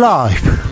[0.00, 0.70] 라이브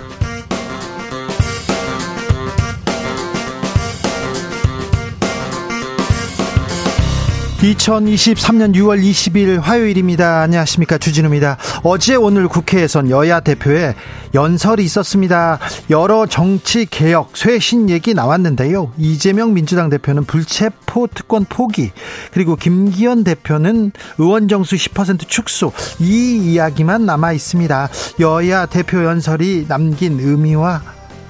[7.61, 10.43] 2023년 6월 20일 화요일입니다.
[10.43, 10.97] 안녕하십니까.
[10.97, 11.59] 주진우입니다.
[11.83, 13.95] 어제 오늘 국회에선 여야 대표의
[14.35, 15.59] 연설이 있었습니다.
[15.91, 18.93] 여러 정치 개혁, 쇄신 얘기 나왔는데요.
[18.99, 21.91] 이재명 민주당 대표는 불체포 특권 포기,
[22.33, 27.89] 그리고 김기현 대표는 의원 정수 10% 축소, 이 이야기만 남아 있습니다.
[28.21, 30.83] 여야 대표 연설이 남긴 의미와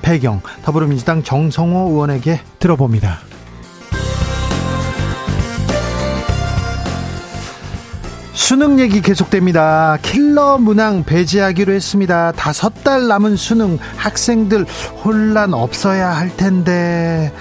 [0.02, 3.27] 배경, 더불어민주당 정성호 의원에게 들어봅니다.
[8.38, 9.98] 수능 얘기 계속됩니다.
[10.00, 12.30] 킬러 문항 배제하기로 했습니다.
[12.30, 14.64] 다섯 달 남은 수능 학생들
[15.04, 17.32] 혼란 없어야 할 텐데.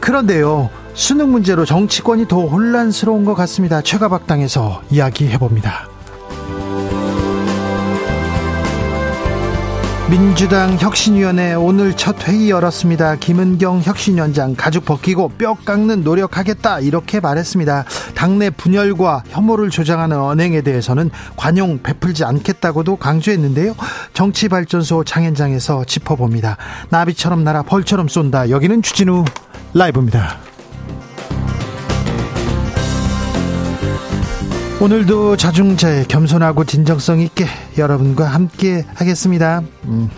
[0.00, 0.70] 그런데요.
[0.94, 3.82] 수능 문제로 정치권이 더 혼란스러운 것 같습니다.
[3.82, 5.86] 최가박당에서 이야기해 봅니다.
[10.08, 13.16] 민주당 혁신위원회 오늘 첫 회의 열었습니다.
[13.16, 17.84] 김은경 혁신위원장 가죽 벗기고 뼈 깎는 노력하겠다 이렇게 말했습니다.
[18.14, 23.74] 당내 분열과 혐오를 조장하는 언행에 대해서는 관용 베풀지 않겠다고도 강조했는데요.
[24.12, 26.56] 정치발전소 장현장에서 짚어봅니다.
[26.90, 28.50] 나비처럼 날아 벌처럼 쏜다.
[28.50, 29.24] 여기는 추진우
[29.74, 30.38] 라이브입니다.
[34.78, 37.46] 오늘도 자중자애 겸손하고 진정성 있게
[37.78, 39.62] 여러분과 함께 하겠습니다.
[39.84, 40.10] 음.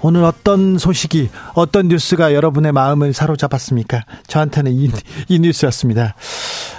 [0.00, 4.04] 오늘 어떤 소식이 어떤 뉴스가 여러분의 마음을 사로잡았습니까?
[4.28, 4.90] 저한테는 이,
[5.28, 6.14] 이 뉴스였습니다.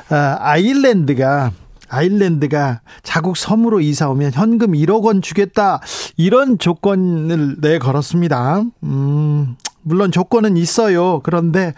[0.10, 1.52] 아, 아일랜드가
[1.90, 5.82] 아일랜드가 자국 섬으로 이사 오면 현금 1억 원 주겠다
[6.16, 8.64] 이런 조건을 내 걸었습니다.
[8.84, 11.20] 음, 물론 조건은 있어요.
[11.24, 11.74] 그런데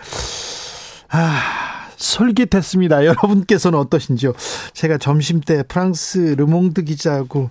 [1.09, 1.77] 아.
[1.98, 3.03] 솔깃했습니다.
[3.06, 4.34] 여러분께서는 어떠신지요?
[4.73, 7.50] 제가 점심 때 프랑스 르몽드 기자하고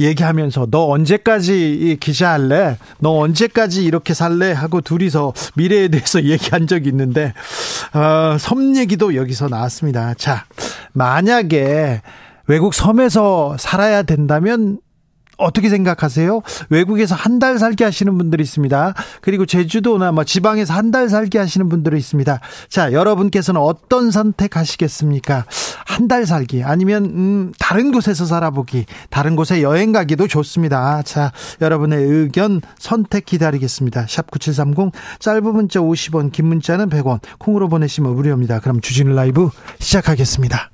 [0.00, 2.78] 얘기하면서 너 언제까지 기자할래?
[2.98, 4.52] 너 언제까지 이렇게 살래?
[4.52, 7.32] 하고 둘이서 미래에 대해서 얘기한 적이 있는데
[7.92, 10.14] 어, 섬 얘기도 여기서 나왔습니다.
[10.14, 10.46] 자,
[10.92, 12.02] 만약에
[12.46, 14.78] 외국 섬에서 살아야 된다면
[15.38, 16.40] 어떻게 생각하세요?
[16.70, 18.94] 외국에서 한 달 살기 하시는 분들이 있습니다.
[19.20, 22.38] 그리고 제주도나 뭐 지방에서 한 달 살기 하시는 분들이 있습니다.
[22.68, 25.44] 자, 여러분께서는 어떤 선택하시겠습니까?
[25.86, 31.02] 한 달 살기 아니면 음, 다른 곳에서 살아보기, 다른 곳에 여행 가기도 좋습니다.
[31.02, 34.06] 자, 여러분의 의견 선택 기다리겠습니다.
[34.08, 37.20] 샵 9730 짧은 문자 50원, 긴 문자는 100원.
[37.38, 38.60] 콩으로 보내시면 무료입니다.
[38.60, 39.50] 그럼 주진우 라이브
[39.80, 40.73] 시작하겠습니다.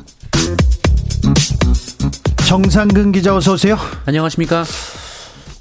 [2.51, 3.77] 정상근 기자 어서 오세요.
[4.05, 4.65] 안녕하십니까?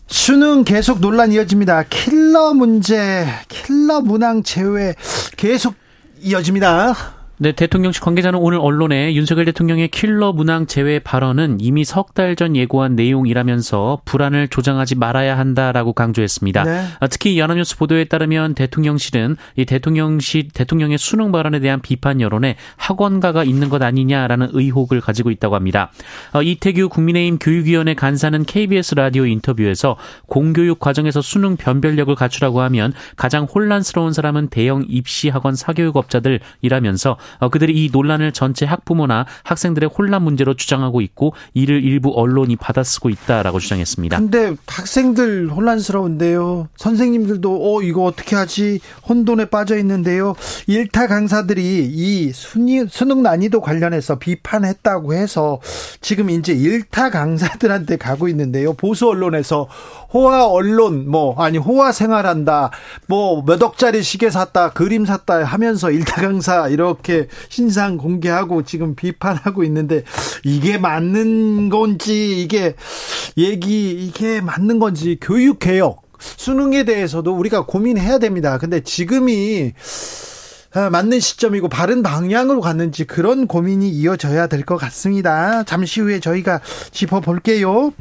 [0.09, 1.85] 수능 계속 논란 이어집니다.
[1.85, 4.97] 킬러 문제, 킬러 문항 제외
[5.37, 5.77] 계속
[6.21, 7.20] 이어집니다.
[7.43, 12.55] 네, 대통령실 관계자는 오늘 언론에 윤석열 대통령의 킬러 문항 제외 발언은 이미 석 달 전
[12.55, 16.65] 예고한 내용이라면서 불안을 조장하지 말아야 한다라고 강조했습니다.
[16.65, 16.85] 네.
[17.01, 23.45] 아, 특히 연합뉴스 보도에 따르면 대통령실은 이 대통령실 대통령의 수능 발언에 대한 비판 여론에 학원가가
[23.45, 25.91] 있는 것 아니냐라는 의혹을 가지고 있다고 합니다.
[26.35, 29.97] 어, 이태규 국민의힘 교육위원회 간사는 KBS 라디오 인터뷰에서
[30.27, 37.17] 공교육 과정에서 수능 변별력을 갖추라고 하면 가장 혼란스러운 사람은 대형 입시 학원 사교육업자들이라면서 어,
[37.51, 43.59] 그들이 이 논란을 전체 학부모나 학생들의 혼란 문제로 주장하고 있고 이를 일부 언론이 받아쓰고 있다라고
[43.59, 44.19] 주장했습니다.
[44.19, 46.69] 근데 학생들 혼란스러운데요.
[46.77, 50.35] 선생님들도 어 이거 어떻게 하지 혼돈에 빠져 있는데요.
[50.67, 55.61] 일타 강사들이 이 순위, 수능 난이도 관련해서 비판했다고 해서
[56.01, 58.73] 지금 이제 일타 강사들한테 가고 있는데요.
[58.75, 59.69] 보수 언론에서
[60.13, 62.71] 호화 언론 뭐 아니 호화 생활한다
[63.07, 69.65] 뭐 몇 억짜리 시계 샀다 그림 샀다 하면서 일타 강사 이렇게 신상 공개하고 지금 비판하고
[69.65, 70.05] 있는데
[70.45, 72.75] 이게 맞는 건지 이게
[73.37, 78.59] 얘기 이게 맞는 건지 교육 개혁 수능에 대해서도 우리가 고민해야 됩니다.
[78.59, 79.73] 근데 지금이
[80.73, 85.65] 아, 맞는 시점이고 바른 방향으로 갔는지 그런 고민이 이어져야 될 것 같습니다.
[85.65, 86.61] 잠시 후에 저희가
[86.93, 87.93] 짚어볼게요.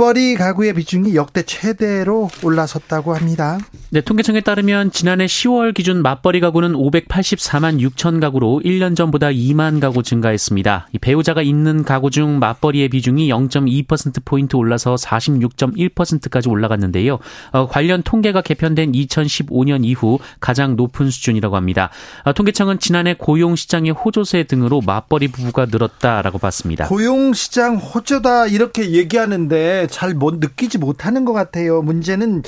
[0.00, 3.58] 맞벌이 가구의 비중이 역대 최대로 올라섰다고 합니다.
[3.90, 10.02] 네, 통계청에 따르면 지난해 10월 기준 맞벌이 가구는 584만 6천 가구로 1년 전보다 2만 가구
[10.02, 10.88] 증가했습니다.
[11.02, 17.18] 배우자가 있는 가구 중 맞벌이의 비중이 0.2%포인트 올라서 46.1%까지 올라갔는데요.
[17.52, 21.90] 어, 관련 통계가 개편된 2015년 이후 가장 높은 수준이라고 합니다.
[22.24, 26.86] 어, 통계청은 지난해 고용시장의 호조세 등으로 맞벌이 부부가 늘었다라고 봤습니다.
[26.86, 31.82] 고용시장 호조다 이렇게 얘기하는데 잘 못 느끼지 못하는 것 같아요.
[31.82, 32.42] 문제는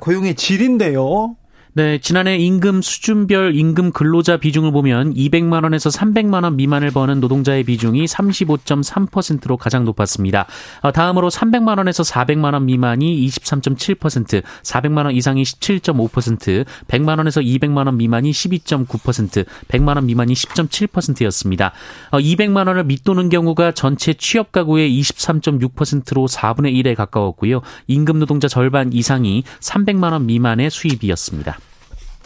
[0.00, 1.36] 고용의 질인데요.
[1.78, 7.62] 네, 지난해 임금 수준별 임금 근로자 비중을 보면 200만 원에서 300만 원 미만을 버는 노동자의
[7.62, 10.46] 비중이 35.3%로 가장 높았습니다.
[10.80, 17.86] 어, 다음으로 300만 원에서 400만 원 미만이 23.7%, 400만 원 이상이 17.5%, 100만 원에서 200만
[17.86, 21.72] 원 미만이 12.9%, 100만 원 미만이 10.7%였습니다.
[22.10, 27.60] 200만 원을 밑도는 경우가 전체 취업 가구의 23.6%로 4분의 1에 가까웠고요.
[27.86, 31.56] 임금 노동자 절반 이상이 300만 원 미만의 수입이었습니다.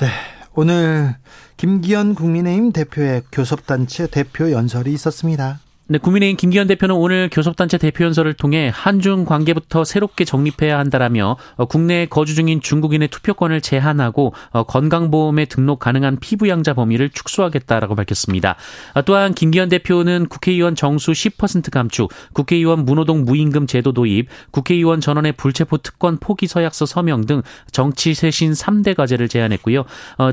[0.03, 0.09] 네.
[0.57, 1.15] 오늘
[1.57, 5.61] 김기현 국민의힘 대표의 교섭단체 대표 연설이 있었습니다.
[5.89, 12.07] 네, 국민의힘 김기현 대표는 오늘 교섭단체 대표연설을 통해 한중 관계부터 새롭게 정립해야 한다라며 어, 국내에
[12.07, 18.55] 거주 중인 중국인의 투표권을 제한하고 어, 건강보험에 등록 가능한 피부양자 범위를 축소하겠다라고 밝혔습니다.
[18.95, 25.33] 어, 또한 김기현 대표는 국회의원 정수 10% 감축, 국회의원 문호동 무임금 제도 도입, 국회의원 전원의
[25.33, 27.43] 불체포 특권 포기 서약서 서명 등
[27.73, 29.85] 정치 쇄신 3대 과제를 제안했고요.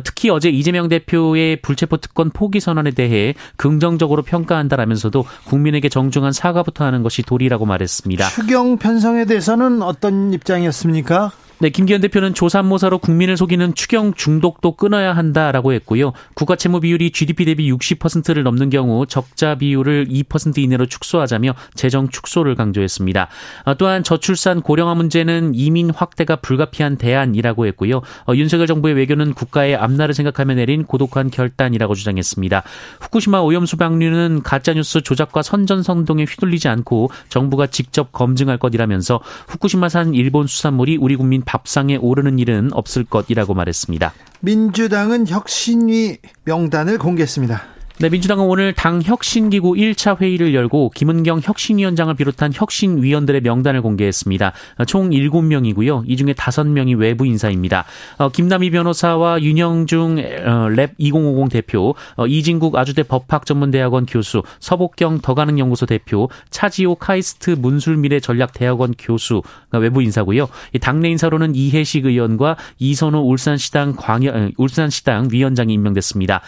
[0.04, 7.04] 특히 어제 이재명 대표의 불체포 특권 포기 선언에 대해 긍정적으로 평가한다라면서도 국민에게 정중한 사과부터 하는
[7.04, 8.30] 것이 도리라고 말했습니다.
[8.30, 11.32] 추경 편성에 대해서는 어떤 입장이었습니까?
[11.62, 16.14] 네, 김기현 대표는 조산모사로 국민을 속이는 추경 중독도 끊어야 한다라고 했고요.
[16.34, 22.56] 국가 채무 비율이 GDP 대비 60%를 넘는 경우 적자 비율을 2% 이내로 축소하자며 재정 축소를
[22.56, 23.28] 강조했습니다.
[23.66, 28.04] 아, 또한 저출산 고령화 문제는 이민 확대가 불가피한 대안이라고 했고요.
[28.26, 32.64] 어, 윤석열 정부의 외교는 국가의 앞날을 생각하며 내린 고독한 결단이라고 주장했습니다.
[33.02, 39.20] 후쿠시마 오염수 방류는 가짜뉴스 조작과 선전성동에 휘둘리지 않고 정부가 직접 검증할 것이라면서
[39.50, 44.14] 후쿠시마산 일본 수산물이 우리 국민 밥상에 오르는 일은 없을 것이라고 말했습니다.
[44.42, 47.79] 민주당은 혁신위 명단을 공개했습니다.
[48.02, 54.54] 네, 민주당은 오늘 당 혁신기구 1차 회의를 열고 김은경 혁신위원장을 비롯한 혁신위원들의 명단을 공개했습니다.
[54.88, 56.04] 총 7명이고요.
[56.08, 57.84] 이 중에 5명이 외부 인사입니다.
[58.18, 66.30] 어, 김남희 변호사와 윤영중 어, 랩2050 대표, 어, 이진국 아주대 법학전문대학원 교수, 서복경 더가능연구소 대표,
[66.52, 69.42] 차지호 카이스트 문술미래 전략대학원 교수
[69.74, 70.48] 외부 인사고요.
[70.80, 76.40] 당내 인사로는 이해식 의원과 이선호 울산시당 광역 울산시당 위원장이 임명됐습니다.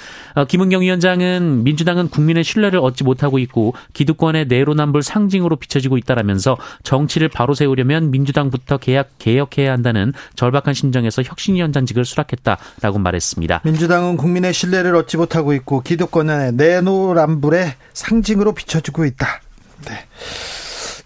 [0.48, 7.28] 김은경 위원장은 한편 민주당은 국민의 신뢰를 얻지 못하고 있고 기득권의 내로남불 상징으로 비춰지고 있다라면서 정치를
[7.30, 13.62] 바로 세우려면 민주당부터 개혁, 개혁해야 한다는 절박한 심정에서 혁신위원장직을 수락했다라고 말했습니다.
[13.66, 19.42] 민주당은 국민의 신뢰를 얻지 못하고 있고 기득권의 내로남불의 상징으로 비춰지고 있다.
[19.88, 20.06] 네.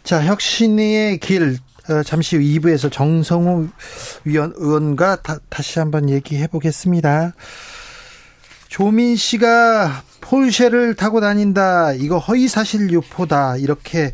[0.04, 3.68] 자, 혁신의 길 어, 잠시 후 2부에서 정성호
[4.26, 7.34] 위원, 의원과 다, 다시 한번 얘기해 보겠습니다.
[8.76, 11.94] 조민 씨가 폴쉐를 타고 다닌다.
[11.94, 13.58] 이거 허위사실 유포다.
[13.58, 14.14] 이렇게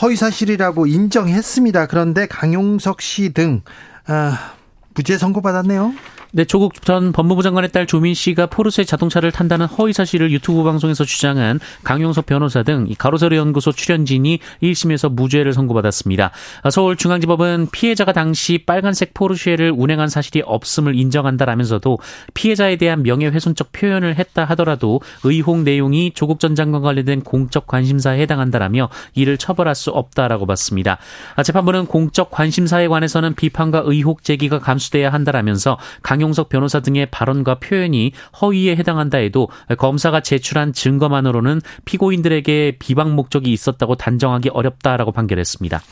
[0.00, 1.86] 허위사실이라고 인정했습니다.
[1.86, 3.62] 그런데 강용석 씨 등
[4.06, 4.54] 아,
[4.94, 5.92] 무죄 선고받았네요.
[6.34, 11.04] 네, 조국 전 법무부 장관의 딸 조민 씨가 포르쉐 자동차를 탄다는 허위 사실을 유튜브 방송에서
[11.04, 16.30] 주장한 강용석 변호사 등 가로세로 연구소 출연진이 1심에서 무죄를 선고받았습니다.
[16.70, 21.98] 서울중앙지법은 피해자가 당시 빨간색 포르쉐를 운행한 사실이 없음을 인정한다라면서도
[22.32, 28.88] 피해자에 대한 명예훼손적 표현을 했다 하더라도 의혹 내용이 조국 전 장관과 관련된 공적 관심사에 해당한다라며
[29.14, 30.96] 이를 처벌할 수 없다라고 봤습니다.
[31.44, 38.12] 재판부는 공적 관심사에 관해서는 비판과 의혹 제기가 감수돼야 한다라면서 강 강용석 변호사 등의 발언과 표현이
[38.40, 45.82] 허위에 해당한다 해도 검사가 제출한 증거만으로는 피고인들에게 비방 목적이 있었다고 단정하기 어렵다라고 판결했습니다.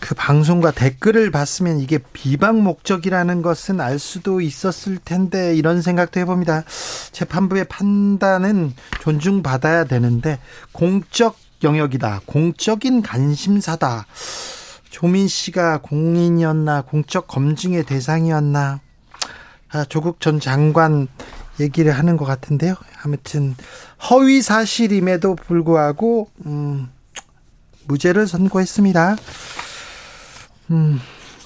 [0.00, 6.64] 그 방송과 댓글을 봤으면 이게 비방 목적이라는 것은 알 수도 있었을 텐데 이런 생각도 해봅니다.
[7.12, 10.38] 재판부의 판단은 존중받아야 되는데
[10.72, 12.20] 공적 영역이다.
[12.26, 14.06] 공적인 관심사다.
[14.90, 18.80] 조민 씨가 공인이었나 공적 검증의 대상이었나
[19.70, 21.08] 아, 조국 전 장관
[21.60, 22.74] 얘기를 하는 것 같은데요.
[23.02, 23.54] 아무튼
[24.10, 26.88] 허위 사실임에도 불구하고 음,
[27.86, 29.16] 무죄를 선고했습니다.
[30.70, 31.00] 음,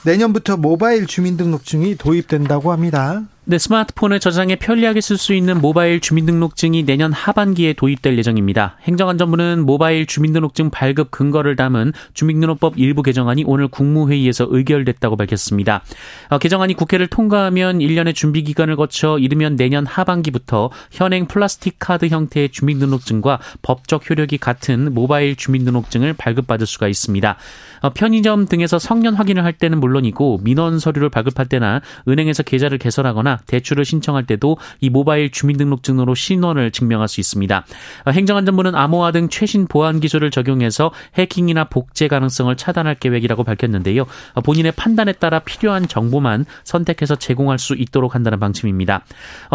[0.05, 3.23] 내년부터 모바일 주민등록증이 도입된다고 합니다.
[3.45, 8.77] 네, 스마트폰을 저장해 편리하게 쓸 수 있는 모바일 주민등록증이 내년 하반기에 도입될 예정입니다.
[8.83, 15.83] 행정안전부는 모바일 주민등록증 발급 근거를 담은 주민등록법 일부 개정안이 오늘 국무회의에서 의결됐다고 밝혔습니다.
[16.29, 22.51] 어, 개정안이 국회를 통과하면 1년의 준비 기간을 거쳐 이르면 내년 하반기부터 현행 플라스틱 카드 형태의
[22.51, 27.37] 주민등록증과 법적 효력이 같은 모바일 주민등록증을 발급받을 수가 있습니다.
[27.81, 33.32] 어, 편의점 등에서 성년 확인을 할 때는 물론이고 민원 서류를 발급할 때나 은행에서 계좌를 개설하거나
[33.47, 37.65] 대출을 신청할 때도 이 모바일 주민등록증으로 신원을 증명할 수 있습니다.
[38.07, 44.07] 어, 행정안전부는 암호화 등 최신 보안 기술을 적용해서 해킹이나 복제 가능성을 차단할 계획이라고 밝혔는데요.
[44.35, 49.05] 어, 본인의 판단에 따라 필요한 정보만 선택해서 제공할 수 있도록 한다는 방침입니다.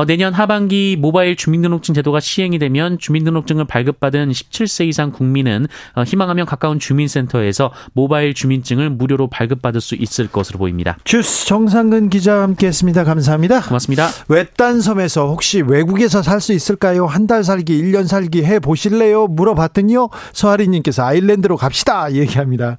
[0.08, 5.68] 내년 하반기 모바일 주민등록증 제도가 시행이 되면 주민등록증을 발급받은 17세 이상 국민은
[6.06, 10.98] 희망하면 가까운 주민센터에서 모바일 주민증을 무료로 발급받을 수 있을 것으로 보입니다.
[11.04, 13.04] 주스 정상근 기자와 함께했습니다.
[13.04, 13.60] 감사합니다.
[13.68, 14.10] 고맙습니다.
[14.28, 17.06] 외딴 섬에서 혹시 외국에서 살 수 있을까요?
[17.06, 19.28] 한 달 살기, 1년 살기 해 보실래요?
[19.28, 20.08] 물어봤더니요.
[20.34, 22.78] 서하리님께서 아일랜드로 갑시다 얘기합니다.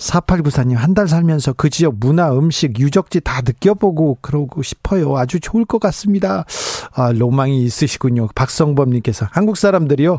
[0.00, 5.16] 4894님, 한 달 살면서 그 지역 문화, 음식, 유적지 다 느껴보고 그러고 싶어요.
[5.16, 6.44] 아주 좋을 것 같습니다.
[6.92, 8.28] 아, 로망이 있으시군요.
[8.34, 9.26] 박성범 님께서.
[9.30, 10.18] 한국 사람들이요.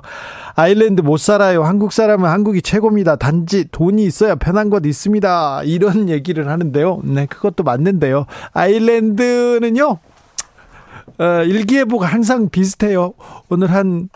[0.56, 1.64] 아일랜드 못 살아요.
[1.64, 3.16] 한국 사람은 한국이 최고입니다.
[3.18, 5.64] 단지 돈이 있어야 편한 것 있습니다.
[5.64, 7.02] 이런 얘기를 하는데요.
[7.04, 8.28] 네, 그것도 맞는데요.
[8.54, 9.98] 아일랜드는요.
[11.20, 13.14] 어, 일기예보가 항상 비슷해요.
[13.50, 14.10] 오늘 한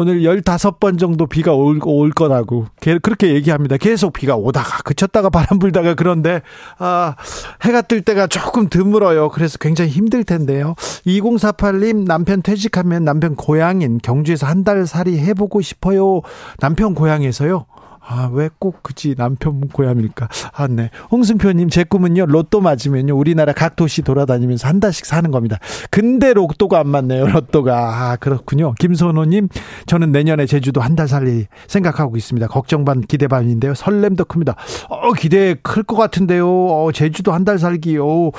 [0.00, 2.68] 오늘 15번 정도 비가 올, 올 거라고
[3.02, 3.76] 그렇게 얘기합니다.
[3.76, 6.40] 계속 비가 오다가 그쳤다가 바람 불다가 그런데
[6.78, 7.16] 아,
[7.62, 9.28] 해가 뜰 때가 조금 드물어요.
[9.28, 10.74] 그래서 굉장히 힘들 텐데요.
[11.06, 16.20] 2048님 남편 퇴직하면 남편 고향인 경주에서 한 달 살이 해보고 싶어요.
[16.58, 17.64] 남편 고향에서요.
[18.12, 20.28] 아, 왜 꼭 그지 남편 고향일까?
[20.54, 20.90] 아, 네.
[21.12, 25.58] 홍승표님, 제 꿈은요, 로또 맞으면요, 우리나라 각 도시 돌아다니면서 한 달씩 사는 겁니다.
[25.90, 28.10] 근데 로또가 안 맞네요, 로또가.
[28.10, 28.74] 아, 그렇군요.
[28.80, 29.48] 김선호님,
[29.86, 32.48] 저는 내년에 제주도 한 달 살리 생각하고 있습니다.
[32.48, 33.74] 걱정 반, 기대 반인데요.
[33.74, 34.56] 설렘도 큽니다.
[34.88, 36.48] 어, 기대 클 것 같은데요.
[36.48, 38.32] 어, 제주도 한 달 살기요.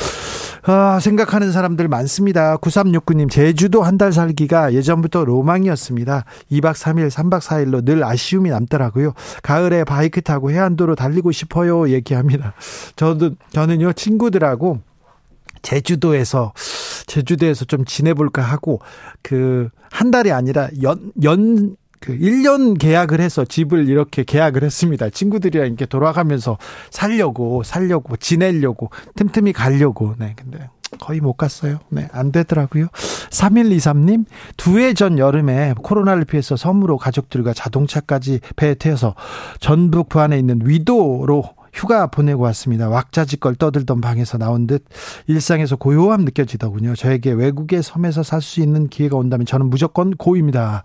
[0.64, 2.58] 아, 생각하는 사람들 많습니다.
[2.58, 6.26] 9369님, 제주도 한 달 살기가 예전부터 로망이었습니다.
[6.52, 9.14] 2박 3일, 3박 4일로 늘 아쉬움이 남더라고요.
[9.44, 11.90] 가을 에 바이크 타고 해안도로 달리고 싶어요.
[11.90, 12.54] 얘기합니다.
[12.96, 14.80] 저도, 저는요, 친구들하고
[15.62, 16.54] 제주도에서,
[17.08, 18.80] 제주도에서 좀 지내볼까 하고,
[19.22, 25.10] 그, 한 달이 아니라 연, 연, 그 1년 계약을 해서 집을 이렇게 계약을 했습니다.
[25.10, 26.58] 친구들이랑 이렇게 돌아가면서
[26.90, 30.16] 살려고 살려고 지내려고 틈틈이 가려고.
[30.18, 30.34] 네.
[30.36, 30.68] 근데
[31.00, 31.80] 거의 못 갔어요.
[31.90, 32.88] 네, 안 되더라고요.
[33.30, 34.26] 3123님,
[34.58, 39.16] 두 해 전 여름에 코로나를 피해서 섬으로 가족들과 자동차까지 배에 태워서
[39.60, 41.44] 전북 부안에 있는 위도로
[41.74, 42.90] 휴가 보내고 왔습니다.
[42.90, 44.84] 왁자지껄 떠들던 방에서 나온 듯
[45.28, 46.96] 일상에서 고요함 느껴지더군요.
[46.96, 50.84] 저에게 외국의 섬에서 살 수 있는 기회가 온다면 저는 무조건 고입니다.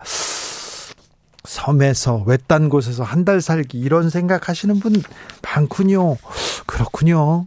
[1.45, 4.95] 섬에서 외딴 곳에서 한 달 살기 이런 생각하시는 분
[5.43, 6.17] 많군요.
[6.67, 7.47] 그렇군요.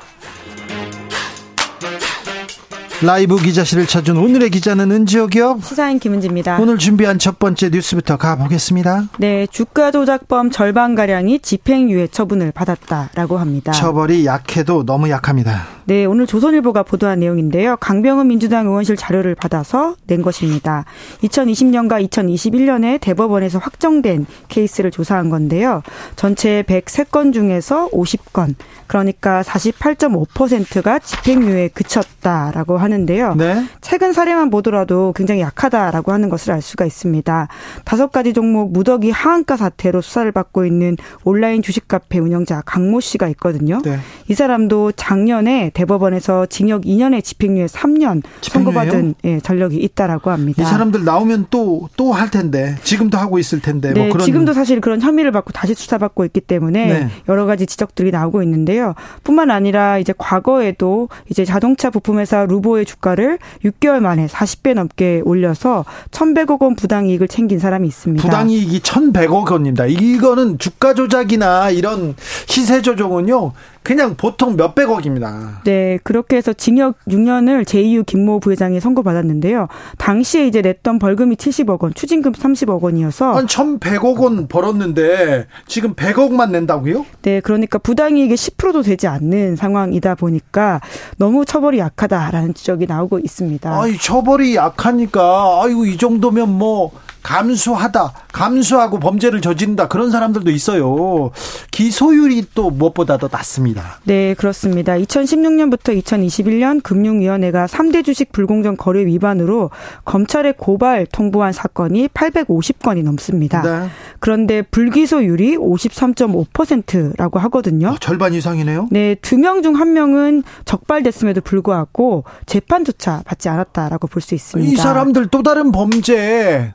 [3.03, 5.61] 라이브 기자실을 찾은 오늘의 기자는 은지옥이요.
[5.63, 6.59] 시사인 김은지입니다.
[6.59, 9.05] 오늘 준비한 첫 번째 뉴스부터 가보겠습니다.
[9.17, 13.71] 네, 주가 조작범 절반 가량이 집행유예 처분을 받았다라고 합니다.
[13.71, 15.65] 처벌이 약해도 너무 약합니다.
[15.91, 17.75] 네, 오늘 조선일보가 보도한 내용인데요.
[17.75, 20.85] 강병은 민주당 의원실 자료를 받아서 낸 것입니다.
[21.21, 25.83] 2020년과 2021년에 대법원에서 확정된 케이스를 조사한 건데요.
[26.15, 28.55] 전체 103건 중에서 50건,
[28.87, 33.35] 그러니까 48.5%가 집행유예에 그쳤다라고 하는데요.
[33.35, 33.61] 네.
[33.81, 37.49] 최근 사례만 보더라도 굉장히 약하다라고 하는 것을 알 수가 있습니다.
[37.83, 40.95] 다섯 가지 종목 무더기 하한가 사태로 수사를 받고 있는
[41.25, 43.81] 온라인 주식 카페 운영자 강모 씨가 있거든요.
[43.83, 43.99] 네.
[44.29, 50.61] 이 사람도 작년에 대법원에서 징역 2년에 집행유예 3년 선고받은 예, 전력이 있다라고 합니다.
[50.61, 54.25] 이 사람들 나오면 또 또 할 텐데 지금도 하고 있을 텐데 뭐 네, 뭐 그런
[54.25, 57.09] 지금도 사실 그런 혐의를 받고 다시 수사받고 있기 때문에 네.
[57.29, 58.93] 여러 가지 지적들이 나오고 있는데요.
[59.23, 66.61] 뿐만 아니라 이제 과거에도 이제 자동차 부품회사 루보의 주가를 6개월 만에 40배 넘게 올려서 1,100억
[66.61, 68.21] 원 부당이익을 챙긴 사람이 있습니다.
[68.23, 69.85] 부당이익이 1,100억 원입니다.
[69.85, 73.53] 이거는 주가 조작이나 이런 시세 조종은요.
[73.83, 75.61] 그냥 보통 몇백억입니다.
[75.63, 79.67] 네, 그렇게 해서 징역 6년을 제2유 김모 부회장이 선고받았는데요.
[79.97, 86.51] 당시에 이제 냈던 벌금이 70억 원, 추징금 30억 원이어서 한 1,100억 원 벌었는데 지금 100억만
[86.51, 87.05] 낸다고요?
[87.23, 90.79] 네, 그러니까 부당이익의 10%도 되지 않는 상황이다 보니까
[91.17, 93.81] 너무 처벌이 약하다라는 지적이 나오고 있습니다.
[93.81, 96.91] 아이, 처벌이 약하니까 아이고 이 정도면 뭐
[97.23, 101.31] 감수하다, 감수하고 범죄를 저지른다 그런 사람들도 있어요.
[101.71, 103.99] 기소율이 또 무엇보다 더 낮습니다.
[104.03, 104.93] 네, 그렇습니다.
[104.93, 109.69] 2016년부터 2021년 금융위원회가 3대 주식 불공정 거래 위반으로
[110.05, 113.61] 검찰에 고발 통보한 사건이 850건이 넘습니다.
[113.61, 113.89] 네.
[114.19, 117.89] 그런데 불기소율이 53.5%라고 하거든요.
[117.89, 118.87] 어, 절반 이상이네요.
[118.91, 124.71] 네, 두 명 중 한 명은 적발됐음에도 불구하고 재판조차 받지 않았다라고 볼 수 있습니다.
[124.71, 126.73] 이 사람들 또 다른 범죄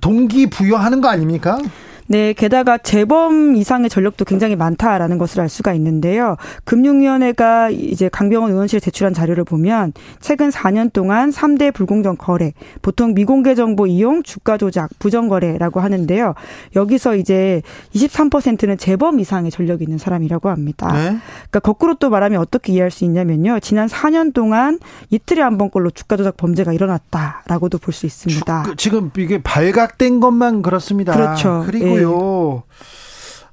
[0.00, 1.58] 동기부여하는 거 아닙니까?
[2.06, 6.36] 네, 게다가 재범 이상의 전력도 굉장히 많다라는 것을 알 수가 있는데요.
[6.64, 13.54] 금융위원회가 이제 강병원 의원실에 제출한 자료를 보면 최근 4년 동안 3대 불공정 거래, 보통 미공개
[13.54, 16.34] 정보 이용, 주가 조작, 부정 거래라고 하는데요.
[16.76, 17.62] 여기서 이제
[17.94, 20.92] 23%는 재범 이상의 전력이 있는 사람이라고 합니다.
[20.92, 21.00] 네?
[21.48, 23.60] 그러니까 거꾸로 또 말하면 어떻게 이해할 수 있냐면요.
[23.60, 24.78] 지난 4년 동안
[25.10, 28.64] 이틀에 한 번꼴로 주가 조작 범죄가 일어났다라고도 볼 수 있습니다.
[28.64, 31.14] 주, 지금 이게 발각된 것만 그렇습니다.
[31.14, 31.62] 그렇죠.
[31.64, 32.62] 그리고 있고요.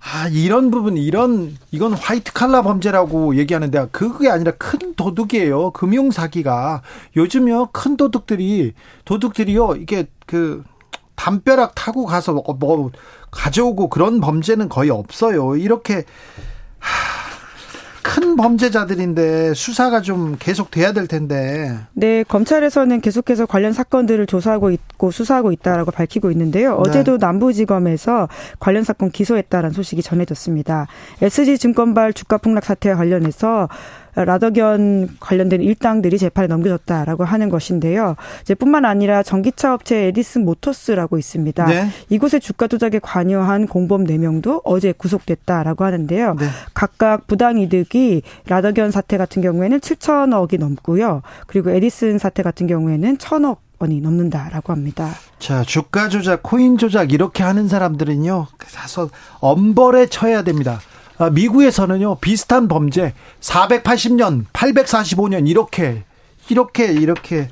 [0.03, 5.71] 아, 이런 부분, 이런, 이건 화이트 칼라 범죄라고 얘기하는데, 그게 아니라 큰 도둑이에요.
[5.71, 6.81] 금융사기가.
[7.15, 8.73] 요즘요, 큰 도둑들이,
[9.05, 10.63] 도둑들이요, 이게 그,
[11.15, 12.91] 담벼락 타고 가서 뭐, 뭐
[13.29, 15.55] 가져오고 그런 범죄는 거의 없어요.
[15.55, 16.03] 이렇게,
[16.79, 17.10] 하,
[18.11, 21.77] 큰 범죄자들인데 수사가 좀 계속 돼야 될 텐데.
[21.93, 26.73] 네, 검찰에서는 계속해서 관련 사건들을 조사하고 있고 수사하고 있다라고 밝히고 있는데요.
[26.73, 27.25] 어제도 네.
[27.25, 28.27] 남부지검에서
[28.59, 30.87] 관련 사건 기소했다라는 소식이 전해졌습니다.
[31.21, 33.69] SG증권발 주가 폭락 사태와 관련해서
[34.15, 38.15] 라더견 관련된 일당들이 재판에 넘겨졌다라고 하는 것인데요.
[38.41, 41.65] 이제 뿐만 아니라 전기차 업체 에디슨 모터스라고 있습니다.
[41.65, 41.87] 네.
[42.09, 46.35] 이곳의 주가 조작에 관여한 공범 4명도 어제 구속됐다라고 하는데요.
[46.35, 46.45] 네.
[46.73, 51.21] 각각 부당 이득이 라더견 사태 같은 경우에는 7천억이 넘고요.
[51.47, 55.09] 그리고 에디슨 사태 같은 경우에는 1천억 원이 넘는다라고 합니다.
[55.39, 58.47] 자, 주가 조작, 코인 조작 이렇게 하는 사람들은요.
[58.67, 60.79] 사서 엄벌에 처해야 됩니다.
[61.21, 66.03] 아, 미국에서는요 비슷한 범죄 480년, 845년 이렇게
[66.49, 67.47] 이렇게 이렇게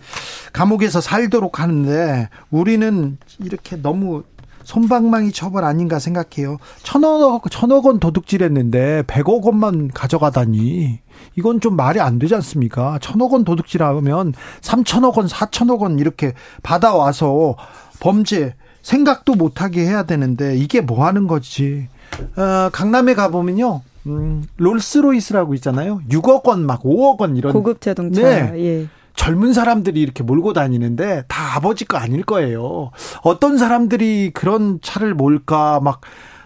[0.53, 4.23] 감옥에서 살도록 하는데 우리는 이렇게 너무
[4.63, 6.57] 솜방망이 처벌 아닌가 생각해요.
[6.81, 11.01] 천억 천억 원 도둑질했는데 100억 원만 가져가다니
[11.35, 12.97] 이건 좀 말이 안 되지 않습니까?
[13.03, 17.55] 천억 원 도둑질하면 3천억 원, 4천억 원 이렇게 받아와서
[17.99, 21.87] 범죄 생각도 못하게 해야 되는데 이게 뭐 하는 거지?
[22.35, 23.81] 어, 강남에 가보면요.
[24.07, 26.01] 음, 롤스로이스라고 있잖아요.
[26.09, 27.53] 6억 원, 막 5억 원 이런.
[27.53, 28.21] 고급 자동차.
[28.21, 28.53] 네.
[28.59, 28.87] 예.
[29.15, 32.91] 젊은 사람들이 이렇게 몰고 다니는데 다 아버지 거 아닐 거예요.
[33.21, 35.99] 어떤 사람들이 그런 차를 몰까 막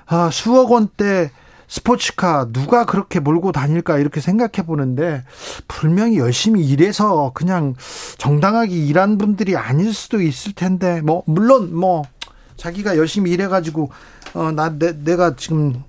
[0.08, 1.30] 아, 수억 원대
[1.68, 5.24] 스포츠카 누가 그렇게 몰고 다닐까 이렇게 생각해 보는데
[5.68, 7.76] 분명히 열심히 일해서 그냥
[8.18, 12.04] 정당하게 일한 분들이 아닐 수도 있을 텐데 뭐 물론 뭐
[12.58, 13.90] 자기가 열심히 일해가지고
[14.34, 15.84] 어나 내가 지금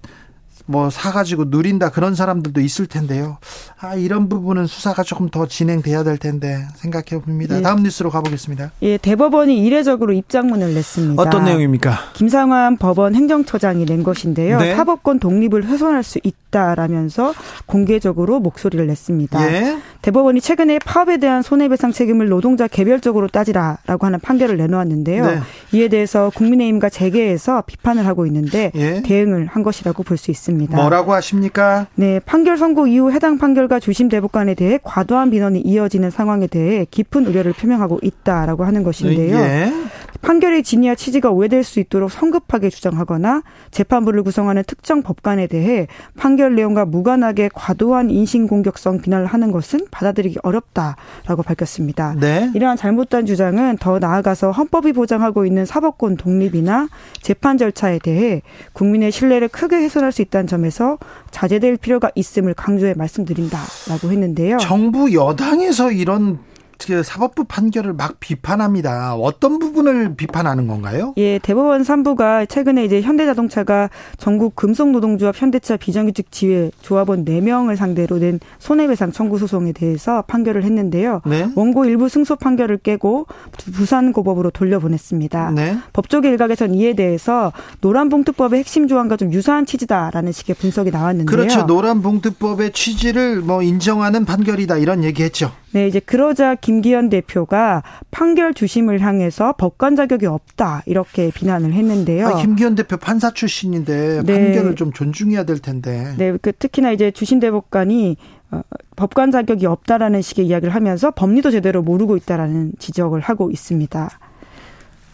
[0.66, 3.36] 뭐 사가지고 누린다 그런 사람들도 있을 텐데요.
[3.78, 7.58] 아 이런 부분은 수사가 조금 더 진행돼야 될 텐데 생각해 봅니다.
[7.58, 7.62] 예.
[7.62, 8.70] 다음 뉴스로 가보겠습니다.
[8.80, 11.20] 예, 대법원이 이례적으로 입장문을 냈습니다.
[11.22, 11.98] 어떤 내용입니까?
[12.14, 14.58] 김상환 법원 행정처장이 낸 것인데요.
[14.58, 14.74] 네.
[14.74, 17.34] 사법권 독립을 훼손할 수 있다라면서
[17.66, 19.52] 공개적으로 목소리를 냈습니다.
[19.52, 19.76] 예.
[20.00, 25.26] 대법원이 최근에 파업에 대한 손해배상 책임을 노동자 개별적으로 따지라라고 하는 판결을 내놓았는데요.
[25.26, 25.40] 네.
[25.72, 29.02] 이에 대해서 국민의힘과 재계에서 비판을 하고 있는데 예.
[29.02, 30.53] 대응을 한 것이라고 볼 수 있습니다.
[30.62, 30.76] 있습니다.
[30.76, 31.86] 뭐라고 하십니까?
[31.94, 37.26] 네, 판결 선고 이후 해당 판결과 주심 대법관에 대해 과도한 민원이 이어지는 상황에 대해 깊은
[37.26, 39.36] 우려를 표명하고 있다라고 하는 것인데요.
[39.36, 39.72] 예.
[40.22, 46.84] 판결의 진위와 취지가 오해될 수 있도록 성급하게 주장하거나 재판부를 구성하는 특정 법관에 대해 판결 내용과
[46.86, 52.14] 무관하게 과도한 인신공격성 비난을 하는 것은 받아들이기 어렵다라고 밝혔습니다.
[52.18, 52.50] 네.
[52.54, 56.88] 이러한 잘못된 주장은 더 나아가서 헌법이 보장하고 있는 사법권 독립이나
[57.20, 60.98] 재판 절차에 대해 국민의 신뢰를 크게 훼손할 수 있다는 점에서
[61.30, 64.58] 자제될 필요가 있음을 강조해 말씀드린다라고 했는데요.
[64.58, 69.14] 정부 여당에서 이런 그 사법부 판결을 막 비판합니다.
[69.14, 71.14] 어떤 부분을 비판하는 건가요?
[71.16, 78.40] 예, 대법원 3부가 최근에 이제 현대자동차가 전국 금속노동조합 현대차 비정규직 지회 조합원 4명을 상대로 낸
[78.58, 81.22] 손해배상 청구 소송에 대해서 판결을 했는데요.
[81.26, 81.48] 네?
[81.54, 83.26] 원고 일부 승소 판결을 깨고
[83.74, 85.50] 부산 고법으로 돌려보냈습니다.
[85.52, 85.78] 네?
[85.92, 91.26] 법조계 일각에선 이에 대해서 노란봉투법의 핵심 조항과 좀 유사한 취지다라는 식의 분석이 나왔는데요.
[91.26, 91.62] 그렇죠.
[91.62, 95.52] 노란봉투법의 취지를 뭐 인정하는 판결이다 이런 얘기했죠.
[95.72, 102.26] 네, 이제 그러자 김기현 대표가 판결 주심을 향해서 법관 자격이 없다 이렇게 비난을 했는데요.
[102.26, 104.32] 아, 김기현 대표 판사 출신인데 네.
[104.32, 106.14] 판결을 좀 존중해야 될 텐데.
[106.16, 108.16] 네, 그 특히나 이제 주심 대법관이
[108.50, 108.62] 어,
[108.96, 114.08] 법관 자격이 없다라는 식의 이야기를 하면서 법리도 제대로 모르고 있다라는 지적을 하고 있습니다.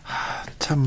[0.04, 0.86] 하, 참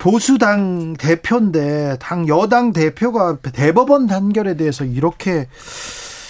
[0.00, 5.46] 보수당 대표인데 당 여당 대표가 대법원 단결에 대해서 이렇게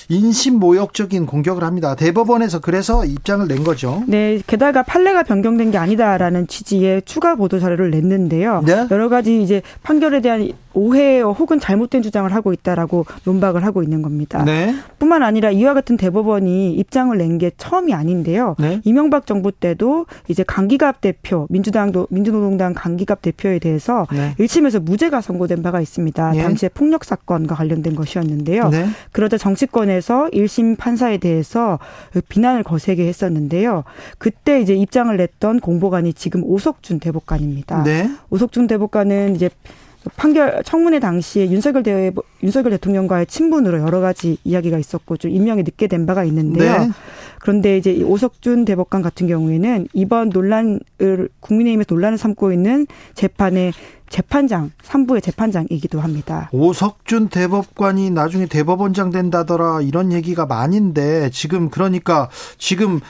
[0.08, 1.94] 인신모욕적인 공격을 합니다.
[1.94, 4.02] 대법원에서 그래서 입장을 낸 거죠.
[4.06, 8.62] 네, 게다가 판례가 변경된 게 아니다라는 취지의 추가 보도 자료를 냈는데요.
[8.66, 8.86] 네?
[8.90, 14.42] 여러 가지 이제 판결에 대한 오해 혹은 잘못된 주장을 하고 있다라고 논박을 하고 있는 겁니다.
[14.44, 14.74] 네.
[14.98, 18.54] 뿐만 아니라 이와 같은 대법원이 입장을 낸 게 처음이 아닌데요.
[18.60, 18.80] 네.
[18.84, 24.34] 이명박 정부 때도 이제 강기갑 대표 민주당도 민주노동당 강기갑 대표에 대해서 네.
[24.38, 26.30] 1심에서 무죄가 선고된 바가 있습니다.
[26.30, 26.42] 네.
[26.42, 28.68] 당시에 폭력 사건과 관련된 것이었는데요.
[28.68, 28.86] 네.
[29.10, 31.78] 그러자 정치권에서 1심 판사에 대해서
[32.28, 33.82] 비난을 거세게 했었는데요.
[34.18, 37.82] 그때 이제 입장을 냈던 공보관이 지금 오석준 대법관입니다.
[37.82, 38.10] 네.
[38.30, 39.50] 오석준 대법관은 이제
[40.16, 42.12] 판결 청문회 당시에 윤석열 대
[42.42, 46.78] 윤석열 대통령과의 친분으로 여러 가지 이야기가 있었고 좀 임명이 늦게 된 바가 있는데요.
[46.78, 46.90] 네.
[47.40, 50.80] 그런데 이제 오석준 대법관 같은 경우에는 이번 논란을
[51.40, 53.72] 국민의힘에서 논란을 삼고 있는 재판의
[54.08, 56.48] 재판장, 3부의 재판장이기도 합니다.
[56.52, 63.00] 오석준 대법관이 나중에 대법원장 된다더라 이런 얘기가 많은데 지금 그러니까 지금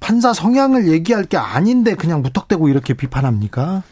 [0.00, 3.82] 판사 성향을 얘기할 게 아닌데 그냥 무턱대고 이렇게 비판합니까?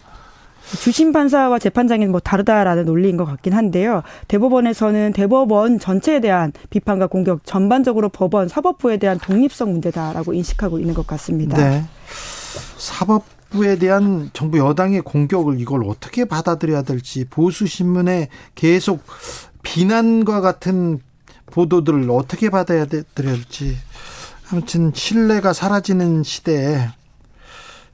[0.80, 4.02] 주심 판사와 재판장이 뭐 다르다라는 논리인 것 같긴 한데요.
[4.28, 11.06] 대법원에서는 대법원 전체에 대한 비판과 공격, 전반적으로 법원 사법부에 대한 독립성 문제다라고 인식하고 있는 것
[11.06, 11.56] 같습니다.
[11.56, 11.84] 네.
[12.76, 19.02] 사법 부에 대한 정부 여당의 공격을 이걸 어떻게 받아들여야 될지 보수 신문에 계속
[19.62, 21.00] 비난과 같은
[21.46, 23.76] 보도들을 어떻게 받아야 될지
[24.50, 26.88] 아무튼 신뢰가 사라지는 시대에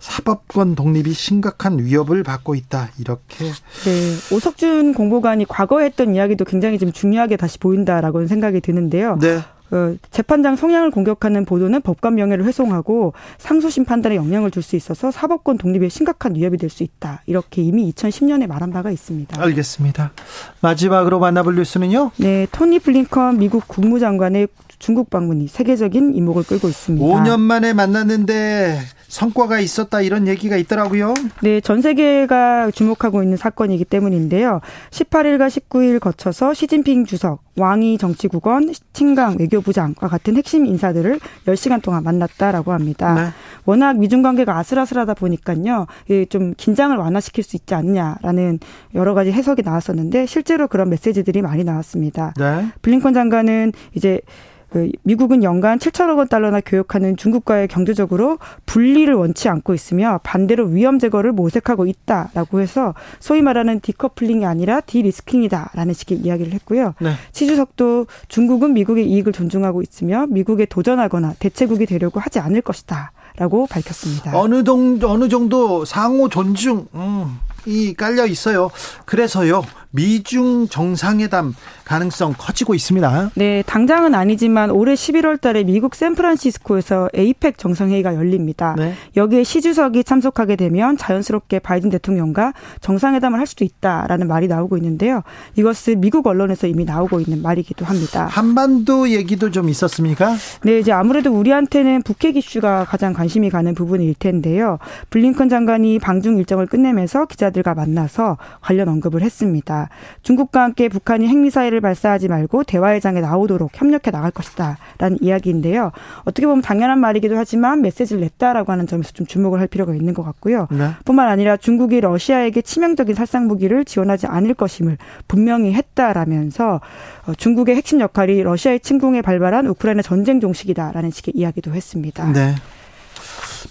[0.04, 2.90] 사법권 독립이 심각한 위협을 받고 있다.
[2.98, 3.44] 이렇게.
[3.46, 4.34] 네.
[4.36, 9.18] 오석준 공보관이 과거에 했던 이야기도 굉장히 좀 중요하게 다시 보인다라고 생각이 드는데요.
[9.18, 9.38] 네.
[9.70, 15.56] 어, 재판장 성향을 공격하는 보도는 법관 명예를 훼손하고 상소심 판단에 영향을 줄 수 있어서 사법권
[15.56, 17.22] 독립에 심각한 위협이 될 수 있다.
[17.24, 19.40] 이렇게 이미 2010년에 말한 바가 있습니다.
[19.40, 20.12] 알겠습니다.
[20.60, 22.10] 마지막으로 만나볼 뉴스는요?
[22.18, 27.06] 네, 토니 블링컨 미국 국무장관의 중국 방문이 세계적인 이목을 끌고 있습니다.
[27.06, 28.80] 5년 만에 만났는데
[29.14, 31.14] 성과가 있었다 이런 얘기가 있더라고요.
[31.40, 34.60] 네, 전 세계가 주목하고 있는 사건이기 때문인데요.
[34.90, 42.72] 18일과 19일 거쳐서 시진핑 주석, 왕이 정치국원, 칭강 외교부장과 같은 핵심 인사들을 10시간 동안 만났다라고
[42.72, 43.14] 합니다.
[43.14, 43.28] 네.
[43.64, 45.86] 워낙 미중 관계가 아슬아슬하다 보니까요.
[46.28, 48.58] 좀 긴장을 완화시킬 수 있지 않냐라는
[48.96, 52.34] 여러 가지 해석이 나왔었는데 실제로 그런 메시지들이 많이 나왔습니다.
[52.36, 52.66] 네.
[52.82, 54.53] 블링컨 장관은 이제 그
[55.02, 61.32] 미국은 연간 7천억 원 달러나 교역하는 중국과의 경제적으로 분리를 원치 않고 있으며 반대로 위험 제거를
[61.32, 66.94] 모색하고 있다라고 해서 소위 말하는 decoupling이 아니라 de-risking이다라는 식의 이야기를 했고요.
[67.00, 67.12] 네.
[67.32, 73.12] 시주석도 중국은 미국의 이익을 존중하고 있으며 미국에 도전하거나 대체국이 되려고 하지 않을 것이다.
[73.36, 74.38] 라고 밝혔습니다.
[74.38, 78.70] 어느 정도, 어느 정도 상호 존중, 음, 이 깔려 있어요.
[79.04, 79.62] 그래서요.
[79.94, 83.30] 미중 정상회담 가능성 커지고 있습니다.
[83.36, 88.74] 네, 당장은 아니지만 올해 11월 달에 미국 샌프란시스코에서 에이펙 정상회의가 열립니다.
[88.76, 88.94] 네.
[89.16, 95.22] 여기에 시 주석이 참석하게 되면 자연스럽게 바이든 대통령과 정상회담을 할 수도 있다라는 말이 나오고 있는데요.
[95.54, 98.26] 이것은 미국 언론에서 이미 나오고 있는 말이기도 합니다.
[98.26, 100.34] 한반도 얘기도 좀 있었습니까?
[100.64, 104.78] 네, 이제 아무래도 우리한테는 북핵 이슈가 가장 관심 이 가는 부분일 텐데요.
[105.10, 109.88] 블링컨 장관이 방중 일정을 끝내면서 기자들과 만나서 관련 언급을 했습니다.
[110.22, 115.92] 중국과 함께 북한이 핵미사일을 발사하지 말고 대화의 장에 나오도록 협력해 나갈 것이다 라는 이야기인데요.
[116.24, 120.22] 어떻게 보면 당연한 말이기도 하지만 메시지를 냈다라고 하는 점에서 좀 주목을 할 필요가 있는 것
[120.22, 120.68] 같고요.
[120.70, 120.90] 네.
[121.04, 126.80] 뿐만 아니라 중국이 러시아에게 치명적인 살상 무기를 지원하지 않을 것임을 분명히 했다라면서
[127.26, 132.32] 어, 중국의 핵심 역할이 러시아의 침공에 발발한 우크라이나 전쟁 종식이다라는 식의 이야기도 했습니다.
[132.32, 132.54] 네.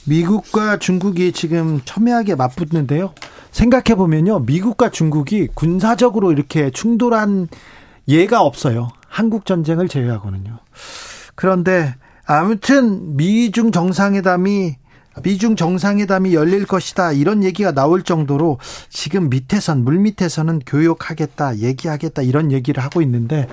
[0.05, 3.13] 미국과 중국이 지금 첨예하게 맞붙는데요.
[3.51, 4.39] 생각해 보면요.
[4.39, 7.47] 미국과 중국이 군사적으로 이렇게 충돌한
[8.07, 8.89] 예가 없어요.
[9.07, 10.57] 한국 전쟁을 제외하고는요.
[11.35, 14.75] 그런데 아무튼 미중 정상회담이
[15.21, 18.57] 미중 정상회담이 열릴 것이다 이런 얘기가 나올 정도로
[18.89, 23.47] 지금 밑에선 물 밑에서는 교역하겠다 얘기하겠다 이런 얘기를 하고 있는데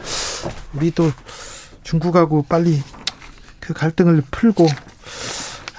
[0.75, 1.11] 우리도
[1.83, 2.81] 중국하고 빨리
[3.59, 4.67] 그 갈등을 풀고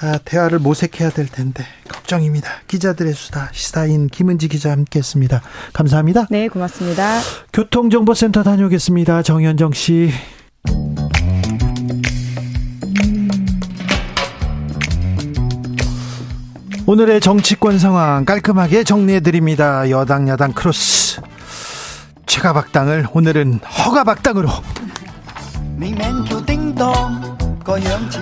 [0.03, 2.49] 아, 대화를 모색해야 될 텐데 걱정입니다.
[2.67, 5.41] 기자들의 수다 시사인 김은지 기자 함께했습니다.
[5.73, 6.25] 감사합니다.
[6.31, 7.19] 네, 고맙습니다.
[7.53, 9.21] 교통정보센터 다녀오겠습니다.
[9.21, 10.11] 정현정 씨.
[16.87, 19.89] 오늘의 정치권 상황 깔끔하게 정리해드립니다.
[19.91, 21.21] 여당 야당 크로스
[22.25, 24.49] 최가박당을 오늘은 허가박당으로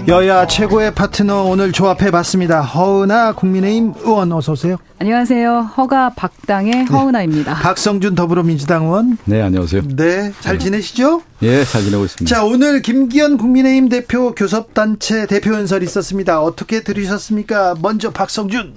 [0.08, 2.62] 여야 최고의 파트너 오늘 조합해봤습니다.
[2.62, 4.78] 허은아 국민의힘 의원 어서 오세요.
[5.00, 5.62] 안녕하세요.
[5.78, 6.84] 허가 박당의 네.
[6.86, 7.54] 허은아입니다.
[7.54, 7.62] 네.
[7.62, 9.18] 박성준 더불어민주당 의원.
[9.26, 9.84] 네, 안녕하세요.
[9.96, 11.22] 네, 잘 지내시죠?
[11.44, 12.36] 예, 잘 지내고 있습니다.
[12.36, 16.42] 자, 오늘 김기현 국민의힘 대표 교섭단체 대표 연설 있었습니다.
[16.42, 17.76] 어떻게 들으셨습니까?
[17.82, 18.74] 먼저 박성준.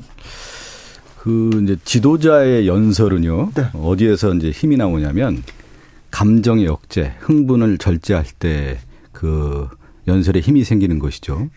[1.18, 3.50] 그 이제 지도자의 연설은요.
[3.54, 3.66] 네.
[3.74, 5.42] 어디에서 이제 힘이 나오냐면
[6.10, 8.78] 감정의 억제, 흥분을 절제할 때
[9.22, 9.68] 그
[10.06, 11.48] 연설에 힘이 생기는 것이죠.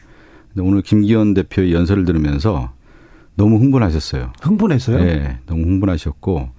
[0.54, 2.72] 근데 오늘 김기현 대표의 연설을 들으면서
[3.36, 4.32] 너무 흥분하셨어요.
[4.42, 4.98] 흥분했어요?
[4.98, 6.50] 네, 너무 흥분하셨고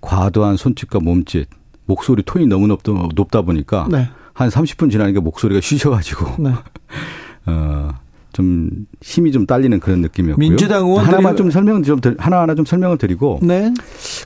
[0.00, 1.48] 과도한 손짓과 몸짓,
[1.86, 4.08] 목소리 톤이 너무 높다, 높다 보니까 네.
[4.34, 6.52] 한 30분 지나니까 목소리가 쉬셔가지고 네.
[7.46, 7.88] 어,
[8.32, 8.70] 좀
[9.00, 10.38] 힘이 좀 딸리는 그런 느낌이었고요.
[10.48, 13.72] 민주당 의원 하나만 좀 설명 좀 하나 하나 좀 설명을 드리고 네.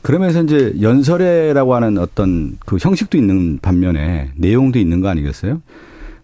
[0.02, 5.62] 그러면서 이제 연설회라고 하는 어떤 그 형식도 있는 반면에 내용도 있는 거 아니겠어요?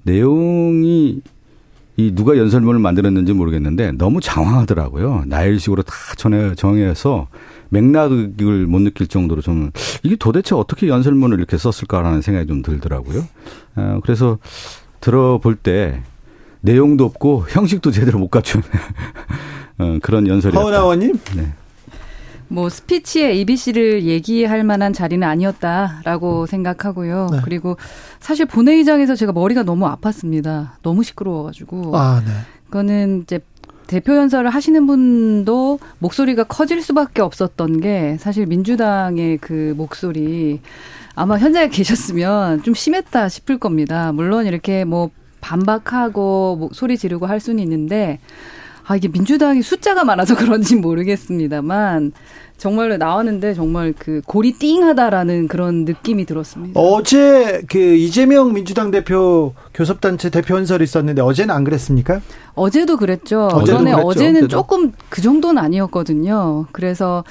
[0.08, 1.20] 내용이
[1.96, 5.24] 이 누가 연설문을 만들었는지 모르겠는데 너무 장황하더라고요.
[5.26, 7.26] 나일식으로 다 전해 정해서
[7.70, 9.70] 맥락을 못 느낄 정도로 좀
[10.02, 13.24] 이게 도대체 어떻게 연설문을 이렇게 썼을까라는 생각이 좀 들더라고요.
[13.76, 14.38] 어, 그래서
[15.00, 16.02] 들어볼 때
[16.60, 18.62] 내용도 없고 형식도 제대로 못 갖춘
[19.78, 20.60] 어, 그런 연설이었다.
[20.60, 21.18] 허은아원님?
[21.36, 21.52] 네.
[22.48, 27.28] 뭐 스피치에 ABC를 얘기할 만한 자리는 아니었다라고 생각하고요.
[27.32, 27.38] 네.
[27.44, 27.76] 그리고
[28.20, 30.70] 사실 본회의장에서 제가 머리가 너무 아팠습니다.
[30.82, 31.96] 너무 시끄러워가지고.
[31.96, 32.32] 아, 네.
[32.66, 33.40] 그거는 이제
[33.86, 40.60] 대표 연설을 하시는 분도 목소리가 커질 수밖에 없었던 게 사실 민주당의 그 목소리
[41.14, 44.12] 아마 현장에 계셨으면 좀 심했다 싶을 겁니다.
[44.12, 48.20] 물론 이렇게 뭐 반박하고 뭐 소리 지르고 할 수는 있는데
[48.90, 52.12] 아 이게 민주당이 숫자가 많아서 그런지 모르겠습니다만
[52.56, 56.80] 정말로 나왔는데 정말 그 골이 띵하다라는 그런 느낌이 들었습니다.
[56.80, 62.20] 어제 그 이재명 민주당 대표 교섭단체 대표 연설이 있었는데 어제는 안 그랬습니까?
[62.54, 63.48] 어제도 그랬죠.
[63.64, 64.48] 그런데 어제는 어제도.
[64.48, 66.66] 조금 그 정도는 아니었거든요.
[66.72, 67.22] 그래서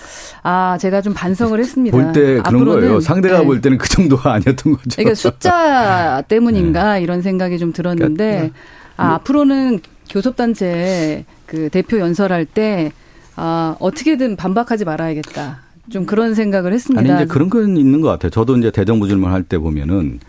[0.44, 1.98] 아 제가 좀 반성을 했습니다.
[1.98, 3.00] 볼 때 그런 거예요.
[3.02, 3.46] 상대가 네.
[3.46, 4.90] 볼 때는 그 정도가 아니었던 거죠.
[4.96, 7.02] 그러니까 숫자 때문인가 네.
[7.02, 8.52] 이런 생각이 좀 들었는데 그러니까, 네.
[8.96, 12.92] 아 앞으로는 교섭단체 그 대표 연설할 때
[13.36, 15.62] 아, 어떻게든 반박하지 말아야겠다.
[15.90, 17.14] 좀 그런 생각을 했습니다.
[17.14, 18.30] 아니, 이제 그런 건 있는 것 같아요.
[18.30, 20.20] 저도 이제 대정부 질문할 때 보면은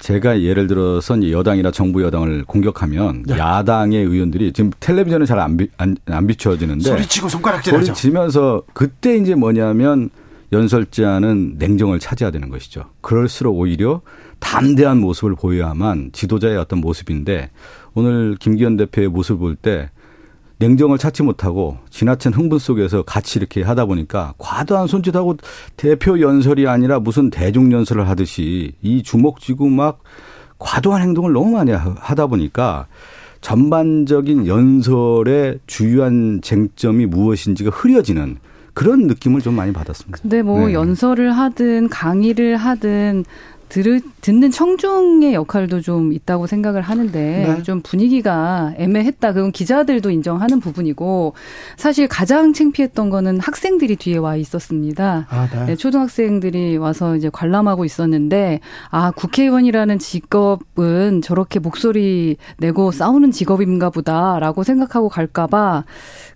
[0.00, 3.38] 제가 예를 들어서 이제 여당이나 정부 여당을 공격하면 네.
[3.38, 7.84] 야당의 의원들이 지금 텔레비전은 잘안 안, 안 비춰지는데 소리치고 손가락질하죠.
[7.86, 10.10] 소리치면서 그때 이제 뭐냐면
[10.52, 12.84] 연설자는 냉정을 차지해야 되는 것이죠.
[13.00, 14.00] 그럴수록 오히려
[14.40, 17.50] 담대한 모습을 보여야만 지도자의 어떤 모습인데
[17.94, 19.90] 오늘 김기현 대표의 모습을 볼 때
[20.58, 25.36] 냉정을 찾지 못하고 지나친 흥분 속에서 같이 이렇게 하다 보니까 과도한 손짓하고
[25.76, 30.00] 대표 연설이 아니라 무슨 대중 연설을 하듯이 이 주먹 쥐고 막
[30.58, 32.86] 과도한 행동을 너무 많이 하다 보니까
[33.40, 38.38] 전반적인 연설의 주요한 쟁점이 무엇인지가 흐려지는
[38.72, 40.18] 그런 느낌을 좀 많이 받았습니다.
[40.22, 40.72] 근데 뭐 네.
[40.72, 43.24] 연설을 하든 강의를 하든
[43.74, 47.62] 들, 듣는 청중의 역할도 좀 있다고 생각을 하는데 네.
[47.64, 49.32] 좀 분위기가 애매했다.
[49.32, 51.34] 그건 기자들도 인정하는 부분이고
[51.76, 55.26] 사실 가장 창피했던 거는 학생들이 뒤에 와 있었습니다.
[55.28, 55.66] 아, 네.
[55.66, 58.60] 네, 초등학생들이 와서 이제 관람하고 있었는데
[58.90, 65.82] 아 국회의원이라는 직업은 저렇게 목소리 내고 싸우는 직업인가 보다라고 생각하고 갈까봐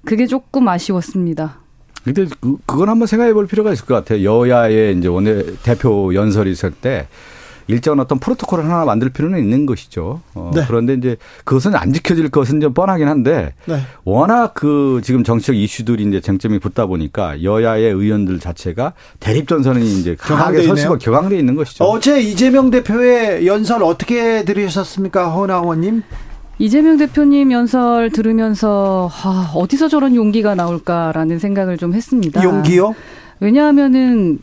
[0.05, 1.68] 그게 조금 아쉬웠습니다.
[2.05, 4.23] 근데 그, 그건 한번 생각해 볼 필요가 있을 것 같아요.
[4.23, 7.09] 여야의 이제 원내 대표 연설이 있을 때
[7.69, 10.23] 일정한 어떤 프로토콜을 하나 만들 필요는 있는 것이죠.
[10.35, 10.65] 어, 네.
[10.67, 13.81] 그런데 이제 그것은 안 지켜질 것은 좀 뻔하긴 한데 네.
[14.05, 20.17] 워낙 그 지금 정치적 이슈들이 이제 쟁점이 붙다 보니까 여야의 의원들 자체가 대립 전선이 이제
[20.19, 21.85] 강하게 설수가 격앙돼 있는 것이죠.
[21.85, 26.03] 어제 이재명 대표의 연설 어떻게 들으셨습니까, 허나 의원님?
[26.59, 32.43] 이재명 대표님 연설 들으면서 아, 어디서 저런 용기가 나올까라는 생각을 좀 했습니다.
[32.43, 32.95] 용기요?
[33.41, 34.41] 왜냐하면은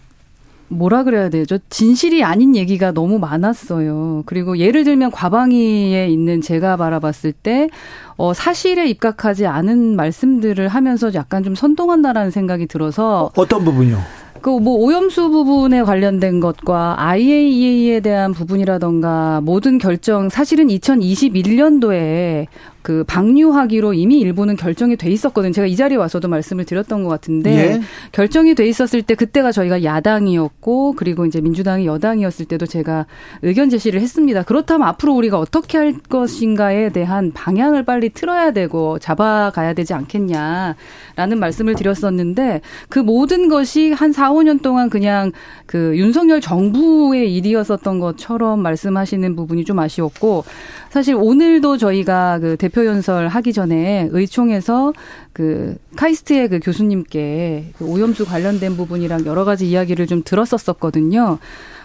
[0.69, 1.59] 뭐라 그래야 되죠?
[1.69, 4.23] 진실이 아닌 얘기가 너무 많았어요.
[4.25, 7.69] 그리고 예를 들면 과방위에 있는 제가 바라봤을 때,
[8.17, 13.31] 어, 사실에 입각하지 않은 말씀들을 하면서 약간 좀 선동한다라는 생각이 들어서.
[13.35, 13.99] 어떤 부분요?
[14.45, 22.45] 그 뭐 오염수 부분에 관련된 것과 IAEA에 대한 부분이라던가 모든 결정 사실은 2021년도에
[22.85, 25.51] 그 방류하기로 이미 일부는 결정이 돼 있었거든요.
[25.51, 27.81] 제가 이 자리에 와서도 말씀을 드렸던 것 같은데 예.
[28.11, 33.07] 결정이 돼 있었을 때 그때가 저희가 야당이었고 그리고 이제 민주당이 여당이었을 때도 제가
[33.41, 34.43] 의견 제시를 했습니다.
[34.43, 41.73] 그렇다면 앞으로 우리가 어떻게 할 것인가에 대한 방향을 빨리 틀어야 되고 잡아가야 되지 않겠냐라는 말씀을
[41.73, 45.31] 드렸었는데 그 모든 것이 한 4, 5년 동안 그냥
[45.65, 50.43] 그 윤석열 정부의 일이었었던 것처럼 말씀하시는 부분이 좀 아쉬웠고
[50.91, 54.91] 사실 오늘도 저희가 그 대표 대표 연설 하기 전에 의총에서
[55.31, 61.39] 그 카이스트의 그 교수님께 그 오염수 관련된 부분이랑 여러 가지 이야기를 좀 들었었었거든요.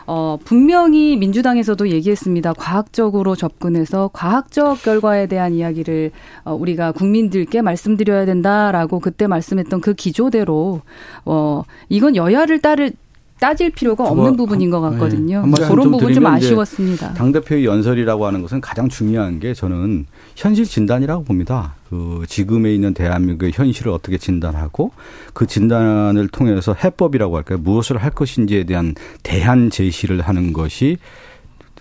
[0.06, 2.54] 어, 분명히 민주당에서도 얘기했습니다.
[2.54, 6.10] 과학적으로 접근해서 과학적 결과에 대한 이야기를
[6.42, 10.80] 어, 우리가 국민들께 말씀드려야 된다라고 그때 말씀했던 그 기조대로
[11.24, 12.90] 어, 이건 여야를 따를
[13.38, 15.44] 따질 필요가 없는 부분인 것 같거든요.
[15.46, 15.66] 네.
[15.66, 17.14] 그런 부분 좀 아쉬웠습니다.
[17.14, 20.06] 당 대표의 연설이라고 하는 것은 가장 중요한 게 저는
[20.40, 21.74] 현실 진단이라고 봅니다.
[21.90, 24.90] 그 지금에 있는 대한민국의 현실을 어떻게 진단하고
[25.34, 27.58] 그 진단을 통해서 해법이라고 할까요?
[27.58, 30.96] 무엇을 할 것인지에 대한 대안 제시를 하는 것이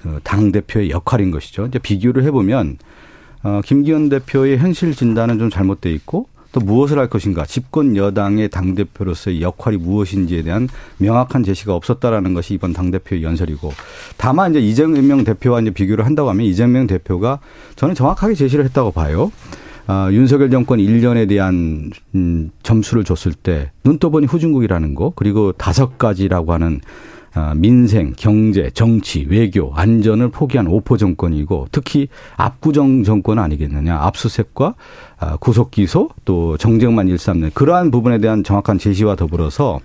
[0.01, 1.67] 그 당대표의 역할인 것이죠.
[1.67, 2.77] 이제 비교를 해보면
[3.43, 8.75] 어, 김기현 대표의 현실 진단은 좀 잘못돼 있고 또 무엇을 할 것인가 집권 여당의 당
[8.75, 13.71] 대표로서의 역할이 무엇인지에 대한 명확한 제시가 없었다라는 것이 이번 당 대표의 연설이고
[14.17, 17.39] 다만 이제 이재명 대표와 이제 비교를 한다고 하면 이재명 대표가
[17.75, 19.31] 저는 정확하게 제시를 했다고 봐요.
[19.91, 26.53] 아, 윤석열 정권 1년에 대한 음, 점수를 줬을 때 눈떠보니 후진국이라는 거 그리고 다섯 가지라고
[26.53, 26.87] 하는 아,
[27.55, 33.97] 민생, 경제, 정치, 외교, 안전을 포기한 오포 정권이고 특히 압구정 정권 아니겠느냐.
[33.97, 34.75] 압수색과
[35.19, 39.79] 아, 구속 기소 또 정쟁만 일삼는 그러한 부분에 대한 정확한 제시와 더불어서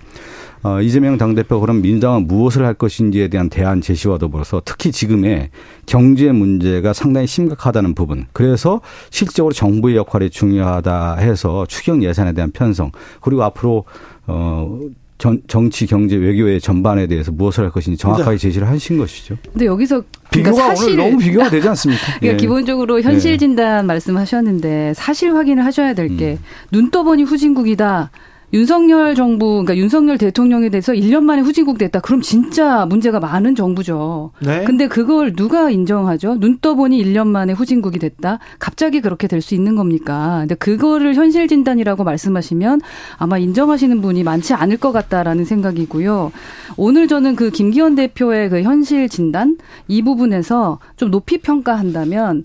[0.65, 5.51] 어, 이재명 당대표 그럼 민주당은 무엇을 할 것인지에 대한 대안 제시와 더불어서 특히 지금의
[5.85, 8.25] 경제 문제가 상당히 심각하다는 부분.
[8.33, 8.81] 그래서
[9.11, 13.85] 실질적으로 정부의 역할이 중요하다 해서 추경 예산에 대한 편성 그리고 앞으로
[14.27, 14.79] 어
[15.25, 19.39] 전, 정치, 경제, 외교의 전반에 대해서 무엇을 할 것인지 정확하게 제시를 하신 것이죠.
[19.51, 22.03] 근데 여기서 그러니까 비교가 사실 너무 비교가 되지 않습니까?
[22.21, 22.37] 그러니까 예.
[22.37, 23.37] 기본적으로 현실 예.
[23.39, 26.39] 진단 말씀하셨는데 사실 확인을 하셔야 될게 음.
[26.71, 28.11] 눈 떠보니 후진국이다.
[28.55, 31.99] 윤석열 정부, 그러니까 윤석열 대통령에 대해서 1년 만에 후진국 됐다.
[31.99, 34.31] 그럼 진짜 문제가 많은 정부죠.
[34.39, 34.63] 네.
[34.63, 36.39] 근데 그걸 누가 인정하죠?
[36.39, 38.39] 눈 떠보니 1년 만에 후진국이 됐다.
[38.61, 40.39] 갑자기 그렇게 될 수 있는 겁니까?
[40.41, 42.81] 근데 그거를 현실 진단이라고 말씀하시면
[43.19, 46.31] 아마 인정하시는 분이 많지 않을 것 같다라는 생각이고요.
[46.77, 52.45] 오늘 저는 그 김기현 대표의 그 현실 진단 이 부분에서 좀 높이 평가한다면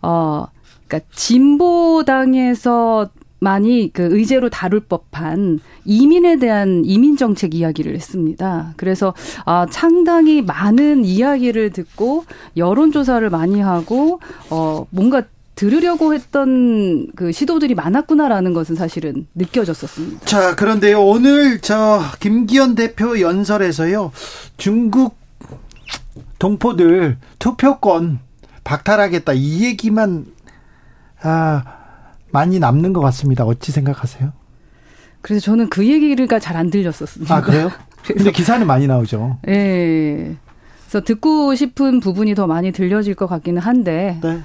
[0.00, 0.46] 어
[0.86, 3.10] 그러니까 진보당에서
[3.40, 8.74] 많이 그 의제로 다룰 법한 이민에 대한 이민 정책 이야기를 했습니다.
[8.76, 12.24] 그래서 아 상당히 많은 이야기를 듣고
[12.56, 15.22] 여론 조사를 많이 하고 어 뭔가
[15.54, 20.24] 들으려고 했던 그 시도들이 많았구나라는 것은 사실은 느껴졌었습니다.
[20.24, 21.04] 자, 그런데요.
[21.04, 24.10] 오늘 저 김기현 대표 연설에서요.
[24.56, 25.18] 중국
[26.38, 28.20] 동포들 투표권
[28.64, 30.26] 박탈하겠다 이 얘기만
[31.22, 31.79] 아
[32.32, 33.44] 많이 남는 것 같습니다.
[33.44, 34.32] 어찌 생각하세요?
[35.22, 37.34] 그래서 저는 그 얘기가 잘 안 들렸었습니다.
[37.34, 37.70] 아, 그래요?
[38.04, 39.38] 근데 기사는 많이 나오죠.
[39.48, 39.52] 예.
[39.52, 40.36] 네.
[40.88, 44.18] 그래서 듣고 싶은 부분이 더 많이 들려질 것 같기는 한데.
[44.22, 44.40] 네.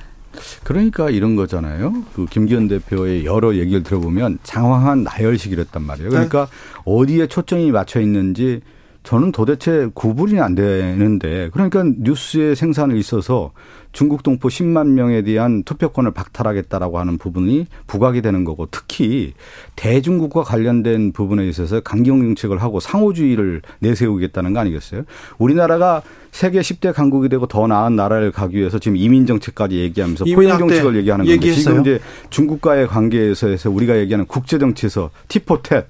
[0.63, 2.03] 그러니까 이런 거잖아요.
[2.13, 6.09] 그 김기현 대표의 여러 얘기를 들어보면 장황한 나열식이랬단 말이에요.
[6.09, 6.81] 그러니까 네.
[6.85, 8.59] 어디에 초점이 맞춰 있는지
[9.05, 13.51] 저는 도대체 구분이 안 되는데 그러니까 뉴스의 생산에 있어서
[13.91, 19.33] 중국 동포 10만 명에 대한 투표권을 박탈하겠다라고 하는 부분이 부각이 되는 거고 특히
[19.75, 25.03] 대중국과 관련된 부분에 있어서 강경 정책을 하고 상호주의를 내세우겠다는 거 아니겠어요?
[25.37, 30.57] 우리나라가 세계 10대 강국이 되고 더 나은 나라를 가기 위해서 지금 이민 정책까지 얘기하면서 포용
[30.57, 31.99] 정책을 얘기하는 건데 지금 이제
[32.31, 35.85] 중국과의 관계에서 해서 우리가 얘기하는 국제 정치에서 티포텟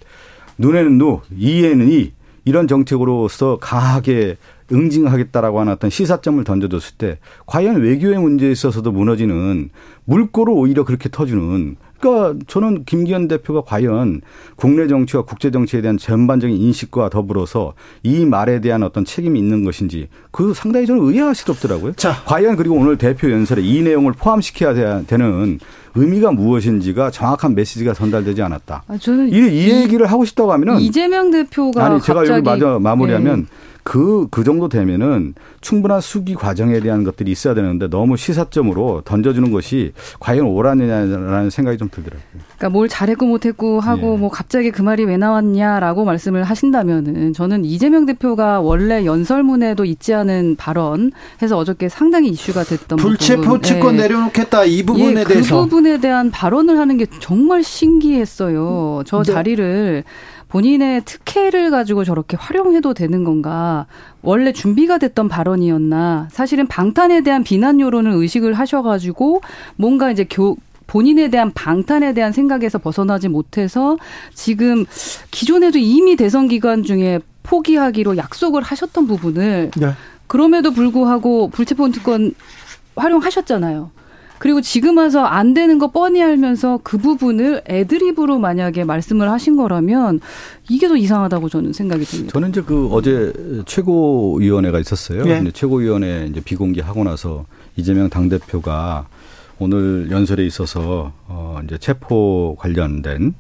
[0.58, 2.12] 눈에는 누, 이에는 이
[2.46, 4.38] 이런 정책으로서 강하게
[4.72, 9.70] 응징하겠다라고 하는 어떤 시사점을 던져줬을 때 과연 외교의 문제에 있어서도 무너지는
[10.06, 14.22] 물꼬를 오히려 그렇게 터주는 그러니까 저는 김기현 대표가 과연
[14.56, 20.10] 국내 정치와 국제 정치에 대한 전반적인 인식과 더불어서 이 말에 대한 어떤 책임이 있는 것인지
[20.32, 21.94] 그 상당히 저는 의아하시덥더라고요.
[21.94, 25.60] 자, 과연 그리고 오늘 대표 연설에 이 내용을 포함시켜야 되는
[25.96, 28.84] 의미가 무엇인지가 정확한 메시지가 전달되지 않았다.
[28.88, 33.42] 아, 저는 이, 이 얘기를 하고 싶다고 하면은 이재명 대표가 아니 제가 여기 마저 마무리하면
[33.42, 33.46] 네.
[33.86, 39.94] 그, 그 정도 되면은 충분한 수기 과정에 대한 것들이 있어야 되는데 너무 시사점으로 던져주는 것이
[40.20, 42.24] 과연 옳았느냐라는 생각이 좀 들더라고요.
[42.58, 44.18] 그러니까 뭘 잘했고 못했고 하고 예.
[44.18, 50.56] 뭐 갑자기 그 말이 왜 나왔냐라고 말씀을 하신다면은 저는 이재명 대표가 원래 연설문에도 있지 않은
[50.58, 51.12] 발언
[51.44, 54.02] 해서 어저께 상당히 이슈가 됐던 불체포 특권 예.
[54.02, 59.04] 내려놓겠다 이 부분에 예, 그 대해서 그 부분에 대한 발언을 하는 게 정말 신기했어요.
[59.06, 59.32] 저 네.
[59.32, 60.04] 자리를
[60.56, 63.88] 본인의 특혜를 가지고 저렇게 활용해도 되는 건가?
[64.22, 66.30] 원래 준비가 됐던 발언이었나?
[66.32, 69.42] 사실은 방탄에 대한 비난 여론을 의식을 하셔가지고
[69.76, 70.56] 뭔가 이제 교,
[70.88, 73.98] 본인에 대한 방탄에 대한 생각에서 벗어나지 못해서
[74.34, 74.86] 지금
[75.30, 79.92] 기존에도 이미 대선 기간 중에 포기하기로 약속을 하셨던 부분을 네.
[80.28, 82.34] 그럼에도 불구하고 불체포 특권
[82.96, 83.92] 활용하셨잖아요.
[84.46, 90.20] 그리고 지금 와서 안 되는 거 뻔히 알면서 그 부분을 애드립으로 만약에 말씀을 하신 거라면
[90.70, 92.32] 이게 더 이상하다고 저는 생각이 듭니다.
[92.32, 93.34] 저는 이제 그 어제
[93.66, 95.24] 최고위원회가 있었어요.
[95.24, 95.50] 네.
[95.52, 99.08] 최고위원회 이제 비공개하고 나서 이재명 당 대표가
[99.58, 103.34] 오늘 연설에 있어서 어 이제 체포 관련된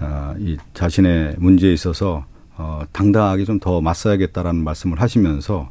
[0.00, 2.24] 어이 자신의 문제에 있어서
[2.56, 5.70] 어 당당하게 좀 더 맞서야겠다라는 말씀을 하시면서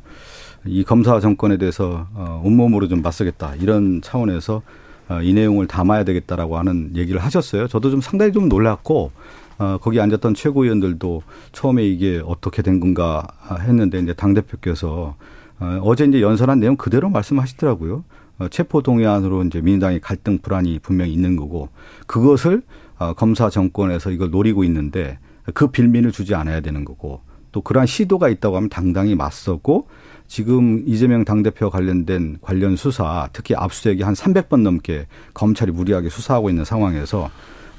[0.65, 4.61] 이 검사 정권에 대해서 어, 온몸으로 좀 맞서겠다 이런 차원에서
[5.09, 7.67] 어, 이 내용을 담아야 되겠다라고 하는 얘기를 하셨어요.
[7.67, 9.11] 저도 좀 상당히 좀 놀랐고
[9.59, 13.25] 어, 거기 앉았던 최고위원들도 처음에 이게 어떻게 된 건가
[13.59, 15.15] 했는데 이제 당 대표께서
[15.59, 18.03] 어, 어제 이제 연설한 내용 그대로 말씀하시더라고요.
[18.39, 21.69] 어, 체포 동의안으로 이제 민주당이 갈등 불안이 분명히 있는 거고
[22.05, 22.61] 그것을
[22.99, 25.17] 어, 검사 정권에서 이걸 노리고 있는데
[25.53, 29.87] 그 빌미를 주지 않아야 되는 거고 또 그러한 시도가 있다고 하면 당당히 맞서고
[30.27, 36.65] 지금 이재명 당대표 관련된 관련 수사 특히 압수수색이 한 300번 넘게 검찰이 무리하게 수사하고 있는
[36.65, 37.29] 상황에서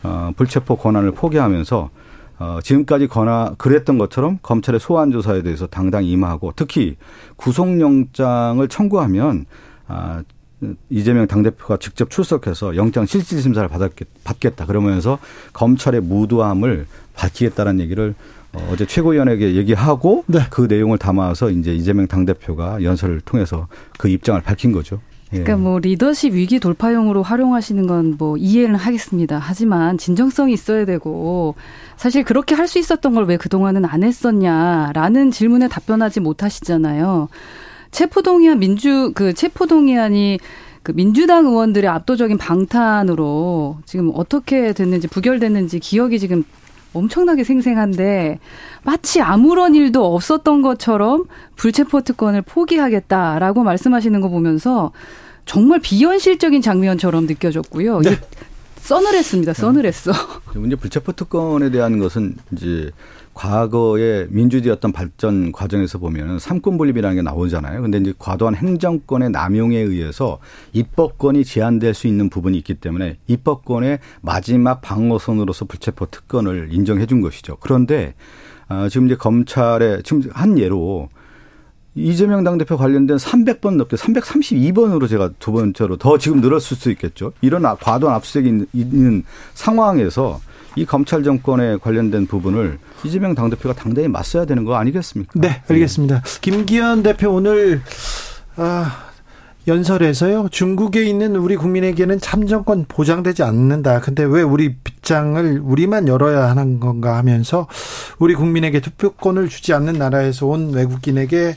[0.03, 1.91] 어, 불체포 권한을 포기하면서
[2.41, 6.97] 어, 지금까지 거나 그랬던 것처럼 검찰의 소환 조사에 대해서 당당히 임하고 특히
[7.37, 9.47] 구속영장을 청구하면
[9.89, 10.23] 아,
[10.91, 13.69] 이재명 당대표가 직접 출석해서 영장 실질 심사를
[14.25, 14.67] 받겠다.
[14.67, 15.19] 그러면서
[15.53, 18.15] 검찰의 무도함을 밝히겠다는 얘기를
[18.53, 20.41] 어, 어제 최고위원에게 얘기하고 네.
[20.51, 23.69] 그 내용을 담아서 이제 이재명 당대표가 연설을 통해서
[23.99, 25.01] 그 입장을 밝힌 거죠.
[25.35, 25.43] 예.
[25.43, 29.39] 그러니까 뭐 리더십 위기 돌파용으로 활용하시는 건 뭐 이해는 하겠습니다.
[29.39, 31.55] 하지만 진정성이 있어야 되고
[31.99, 37.29] 사실 그렇게 할 수 있었던 걸 왜 그동안은 안 했었냐라는 질문에 답변하지 못하시잖아요.
[37.91, 40.39] 체포동의안 민주 그 체포동의안이
[40.83, 46.45] 그 민주당 의원들의 압도적인 방탄으로 지금 어떻게 됐는지 부결됐는지 기억이 지금
[46.93, 48.39] 엄청나게 생생한데
[48.83, 51.25] 마치 아무런 일도 없었던 것처럼
[51.57, 54.93] 불체포 특권을 포기하겠다라고 말씀하시는 거 보면서
[55.45, 58.01] 정말 비현실적인 장면처럼 느껴졌고요.
[58.01, 58.19] 네.
[58.81, 59.53] 써늘했습니다.
[59.53, 60.13] 써늘했어.
[60.55, 62.91] 문제 불체포 특권에 대한 것은 이제
[63.39, 67.83] 과거의 민주주의 어떤 발전 과정에서 보면은 삼권 분립이라는 게 나오잖아요.
[67.83, 70.41] 근데 이제 과도한 행정권의 남용에 의해서
[70.73, 77.59] 입법권이 제한될 수 있는 부분이 있기 때문에 입법권의 마지막 방어선으로서 불체포 특권을 인정해 준 것이죠.
[77.61, 78.15] 그런데
[78.69, 81.09] 어, 지금 이제 검찰의 지금 한 예로
[81.95, 87.33] 이재명 당대표 관련된 300번 넘게 332번으로 제가 두 번째로 더 지금 늘었을 수 있겠죠.
[87.41, 89.23] 이런 과도한 압수수색이 있는
[89.55, 90.41] 상황에서
[90.77, 95.33] 이 검찰 정권에 관련된 부분을 이재명 당대표가 당당히 맞서야 되는 거 아니겠습니까?
[95.35, 96.23] 네, 알겠습니다.
[96.41, 97.83] 김기현 대표 오늘
[98.57, 99.09] 아,
[99.69, 100.49] 연설에서요.
[100.51, 104.01] 중국에 있는 우리 국민에게는 참정권 보장되지 않는다.
[104.01, 107.69] 근데 왜 우리 빗장을 우리만 열어야 하는 건가 하면서
[108.19, 111.57] 우리 국민에게 투표권을 주지 않는 나라에서 온 외국인에게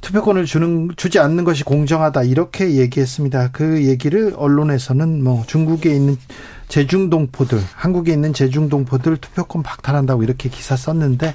[0.00, 3.50] 투표권을 주는 주지 않는 것이 공정하다 이렇게 얘기했습니다.
[3.52, 6.16] 그 얘기를 언론에서는 뭐 중국에 있는
[6.74, 11.32] 제중동포들, 한국에 있는 제중동포들 투표권 박탈한다고 이렇게 기사 썼는데,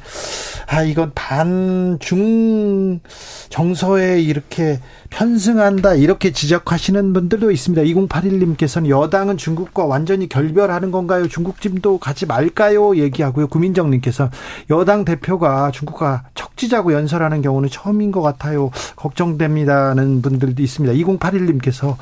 [0.67, 2.99] 아, 이건 반중
[3.47, 7.81] 정서에 이렇게 편승한다, 이렇게 지적하시는 분들도 있습니다.
[7.81, 11.27] 2081님께서는 여당은 중국과 완전히 결별하는 건가요?
[11.27, 12.95] 중국집도 가지 말까요?
[12.97, 13.47] 얘기하고요.
[13.47, 14.29] 구민정님께서
[14.69, 18.71] 여당 대표가 중국과 척지자고 연설하는 경우는 처음인 것 같아요.
[18.95, 20.95] 걱정됩니다는 분들도 있습니다.
[20.95, 21.97] 2081님께서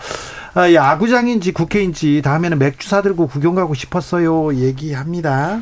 [0.54, 4.56] 아, 야구장인지 국회인지 다음에는 맥주 사들고 구경 가고 싶었어요.
[4.56, 5.62] 얘기합니다.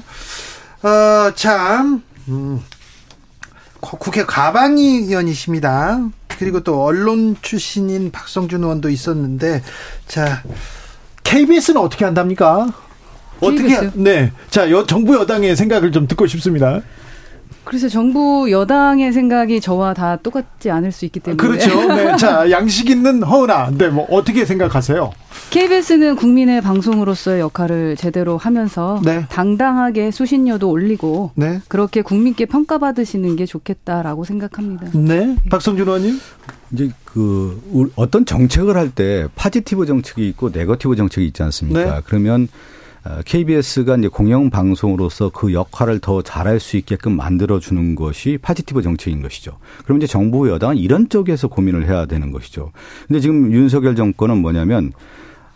[0.84, 2.62] 어, 참, 음,
[3.82, 6.00] 국회 가방이 의원이십니다.
[6.38, 9.62] 그리고 또 언론 출신인 박성준 의원도 있었는데,
[10.08, 10.44] 자,
[11.24, 12.74] KBS는 어떻게 한답니까?
[13.40, 14.32] 어떻게, 네.
[14.50, 16.82] 자, 여, 정부 여당의 생각을 좀 듣고 싶습니다.
[17.66, 21.94] 그래서 정부 여당의 생각이 저와 다 똑같지 않을 수 있기 때문에 그렇죠.
[21.94, 22.16] 네.
[22.18, 25.12] 자 양식 있는 허은아, 네, 뭐 어떻게 생각하세요?
[25.50, 29.26] KBS는 국민의 방송으로서의 역할을 제대로 하면서 네.
[29.30, 31.60] 당당하게 수신료도 올리고 네.
[31.68, 34.88] 그렇게 국민께 평가받으시는 게 좋겠다라고 생각합니다.
[34.94, 35.36] 네.
[35.50, 36.20] 박성준 의원님.
[36.72, 37.62] 이제 그
[37.96, 41.96] 어떤 정책을 할 때 positive 정책이 있고 negative 정책이 있지 않습니까?
[41.96, 42.02] 네.
[42.06, 42.48] 그러면
[43.26, 48.82] KBS가 어, 이제 공영 방송으로서 그 역할을 더 잘할 수 있게끔 만들어 주는 것이 positive
[48.82, 49.58] 정책인 것이죠.
[49.84, 52.72] 그럼 이제 정부 여당은 이런 쪽에서 고민을 해야 되는 것이죠.
[53.08, 54.92] 근데 지금 윤석열 정권은 뭐냐면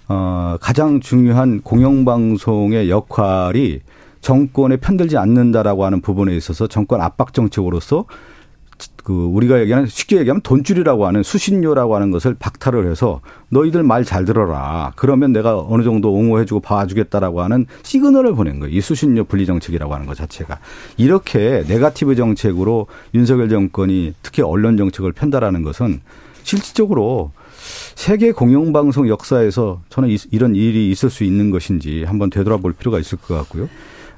[0.07, 3.81] 어 가장 중요한 공영 방송의 역할이
[4.21, 8.05] 정권에 편들지 않는다라고 하는 부분에 있어서 정권 압박 정책으로서
[9.03, 14.25] 그 우리가 얘기하는 쉽게 얘기하면 돈줄이라고 하는 수신료라고 하는 것을 박탈을 해서 너희들 말 잘
[14.25, 14.91] 들어라.
[14.95, 18.75] 그러면 내가 어느 정도 옹호해주고 봐주겠다라고 하는 시그널을 보낸 거예요.
[18.75, 20.59] 이 수신료 분리 정책이라고 하는 것 자체가
[20.97, 26.01] 이렇게 네가티브 정책으로 윤석열 정권이 특히 언론 정책을 편달하는 것은
[26.43, 27.31] 실질적으로
[27.95, 33.35] 세계 공영방송 역사에서 저는 이런 일이 있을 수 있는 것인지 한번 되돌아볼 필요가 있을 것
[33.35, 33.69] 같고요.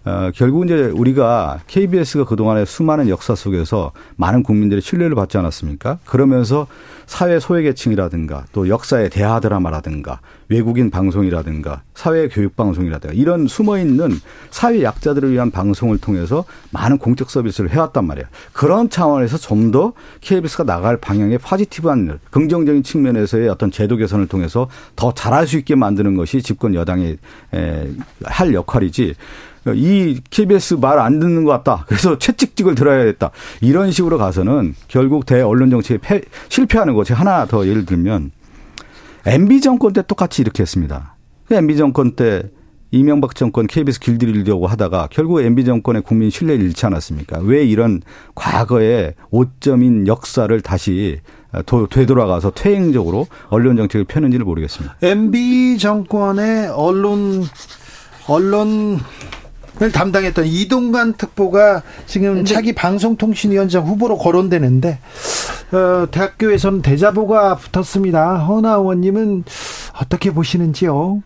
[0.04, 6.00] 어, 결국 이제 우리가 KBS가 그동안에 수많은 역사 속에서 많은 국민들의 신뢰를 받지 않았습니까?
[6.06, 6.68] 그러면서
[7.06, 14.12] 사회 소외계층이라든가 또 역사의 대하 드라마라든가 외국인 방송이라든가 사회 교육 방송이라든가 이런 숨어 있는
[14.50, 18.28] 사회 약자들을 위한 방송을 통해서 많은 공적 서비스를 해왔단 말이에요.
[18.54, 25.14] 그런 차원에서 좀 더 KBS가 나갈 방향의 파지티브한 긍정적인 측면에서의 어떤 제도 개선을 통해서 더
[25.14, 27.18] 잘할 수 있게 만드는 것이 집권 여당이
[28.24, 29.16] 할 역할이지
[29.68, 31.86] 이 KBS 말 안 듣는 것 같다.
[31.88, 33.32] 그래서 채찍찍을 들어야겠다.
[33.62, 37.14] 이런 식으로 가서는 결국 대 언론 정책에 패, 실패하는 거지.
[37.14, 38.32] 하나 더 예를 들면
[39.26, 41.16] MB 정권 때 똑같이 이렇게 했습니다.
[41.52, 42.44] MB 정권 때
[42.92, 47.40] 이명박 정권 KBS 길들이려고 하다가 결국 MB 정권의 국민 신뢰를 잃지 않았습니까?
[47.40, 48.02] 왜 이런
[48.36, 51.20] 과거의 오점인 역사를 다시
[51.66, 54.98] 도, 되돌아가서 퇴행적으로 언론 정책을 펴는지를 모르겠습니다.
[55.02, 57.44] MB 정권의 언론
[58.28, 59.00] 언론 을
[59.90, 62.44] 담당했던 이동관 특보가 지금 네.
[62.44, 65.00] 차기 방송통신위원장 후보로 거론되는데
[65.72, 68.40] 어, 대학교에서는 대자보가 붙었습니다.
[68.46, 69.44] 허나 의원님은
[70.02, 71.24] 어떻게 보시는지요?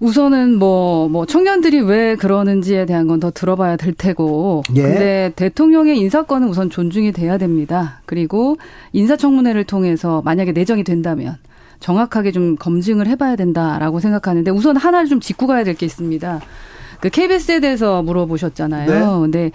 [0.00, 4.62] 우선은 뭐, 뭐, 청년들이 왜 그러는지에 대한 건 더 들어봐야 될 테고.
[4.76, 4.82] 예.
[4.82, 8.00] 근데 대통령의 인사권은 우선 존중이 돼야 됩니다.
[8.06, 8.56] 그리고
[8.92, 11.36] 인사청문회를 통해서 만약에 내정이 된다면
[11.80, 16.40] 정확하게 좀 검증을 해봐야 된다라고 생각하는데 우선 하나를 좀 짚고 가야 될 게 있습니다.
[17.00, 18.90] 그 KBS에 대해서 물어보셨잖아요.
[18.90, 19.20] 네.
[19.20, 19.50] 근데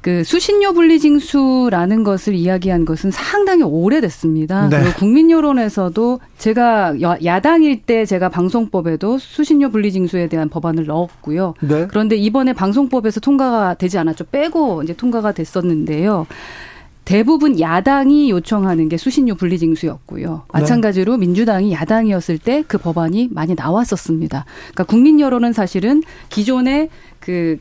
[0.00, 4.68] 그 수신료 분리징수라는 것을 이야기한 것은 상당히 오래됐습니다.
[4.68, 4.78] 네.
[4.78, 11.54] 그리고 국민 여론에서도 제가 야당일 때 제가 방송법에도 수신료 분리징수에 대한 법안을 넣었고요.
[11.60, 11.88] 네.
[11.88, 14.26] 그런데 이번에 방송법에서 통과가 되지 않았죠.
[14.30, 16.26] 빼고 이제 통과가 됐었는데요.
[17.08, 20.30] 대부분 야당이 요청하는 게 수신료 분리징수였고요.
[20.30, 20.60] 네.
[20.60, 21.20] 마찬가지로 네.
[21.20, 24.44] 민주당이 야당이었을 때 그 법안이 많이 나왔었습니다.
[24.74, 27.58] 그러니까 국민 여론은 사실은 기존의 그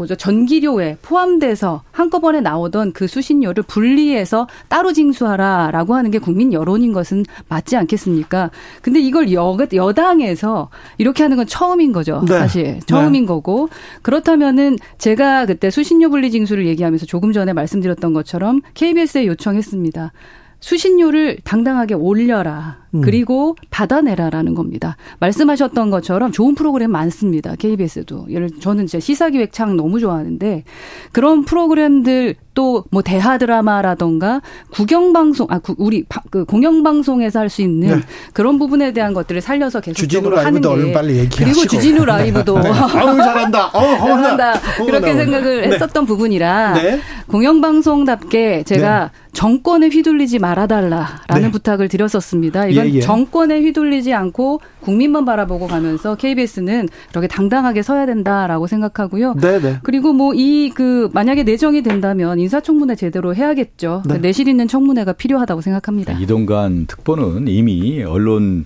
[0.00, 7.24] 뭐죠 전기료에 포함돼서 한꺼번에 나오던 그 수신료를 분리해서 따로 징수하라라고 하는 게 국민 여론인 것은
[7.48, 8.50] 맞지 않겠습니까?
[8.80, 12.22] 근데 이걸 여, 여당에서 이렇게 하는 건 처음인 거죠.
[12.26, 12.38] 네.
[12.38, 13.26] 사실 처음인 네.
[13.26, 13.68] 거고
[14.02, 20.12] 그렇다면은 제가 그때 수신료 분리 징수를 얘기하면서 조금 전에 말씀드렸던 것처럼 KBS에 요청했습니다.
[20.60, 22.78] 수신료를 당당하게 올려라.
[22.92, 23.02] 음.
[23.02, 24.96] 그리고 받아내라라는 겁니다.
[25.20, 27.54] 말씀하셨던 것처럼 좋은 프로그램 많습니다.
[27.56, 28.26] KBS도.
[28.30, 30.64] 예를 저는 제 시사기획 창 너무 좋아하는데
[31.12, 34.42] 그런 프로그램들 또 뭐 대하 드라마라던가
[34.72, 38.02] 국영 방송 아 우리 그 공영 방송에서 할 수 있는 네.
[38.32, 41.44] 그런 부분에 대한 것들을 살려서 계속적으로 하는 게 빨리 얘기하시고.
[41.44, 42.68] 그리고 주진우 라이브도 네.
[42.70, 43.66] 아우 잘한다.
[43.68, 44.60] 어, 잘한다.
[44.84, 45.68] 그렇게 생각을 네.
[45.74, 47.00] 했었던 부분이라 네.
[47.28, 49.29] 공영 방송답게 제가 네.
[49.32, 51.50] 정권에 휘둘리지 말아달라라는 네.
[51.50, 52.66] 부탁을 드렸었습니다.
[52.66, 53.00] 이건 예, 예.
[53.00, 59.34] 정권에 휘둘리지 않고 국민만 바라보고 가면서 KBS는 이렇게 당당하게 서야 된다라고 생각하고요.
[59.34, 59.58] 네네.
[59.60, 59.78] 네.
[59.82, 64.02] 그리고 뭐 이 그 만약에 내정이 된다면 인사청문회 제대로 해야겠죠.
[64.06, 64.18] 네.
[64.18, 66.12] 내실 있는 청문회가 필요하다고 생각합니다.
[66.18, 68.64] 이동관 특보는 이미 언론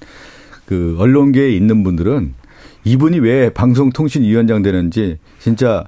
[0.67, 2.35] 그 언론계에 있는 분들은
[2.85, 5.85] 이분이 왜 방송통신위원장 되는지 진짜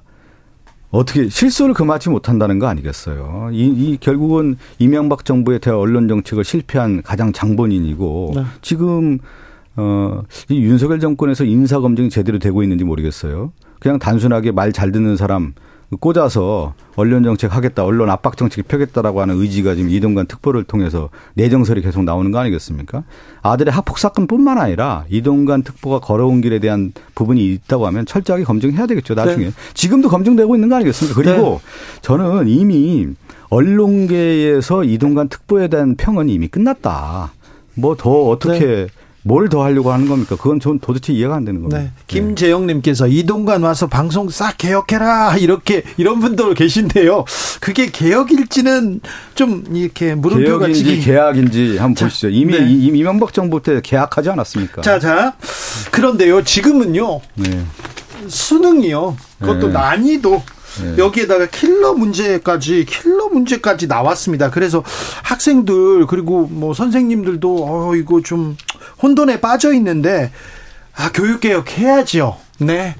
[0.89, 3.49] 어떻게 실수를 금하지 못한다는 거 아니겠어요?
[3.51, 8.43] 이, 이 결국은 이명박 정부의 대 언론 정책을 실패한 가장 장본인이고 네.
[8.61, 9.19] 지금
[9.75, 13.51] 어, 이 윤석열 정권에서 인사 검증이 제대로 되고 있는지 모르겠어요.
[13.79, 15.53] 그냥 단순하게 말 잘 듣는 사람
[16.01, 21.81] 꽂아서 언론 정책 하겠다, 언론 압박 정책 펴겠다라고 하는 의지가 지금 이동관 특보를 통해서 내정설이
[21.81, 23.03] 계속 나오는 거 아니겠습니까?
[23.41, 29.13] 아들의 학폭 사건뿐만 아니라 이동관 특보가 걸어온 길에 대한 부분이 있다고 하면 철저하게 검증해야 되겠죠,
[29.13, 29.45] 나중에.
[29.45, 29.51] 네.
[29.73, 31.21] 지금도 검증되고 있는 거 아니겠습니까?
[31.21, 31.99] 그리고 네.
[32.01, 33.07] 저는 이미
[33.49, 37.31] 언론계에서 이동관 특보에 대한 평은 이미 끝났다.
[37.75, 38.87] 뭐 더 어떻게 네.
[39.27, 40.35] 뭘 더 하려고 하는 겁니까?
[40.35, 41.81] 그건 전 도대체 이해가 안 되는 겁니다.
[41.81, 41.91] 네.
[42.07, 47.25] 김재영님께서 이동관 와서 방송 싹 개혁해라 이렇게 이런 분들 계신데요.
[47.59, 49.01] 그게 개혁일지는
[49.35, 52.29] 좀 이렇게 물음표가 개혁인지 계약인지 한번 자, 보시죠.
[52.29, 52.69] 이미 네.
[52.69, 54.81] 이명박 정부 때 계약하지 않았습니까?
[54.81, 55.35] 자, 자.
[55.91, 57.21] 그런데요, 지금은요.
[57.35, 57.65] 네.
[58.27, 59.17] 수능이요.
[59.39, 59.73] 그것도 네.
[59.73, 60.43] 난이도
[60.83, 60.97] 네.
[60.97, 64.49] 여기에다가 킬러 문제까지 킬러 문제까지 나왔습니다.
[64.51, 64.83] 그래서
[65.23, 68.55] 학생들 그리고 뭐 선생님들도 어 이거 좀
[69.01, 70.31] 혼돈에 빠져 있는데
[70.95, 72.37] 아 교육 개혁 해야죠.
[72.59, 72.95] 네.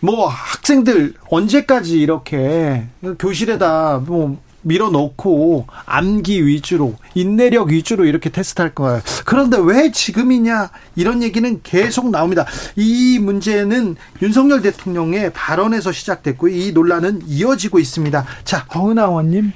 [0.00, 2.86] 뭐 학생들 언제까지 이렇게
[3.18, 9.00] 교실에다 뭐 밀어넣고 암기 위주로 인내력 위주로 이렇게 테스트할 거예요.
[9.24, 12.46] 그런데 왜 지금이냐 이런 얘기는 계속 나옵니다.
[12.74, 18.24] 이 문제는 윤석열 대통령의 발언에서 시작됐고 이 논란은 이어지고 있습니다.
[18.44, 19.52] 자, 허은하 의원님.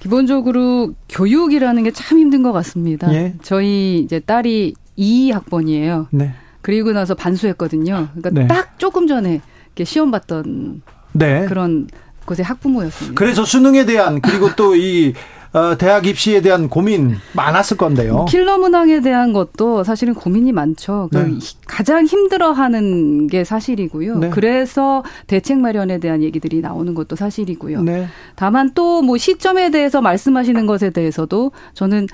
[0.00, 3.12] 기본적으로 교육이라는 게 참 힘든 것 같습니다.
[3.12, 3.34] 예.
[3.42, 6.06] 저희 이제 딸이 2학번이에요.
[6.10, 6.32] 네.
[6.60, 8.08] 그리고 나서 반수했거든요.
[8.14, 8.46] 그러니까 네.
[8.46, 9.40] 딱 조금 전에
[9.84, 10.82] 시험 봤던
[11.12, 11.46] 네.
[11.46, 11.86] 그런
[12.24, 13.14] 곳의 학부모였습니다.
[13.18, 15.14] 그래서 수능에 대한 그리고 또이
[15.52, 18.26] 어, 대학 입시에 대한 고민 많았을 건데요.
[18.28, 21.08] 킬러 문항에 대한 것도 사실은 고민이 많죠.
[21.10, 21.38] 그 네.
[21.66, 24.18] 가장 힘들어하는 게 사실이고요.
[24.18, 24.28] 네.
[24.30, 27.82] 그래서 대책 마련에 대한 얘기들이 나오는 것도 사실이고요.
[27.82, 28.08] 네.
[28.34, 32.08] 다만 또 뭐 시점에 대해서 말씀하시는 것에 대해서도 저는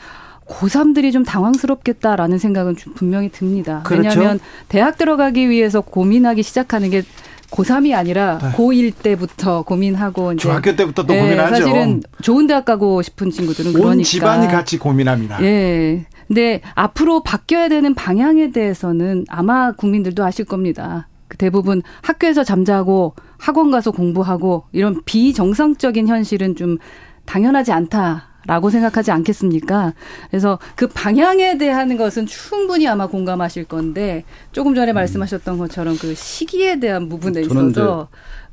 [0.48, 3.82] 고3들이 좀 당황스럽겠다라는 생각은 분명히 듭니다.
[3.84, 4.08] 그렇죠?
[4.08, 7.02] 왜냐하면 대학 들어가기 위해서 고민하기 시작하는 게
[7.50, 8.50] 고3이 아니라 네.
[8.52, 11.56] 고1 때부터 고민하고 이제 중학교 때부터 또 네, 고민하죠.
[11.56, 14.04] 사실은 좋은 대학 가고 싶은 친구들은 온 그러니까.
[14.04, 15.42] 집안이 같이 고민합니다.
[15.42, 16.06] 예.
[16.26, 21.06] 근데 앞으로 바뀌어야 되는 방향에 대해서는 아마 국민들도 아실 겁니다.
[21.28, 26.78] 그 대부분 학교에서 잠자고 학원 가서 공부하고 이런 비정상적인 현실은 좀
[27.26, 28.33] 당연하지 않다.
[28.46, 29.94] 라고 생각하지 않겠습니까?
[30.30, 34.94] 그래서 그 방향에 대한 것은 충분히 아마 공감하실 건데 조금 전에 음.
[34.94, 38.08] 말씀하셨던 것처럼 그 시기에 대한 부분에 있어서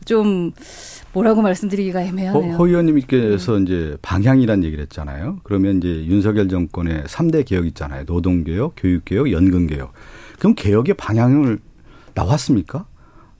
[0.05, 0.51] 좀
[1.13, 2.53] 뭐라고 말씀드리기가 애매하네요.
[2.53, 3.63] 허, 허 의원님께서 음.
[3.63, 5.39] 이제 방향이란 얘기를 했잖아요.
[5.43, 8.03] 그러면 이제 윤석열 정권의 3대 개혁 있잖아요.
[8.05, 9.91] 노동개혁, 교육개혁, 연금개혁.
[10.39, 11.59] 그럼 개혁의 방향을
[12.13, 12.85] 나왔습니까?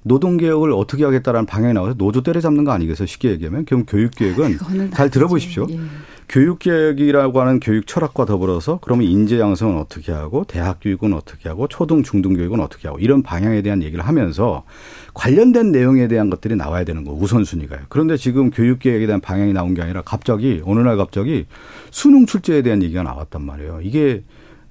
[0.04, 3.06] 노동개혁을 어떻게 하겠다라는 방향이 나와서 노조 때려잡는 거 아니겠어요?
[3.06, 3.66] 쉽게 얘기하면.
[3.66, 4.58] 그럼 교육개혁은
[4.94, 5.68] 잘 들어보십시오.
[5.70, 5.80] 예.
[6.32, 12.04] 교육계획이라고 하는 교육 철학과 더불어서 그러면 인재 양성은 어떻게 하고 대학 교육은 어떻게 하고 초등
[12.04, 14.64] 중등 교육은 어떻게 하고 이런 방향에 대한 얘기를 하면서
[15.14, 17.82] 관련된 내용에 대한 것들이 나와야 되는 거 우선순위가요.
[17.90, 21.48] 그런데 지금 교육계획에 대한 방향이 나온 게 아니라 갑자기 어느 날 갑자기
[21.90, 23.82] 수능 출제에 대한 얘기가 나왔단 말이에요.
[23.84, 24.24] 이게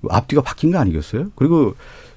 [0.09, 1.31] 앞뒤가 바뀐 거 아니겠어요?
[1.37, 1.75] 그리고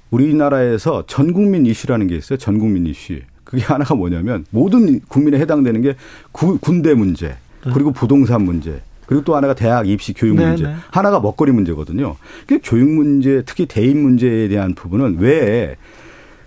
[0.10, 2.38] 우리나라에서 전 국민 이슈라는 게 있어요.
[2.38, 3.20] 전 국민 이슈.
[3.44, 5.96] 그게 하나가 뭐냐면 모든 국민에 해당되는 게
[6.32, 10.64] 구, 군대 문제 그리고 부동산 문제 그리고 또 하나가 대학 입시 교육 네, 문제.
[10.64, 10.76] 네네.
[10.92, 12.16] 하나가 먹거리 문제거든요.
[12.48, 15.76] 그 교육 문제, 특히 대입 문제에 대한 부분은 왜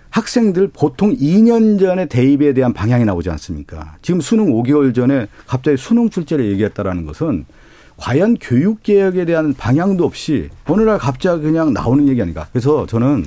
[0.09, 3.95] 학생들 보통 2년 전에 대입에 대한 방향이 나오지 않습니까?
[4.01, 7.45] 지금 수능 5개월 전에 갑자기 수능 출제를 얘기했다라는 것은
[7.97, 12.47] 과연 교육 개혁에 대한 방향도 없이 어느 날 갑자기 그냥 나오는 얘기 아닌가.
[12.51, 13.25] 그래서 저는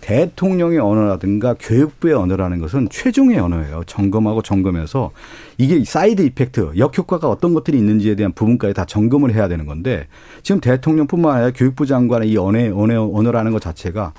[0.00, 3.82] 대통령의 언어라든가 교육부의 언어라는 것은 최종의 언어예요.
[3.86, 5.12] 점검하고 점검해서
[5.56, 10.08] 이게 side effect, 역효과가 어떤 것들이 있는지에 대한 부분까지 다 점검을 해야 되는 건데
[10.42, 14.12] 지금 대통령뿐만 아니라 교육부 장관의 이 언어, 언어, 언어라는 것 자체가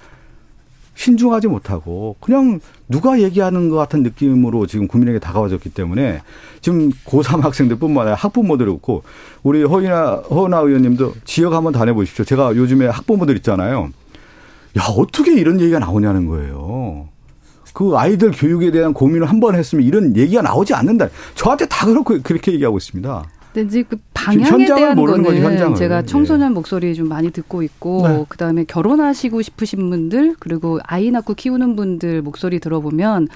[1.04, 6.22] 신중하지 못하고 그냥 누가 얘기하는 것 같은 느낌으로 지금 국민에게 다가와졌기 때문에
[6.60, 9.04] 지금 고3 학생들뿐만 아니라 학부모들이 그렇고
[9.42, 12.26] 우리 허은아 허은아 의원님도 지역 한번 다녀보십시오.
[12.26, 13.92] 제가 요즘에 학부모들 있잖아요.
[14.78, 17.08] 야 어떻게 이런 얘기가 나오냐는 거예요.
[17.74, 21.08] 그 아이들 교육에 대한 고민을 한 번 했으면 이런 얘기가 나오지 않는다.
[21.36, 23.24] 저한테 다 그렇고 그렇게 얘기하고 있습니다.
[23.66, 26.54] 이제 그 방향에 대한 거는 거지, 제가 청소년 예.
[26.54, 28.26] 목소리 좀 많이 듣고 있고 네.
[28.28, 33.30] 그다음에 결혼하시고 싶으신 분들 그리고 아이 낳고 키우는 분들 목소리 들어보면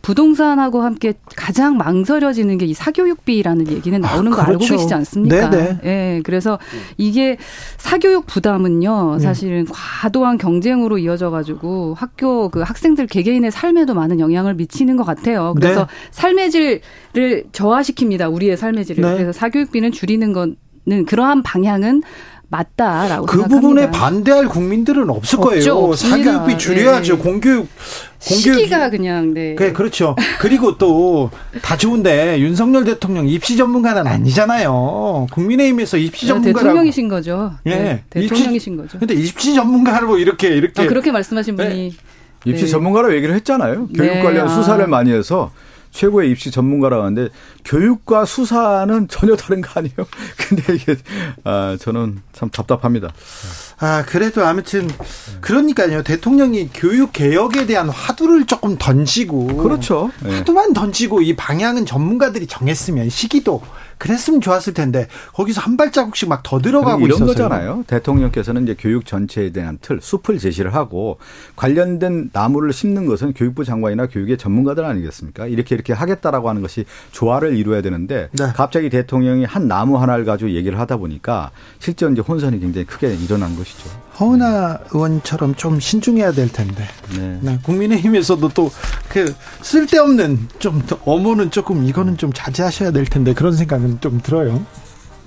[0.00, 4.64] 부동산하고 함께 가장 망설여지는 게 이 사교육비라는 얘기는 아, 나오는 아, 거 그렇죠.
[4.64, 5.50] 알고 계시지 않습니까?
[5.50, 5.78] 네네.
[5.82, 5.90] 네.
[6.16, 6.22] 예.
[6.22, 6.58] 그래서
[6.96, 7.36] 이게
[7.78, 9.14] 사교육 부담은요.
[9.14, 9.18] 네.
[9.18, 9.72] 사실은 네.
[9.72, 15.52] 과도한 경쟁으로 이어져 가지고 학교 그 학생들 개개인의 삶에도 많은 영향을 미치는 것 같아요.
[15.56, 15.86] 그래서 네.
[16.12, 18.32] 삶의 질을 저하시킵니다.
[18.32, 19.02] 우리의 삶의 질을.
[19.02, 19.14] 네.
[19.14, 22.02] 그래서 사교육 비는 줄이는 거는 그러한 방향은
[22.52, 23.48] 맞다라고 그 생각합니다.
[23.60, 25.74] 부분에 반대할 국민들은 없을 없죠, 거예요.
[25.90, 26.32] 없습니다.
[26.32, 27.16] 사교육비 줄여야죠.
[27.16, 27.22] 네.
[27.22, 27.68] 공교육
[28.26, 29.54] 공교육 시기가 그냥 네.
[29.54, 30.16] 그 그렇죠.
[30.40, 31.30] 그리고 또
[31.62, 35.28] 다 좋은데 윤석열 대통령 입시 전문가는 아니잖아요.
[35.30, 37.52] 국민의힘에서 입시 전문가 대통령이신 거죠.
[37.62, 37.78] 네.
[37.82, 38.04] 네.
[38.10, 38.98] 대통령이신 거죠.
[38.98, 41.90] 근데 입시 전문가로 이렇게 이렇게 아, 그렇게 말씀하신 분이 네.
[42.50, 42.70] 입시 네.
[42.70, 43.86] 전문가로 얘기를 했잖아요.
[43.94, 44.22] 교육 네.
[44.24, 44.48] 관련 아.
[44.48, 45.52] 수사를 많이 해서
[45.92, 47.28] 최고의 입시 전문가라고 하는데
[47.64, 49.94] 교육과 수사는 전혀 다른 거 아니에요?
[50.36, 50.96] 근데 이게
[51.44, 53.10] 아 저는 참 답답합니다.
[53.82, 54.88] 아, 그래도 아무튼
[55.40, 56.02] 그러니까요.
[56.02, 60.10] 대통령이 교육 개혁에 대한 화두를 조금 던지고 그렇죠.
[60.22, 63.62] 화두만 던지고 이 방향은 전문가들이 정했으면 시기도
[63.96, 67.84] 그랬으면 좋았을 텐데 거기서 한 발자국씩 막 더 들어가고 이런 있어서 거잖아요.
[67.86, 71.18] 대통령께서는 이제 교육 전체에 대한 틀, 숲을 제시를 하고
[71.54, 75.46] 관련된 나무를 심는 것은 교육부 장관이나 교육의 전문가들 아니겠습니까?
[75.46, 78.52] 이렇게 이렇게 하겠다라고 하는 것이 조화를 이루어야 되는데 네.
[78.54, 83.56] 갑자기 대통령이 한 나무 하나를 가지고 얘기를 하다 보니까 실제 이제 혼선이 굉장히 크게 일어난
[83.56, 83.88] 것이죠.
[84.18, 86.86] 허은하 의원처럼 좀 신중해야 될 텐데.
[87.16, 87.38] 네.
[87.40, 87.58] 네.
[87.62, 88.70] 국민의힘에서도 또
[89.10, 94.64] 그 쓸데없는 좀 어머는 조금 이거는 좀 자제하셔야 될 텐데 그런 생각은 좀 들어요.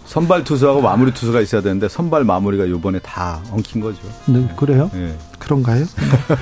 [0.05, 3.99] 선발 투수하고 마무리 투수가 있어야 되는데 선발 마무리가 요번에 다 엉킨 거죠.
[4.26, 4.89] 네, 그래요?
[4.93, 5.17] 네.
[5.38, 5.86] 그런가요?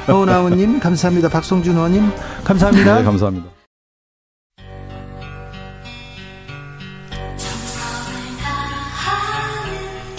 [0.07, 1.29] 허은하 의원님 감사합니다.
[1.29, 2.11] 박성준 의원님
[2.43, 2.99] 감사합니다.
[2.99, 3.60] 네, 감사합니다.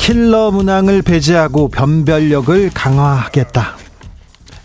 [0.00, 3.76] 킬러 문항을 배제하고 변별력을 강화하겠다.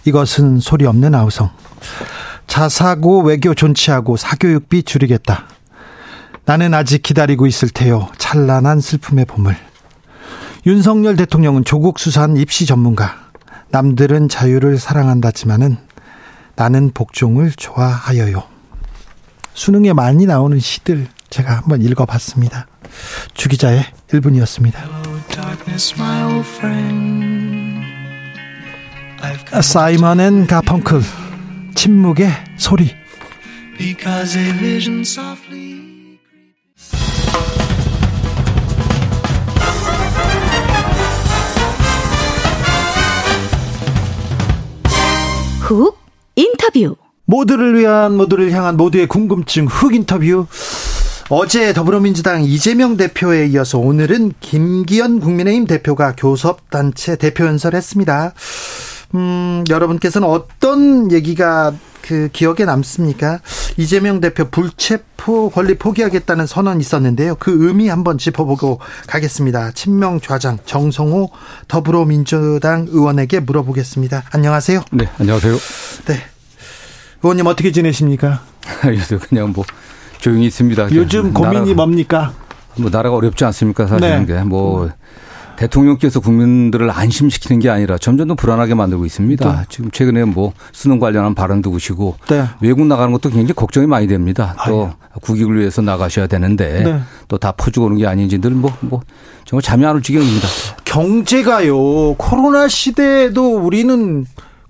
[0.05, 1.49] 이것은 소리 없는 아우성.
[2.47, 5.45] 자사고 외교 존치하고 사교육비 줄이겠다.
[6.45, 8.07] 나는 아직 기다리고 있을 테요.
[8.17, 9.57] 찬란한 슬픔의 봄을.
[10.65, 13.17] 윤석열 대통령은 조국 수산 입시 전문가.
[13.71, 15.77] 남들은 자유를 사랑한다지만은
[16.55, 18.41] 나는 복종을 좋아하여요.
[19.53, 22.65] 수능에 많이 나오는 시들 제가 한번 읽어봤습니다.
[23.33, 24.77] 주기자의 1분이었습니다.
[29.61, 31.01] 사이먼 앤 가펑클
[31.75, 32.89] 침묵의 소리
[45.59, 45.99] 훅
[46.37, 50.47] 인터뷰 모두를 위한 모두를 향한 모두의 궁금증 훅 인터뷰
[51.29, 58.33] 어제 더불어민주당 이재명 대표에 이어서 오늘은 김기현 국민의힘 대표가 교섭단체 대표 연설했습니다.
[59.15, 61.73] 음, 여러분께서는 어떤 얘기가
[62.03, 63.39] 그 기억에 남습니까?
[63.77, 67.35] 이재명 대표 불체포 권리 포기하겠다는 선언이 있었는데요.
[67.39, 69.71] 그 의미 한번 짚어보고 가겠습니다.
[69.71, 71.31] 친명 좌장 정성호
[71.67, 74.25] 더불어민주당 의원에게 물어보겠습니다.
[74.31, 74.83] 안녕하세요.
[74.91, 75.57] 네, 안녕하세요.
[76.05, 76.21] 네.
[77.23, 78.43] 의원님 어떻게 지내십니까?
[79.27, 79.65] 그냥 뭐
[80.19, 80.91] 조용히 있습니다.
[80.93, 82.33] 요즘 고민이 나라가, 뭡니까?
[82.77, 83.87] 뭐 나라가 어렵지 않습니까?
[83.87, 84.43] 사실은 네.
[84.43, 84.89] 뭐
[85.55, 89.51] 대통령께서 국민들을 안심시키는 게 아니라 점점 더 불안하게 만들고 있습니다.
[89.51, 89.65] 네.
[89.69, 92.45] 지금 최근에 뭐 수능 관련한 발언도 보시고 네.
[92.59, 94.55] 외국 나가는 것도 굉장히 걱정이 많이 됩니다.
[94.67, 94.91] 또 아유.
[95.21, 96.99] 국익을 위해서 나가셔야 되는데 네.
[97.29, 99.01] 또다 퍼주고 오는 게 아닌지 늘 뭐, 뭐
[99.45, 100.47] 정말 잠이 안 올 지경입니다.
[100.83, 102.15] 경제가요.
[102.15, 104.25] 코로나 시대에도 우리는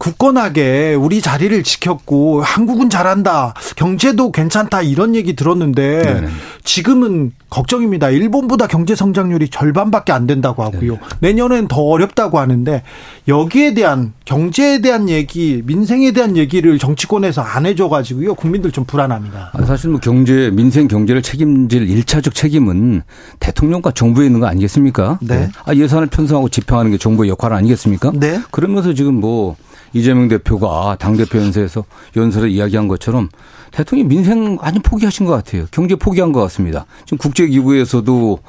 [0.05, 3.55] 굳건하게 우리 자리를 지켰고 한국은 잘한다.
[3.75, 4.83] 경제도 괜찮다.
[4.83, 6.27] 이런 얘기 들었는데 네네.
[6.63, 8.11] 지금은 걱정입니다.
[8.11, 10.99] 일본보다 경제 성장률이 절반밖에 안 된다고 하고요.
[11.21, 12.83] 내년엔 더 어렵다고 하는데
[13.27, 18.35] 여기에 대한 경제에 대한 얘기, 민생에 대한 얘기를 정치권에서 안 해줘 가지고요.
[18.35, 19.53] 국민들 좀 불안합니다.
[19.65, 23.01] 사실 뭐 경제, 민생 경제를 책임질 일차적 책임은
[23.39, 25.17] 대통령과 정부에 있는 거 아니겠습니까?
[25.21, 25.49] 네.
[25.65, 28.11] 아, 예산을 편성하고 집행하는 게 정부의 역할 아니겠습니까?
[28.15, 28.39] 네.
[28.51, 29.55] 그러면서 지금 뭐
[29.95, 31.85] 이재명 대표가 당대표 연설에서
[32.17, 33.29] 연설에 이야기한 것처럼
[33.71, 35.67] 대통령이 민생 완전 포기하신 것 같아요.
[35.71, 36.85] 경제 포기한 것 같습니다.
[37.05, 38.39] 지금 국제기구에서도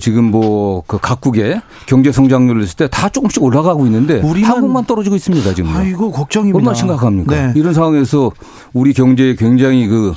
[0.00, 5.54] 지금 뭐 그 각국의 경제 성장률을 했을 때 다 조금씩 올라가고 있는데 한국만 떨어지고 있습니다
[5.54, 5.74] 지금.
[5.76, 6.56] 아이고 걱정입니다.
[6.56, 7.34] 얼마나 심각합니까?
[7.34, 7.52] 네.
[7.54, 8.32] 이런 상황에서
[8.72, 10.14] 우리 경제에 굉장히 그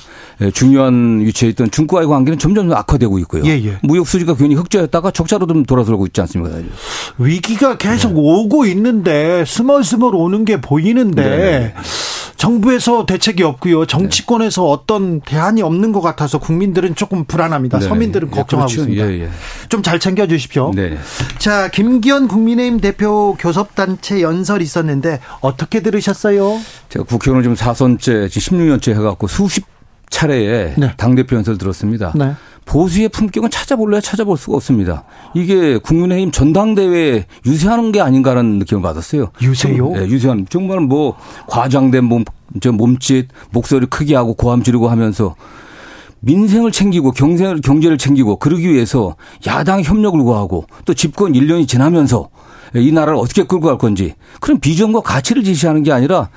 [0.54, 3.44] 중요한 위치에 있던 중국과의 관계는 점점 악화되고 있고요.
[3.46, 3.78] 예, 예.
[3.84, 6.58] 무역 수지가 괜히 흑자였다가 적자로 좀 돌아서고 있지 않습니까?
[7.20, 8.20] 위기가 계속 네.
[8.20, 11.22] 오고 있는데 스멀스멀 오는 게 보이는데.
[11.24, 11.74] 네.
[12.42, 12.52] 네, 네.
[12.52, 13.86] 정부에서 대책이 없고요.
[13.86, 14.68] 정치권에서 네.
[14.72, 17.80] 어떤 대안이 없는 것 같아서 국민들은 조금 불안합니다.
[17.80, 17.88] 네.
[17.88, 18.90] 서민들은 예, 걱정하고 그렇죠.
[18.92, 19.12] 있습니다.
[19.12, 19.30] 예, 예.
[19.70, 20.72] 좀잘 챙겨 주십시오.
[20.74, 20.98] 네.
[21.38, 26.60] 자, 김기현 국민의힘 대표 교섭단체 연설 있었는데 어떻게 들으셨어요?
[26.90, 29.66] 제가 국회의원 좀 4선째, 16년째 해갖고 수십
[30.10, 30.94] 차례에 네.
[30.98, 32.12] 당대표 연설 들었습니다.
[32.66, 32.72] 네.
[32.72, 35.04] 보수의 품격은 찾아볼래야 찾아볼 수가 없습니다.
[35.34, 39.32] 이게 국민의힘 전당대회 유세하는 게 아닌가라는 느낌을 받았어요.
[39.42, 39.90] 유세요?
[39.92, 41.16] 네, 유세하는 정말 뭐
[41.48, 42.24] 과장된 몸,
[42.62, 45.36] 저 몸짓, 목소리 크게 하고 고함 지르고 하면서
[46.22, 49.16] 민생을 챙기고 경제를, 경제를 챙기고 그러기 위해서
[49.48, 52.30] 야당 협력을 구하고 또 집권 1년이 지나면서
[52.76, 56.30] 이 나라를 어떻게 끌고 갈 건지 그런 비전과 가치를 제시하는 게 아니라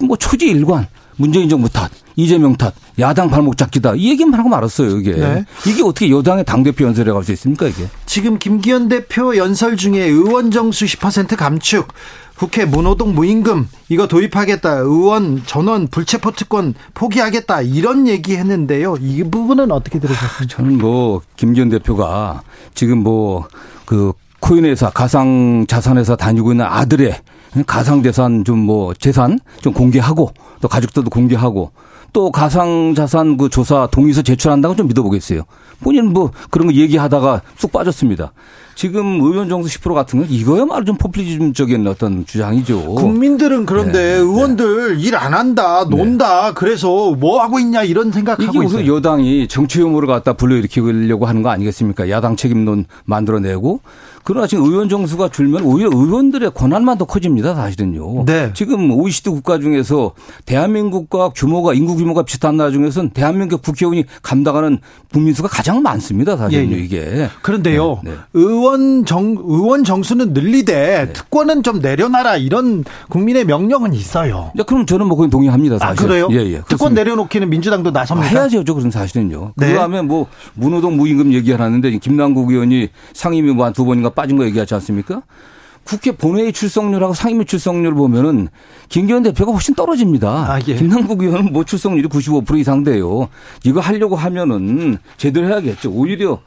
[0.00, 0.86] 뭐 초지 일관
[1.16, 3.94] 문재인 정부 탓, 이재명 탓, 야당 발목 잡기다.
[3.96, 5.12] 이 얘기만 하고 말았어요, 이게.
[5.12, 5.44] 네.
[5.66, 7.88] 이게 어떻게 여당의 당 대표 연설에 갈수 있습니까, 이게?
[8.06, 11.88] 지금 김기현 대표 연설 중에 의원 정수 10% 감축,
[12.36, 14.70] 국회 무노동 무임금 이거 도입하겠다.
[14.78, 17.62] 의원 전원 불체포 특권 포기하겠다.
[17.62, 18.96] 이런 얘기 했는데요.
[19.00, 20.54] 이 부분은 어떻게 들으셨습니까?
[20.56, 22.42] 저는 뭐 김기현 대표가
[22.74, 27.18] 지금 뭐그 코인 회사 가상 자산 회사 다니고 있는 아들의
[27.66, 31.72] 가상 재산 좀 뭐 재산 좀 공개하고 또 가족들도 공개하고
[32.16, 35.42] 또 가상자산 그 조사 동의서 제출한다고 좀 믿어보겠어요.
[35.80, 38.32] 본인 뭐 그런 거 얘기하다가 쑥 빠졌습니다.
[38.76, 42.94] 지금 의원 정수 10% 같은 건 이거야말로 좀 포퓰리즘적인 어떤 주장이죠.
[42.94, 44.18] 국민들은 그런데 네.
[44.18, 45.02] 의원들 네.
[45.02, 46.52] 일안 한다, 논다, 네.
[46.54, 48.94] 그래서 뭐 하고 있냐 이런 생각하고 이게 있어요.
[48.94, 52.10] 여당이 정치 혐오를 갖다 불러일으키려고 하는 거 아니겠습니까?
[52.10, 53.80] 야당 책임론 만들어내고
[54.26, 58.24] 그러나 지금 의원 정수가 줄면 오히려 의원들의 권한만 더 커집니다, 사실은요.
[58.24, 58.50] 네.
[58.54, 60.14] 지금 OECD 국가 중에서
[60.46, 64.80] 대한민국과 규모가 인구 규모가 비슷한 나라 중에서는 대한민국 국회의원이 감당하는
[65.12, 66.82] 국민수가 가장 많습니다, 사실은요, 예, 예.
[66.82, 67.28] 이게.
[67.40, 68.00] 그런데요.
[68.02, 68.16] 네, 네.
[68.34, 68.65] 의원
[69.04, 70.74] 정 의원 정수는 늘리되
[71.06, 71.12] 네.
[71.12, 74.50] 특권은 좀 내려놔라 이런 국민의 명령은 있어요.
[74.54, 76.04] 네, 그럼 저는 뭐 거기 동의합니다, 사실.
[76.04, 76.28] 아, 그래요?
[76.32, 76.62] 예, 예.
[76.68, 78.26] 특권 내려놓기는 민주당도 나섭니까?
[78.28, 79.52] 아, 해야죠, 그런 사실은요.
[79.56, 79.72] 네.
[79.72, 84.74] 그다음에 뭐 문호동 무임금 얘기하는데 김남국 의원이 상임위 뭐 한 두 번인가 빠진 거 얘기하지
[84.74, 85.22] 않습니까?
[85.84, 88.48] 국회 본회의 출석률하고 상임위 출석률 보면은
[88.88, 90.28] 김기현 대표가 훨씬 떨어집니다.
[90.28, 90.74] 아, 예.
[90.74, 93.28] 김남국 의원은 뭐 출석률이 95% 이상 돼요.
[93.64, 95.90] 이거 하려고 하면은 제대로 해야겠죠.
[95.92, 96.40] 오히려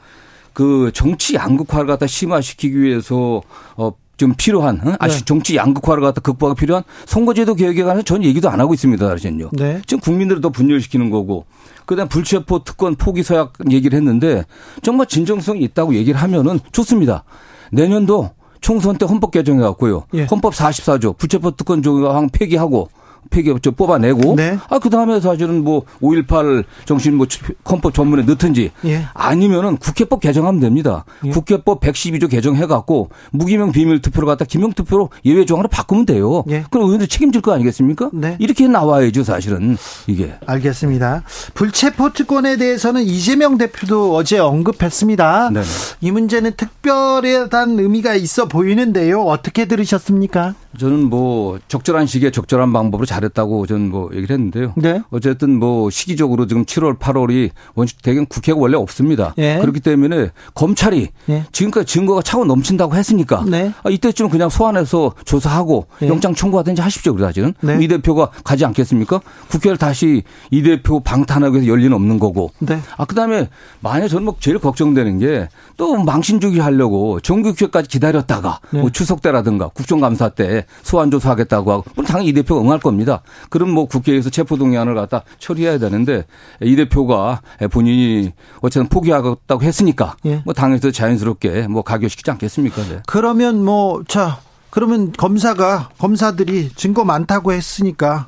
[0.54, 3.41] 그 정치 양극화를 갖다 심화시키기 위해서
[3.76, 4.95] 어, 좀 필요한 어?
[5.00, 5.26] 아시 네.
[5.26, 9.08] 정치 양극화를 갖다 극복하기 필요한 선거제도 개혁에 관해서 전 얘기도 안 하고 있습니다.
[9.08, 9.50] 사실은요.
[9.54, 9.82] 네.
[9.88, 11.45] 지금 국민들을 더 분열시키는 거고
[11.86, 14.43] 그다음 불체포 특권 포기 서약 얘기를 했는데
[14.84, 17.24] 정말 진정성이 있다고 얘기를 하면은 좋습니다.
[17.72, 18.32] 내년도
[18.62, 20.04] 총선 때 헌법 개정해 갖고요.
[20.14, 20.26] 예.
[20.26, 22.89] 헌법 44조 불체포 특권 조항 폐기하고
[23.30, 24.57] 폐기 저 뽑아내고 네.
[24.70, 27.28] 아 그다음에 사실은 뭐 5.18 정신 뭐
[27.70, 29.05] 헌법 전문에 넣든지 예.
[29.13, 31.05] 아니면은 국회법 개정하면 됩니다.
[31.26, 31.30] 예.
[31.30, 36.43] 국회법 112조 개정해 갖고 무기명 비밀 투표로 갖다 기명 투표로 예외 조항으로 바꾸면 돼요.
[36.49, 36.63] 예.
[36.70, 38.09] 그럼 의원들 책임질 거 아니겠습니까?
[38.13, 38.36] 네.
[38.39, 40.34] 이렇게 나와야죠, 사실은 이게.
[40.45, 41.24] 알겠습니다.
[41.53, 45.49] 불체포 특권에 대해서는 이재명 대표도 어제 언급했습니다.
[45.51, 45.65] 네네.
[46.01, 49.22] 이 문제는 특별한 의미가 있어 보이는데요.
[49.22, 50.55] 어떻게 들으셨습니까?
[50.78, 54.74] 저는 뭐 적절한 시기에 적절한 방법으로 잘했다고 저는 뭐 얘기를 했는데요.
[54.78, 55.01] 네.
[55.10, 59.34] 어쨌든 뭐 시기적으로 지금 7월, 8월이 원칙 대경 국회가 원래 없습니다.
[59.36, 59.60] 네.
[59.60, 61.43] 그렇기 때문에 검찰이 네.
[61.51, 63.74] 지금까지 증거가 차고 넘친다고 했으니까 네.
[63.84, 66.07] 아, 이때쯤 그냥 소환해서 조사하고 네.
[66.07, 67.14] 영장 청구하든지 하십시오.
[67.14, 67.78] 그래 사실은 네.
[67.82, 69.20] 이 대표가 가지 않겠습니까?
[69.49, 72.51] 국회를 다시 이 대표 방탄하기 위해서 열리는 없는 거고.
[72.60, 72.80] 네.
[72.97, 73.49] 아 그다음에
[73.80, 75.49] 만약 저는 뭐 제일 걱정되는 게
[75.80, 82.30] 또 망신주기 하려고 정규국회까지 기다렸다가 뭐 추석 때라든가 국정감사 때 소환 조사하겠다고 하고 물론 당연히
[82.30, 83.22] 이 대표가 응할 겁니다.
[83.50, 86.26] 그럼 뭐 국회에서 체포동의안을 갖다 처리해야 되는데
[86.62, 87.40] 이 대표가
[87.72, 90.42] 본인이 어쨌든 포기하겠다고 했으니까 예.
[90.44, 92.84] 뭐 당에서 자연스럽게 뭐 가결시키지 않겠습니까?
[92.84, 93.00] 네.
[93.08, 94.40] 그러면 뭐 자
[94.72, 98.26] 그러면 검사가 검사들이 증거 많다고 했으니까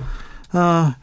[0.53, 0.93] 어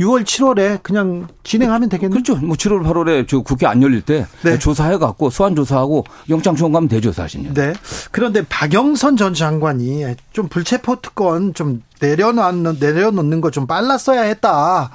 [0.00, 2.22] 6월, 7월에 그냥 진행하면 되겠네요.
[2.22, 2.44] 그렇죠.
[2.44, 4.58] 뭐 7월, 8월에 저 국회 안 열릴 때 네.
[4.58, 7.52] 조사해 갖고 소환 조사하고 영장 청구하면 되죠, 사실은.
[7.52, 7.74] 네.
[8.10, 14.90] 그런데 박영선 전 장관이 좀 불체포 특권 좀 내려놓는 내려놓는 거 좀 빨랐어야 했다.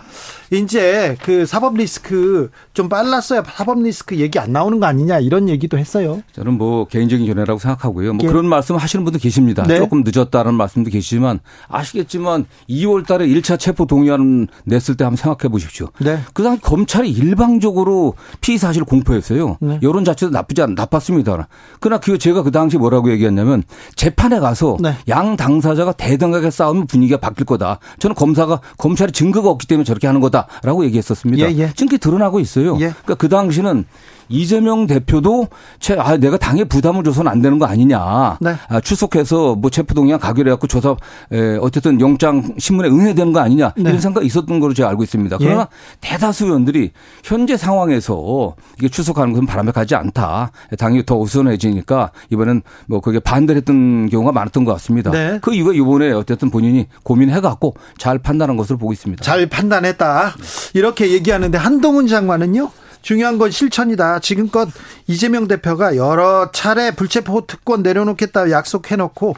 [0.52, 5.78] 이제 그 사법 리스크 좀 빨랐어야 사법 리스크 얘기 안 나오는 거 아니냐 이런 얘기도
[5.78, 6.22] 했어요.
[6.34, 8.14] 저는 뭐 개인적인 견해라고 생각하고요.
[8.14, 8.28] 뭐 예.
[8.28, 9.64] 그런 말씀 하시는 분도 계십니다.
[9.64, 9.78] 네.
[9.78, 15.88] 조금 늦었다는 말씀도 계시지만 아시겠지만 2월 달에 1차 체포 동의안 냈을 때 한번 생각해 보십시오.
[16.00, 16.20] 네.
[16.34, 19.58] 그 당시 검찰이 일방적으로 피의 사실을 공포했어요.
[19.60, 19.80] 네.
[19.82, 21.48] 여론 자체도 나쁘지 않 나빴습니다.
[21.80, 23.64] 그러나 그 제가 그 당시 뭐라고 얘기했냐면
[23.96, 24.96] 재판에 가서 네.
[25.10, 27.80] 양 당사자가 대등하게 싸우면 분위기가 바뀔 거다.
[28.00, 31.52] 저는 검사가 검찰이 증거가 없기 때문에 저렇게 하는 거다라고 얘기했었습니다.
[31.52, 31.74] 예, 예.
[31.76, 32.76] 증거 드러나고 있어요.
[32.76, 32.92] 예.
[32.92, 33.86] 그러니까 그 당시는
[34.30, 35.48] 이재명 대표도
[35.80, 38.38] 채, 아, 내가 당에 부담을 줘서는 안 되는 거 아니냐.
[38.42, 38.56] 네.
[38.70, 40.96] 아, 출석해서 뭐 체포동의안 가결해 갖고 조사,
[41.32, 43.74] 에, 어쨌든 영장 신문에 응해야 되는 거 아니냐.
[43.78, 43.84] 네.
[43.90, 45.38] 이런 생각이 있었던 걸로 제가 알고 있습니다.
[45.38, 45.66] 그러나 예.
[46.02, 46.92] 대다수 의원들이
[47.24, 50.52] 현재 상황에서 이게 출석하는 것은 바람직하지 않다.
[50.78, 55.12] 당이 더 우선해지니까 이번엔 뭐 그게 반대를 했던 경우가 많았던 것 같습니다.
[55.12, 55.40] 네.
[55.42, 59.24] 그 이유가 이번에 어쨌든 본인이 고민해 갖고 잘 판단한 것으로 보고 있습니다.
[59.24, 60.36] 잘 판단했다.
[60.74, 62.70] 이렇게 얘기하는데 한동훈 장관은요?
[63.06, 64.18] 중요한 건 실천이다.
[64.18, 64.68] 지금껏
[65.06, 69.36] 이재명 대표가 여러 차례 불체포 특권 내려놓겠다 약속해놓고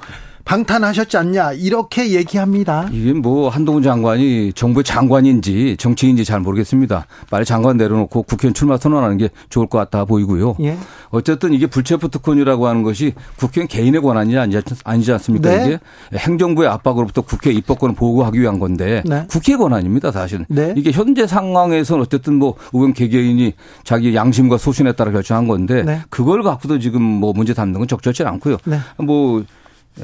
[0.47, 2.87] 방탄하셨지 않냐 이렇게 얘기합니다.
[2.93, 7.05] 이게 뭐 한동훈 장관이 정부의 장관인지 정치인지 잘 모르겠습니다.
[7.29, 10.55] 빨리 장관 내려놓고 국회의원 출마 선언하는 게 좋을 것 같아 보이고요.
[10.61, 10.77] 예.
[11.09, 15.49] 어쨌든 이게 불체포 특권이라고 하는 것이 국회의원 개인의 권한이 아니지 않습니까?
[15.49, 15.65] 네.
[15.65, 15.79] 이게
[16.17, 19.25] 행정부의 압박으로부터 국회 입법권을 보호하기 위한 건데 네.
[19.29, 20.45] 국회 권한입니다, 사실은.
[20.47, 20.73] 네.
[20.77, 26.01] 이게 현재 상황에서는 어쨌든 뭐 의원 개개인이 자기 양심과 소신에 따라 결정한 건데 네.
[26.09, 28.57] 그걸 갖고도 지금 뭐 문제 삼는 건 적절치 않고요.
[28.63, 28.79] 네.
[28.97, 29.43] 뭐 예,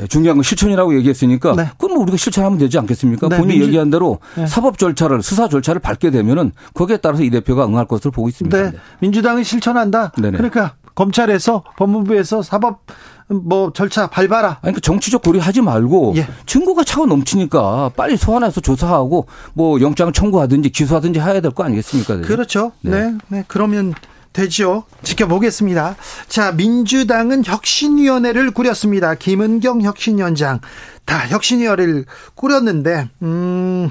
[0.09, 1.69] 중요한 건 실천이라고 얘기했으니까 네.
[1.77, 3.29] 그건 뭐 우리가 실천하면 되지 않겠습니까?
[3.29, 3.67] 네, 본인이 민주...
[3.67, 4.47] 얘기한 대로 네.
[4.47, 8.71] 사법 절차를 수사 절차를 밟게 되면은 거기에 따라서 이 대표가 응할 것으로 보고 있습니다.
[8.71, 8.71] 네.
[8.99, 10.11] 민주당이 실천한다.
[10.13, 10.37] 네네.
[10.37, 12.81] 그러니까 검찰에서 법무부에서 사법
[13.27, 14.59] 뭐 절차 밟아라.
[14.61, 16.27] 아니 그 정치적 고려하지 말고 예.
[16.45, 22.21] 증거가 차고 넘치니까 빨리 소환해서 조사하고 뭐 영장 청구하든지 기소하든지 해야 될 거 아니겠습니까?
[22.21, 22.73] 그렇죠.
[22.81, 22.91] 네.
[22.91, 23.17] 네.
[23.29, 23.43] 네.
[23.47, 23.93] 그러면
[24.33, 24.83] 되죠.
[25.03, 25.95] 지켜보겠습니다.
[26.27, 29.15] 자, 민주당은 혁신위원회를 꾸렸습니다.
[29.15, 30.59] 김은경 혁신위원장.
[31.05, 32.05] 다 혁신위원회를
[32.35, 33.89] 꾸렸는데, 음,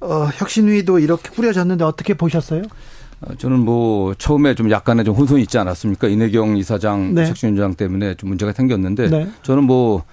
[0.00, 2.62] 어, 혁신위도 이렇게 꾸려졌는데 어떻게 보셨어요?
[3.20, 6.08] 어, 저는 뭐 처음에 좀 약간의 좀 혼선이 있지 않았습니까?
[6.08, 7.28] 이내경 이사장, 네.
[7.28, 9.28] 혁신위원장 때문에 좀 문제가 생겼는데 네.
[9.42, 10.04] 저는 뭐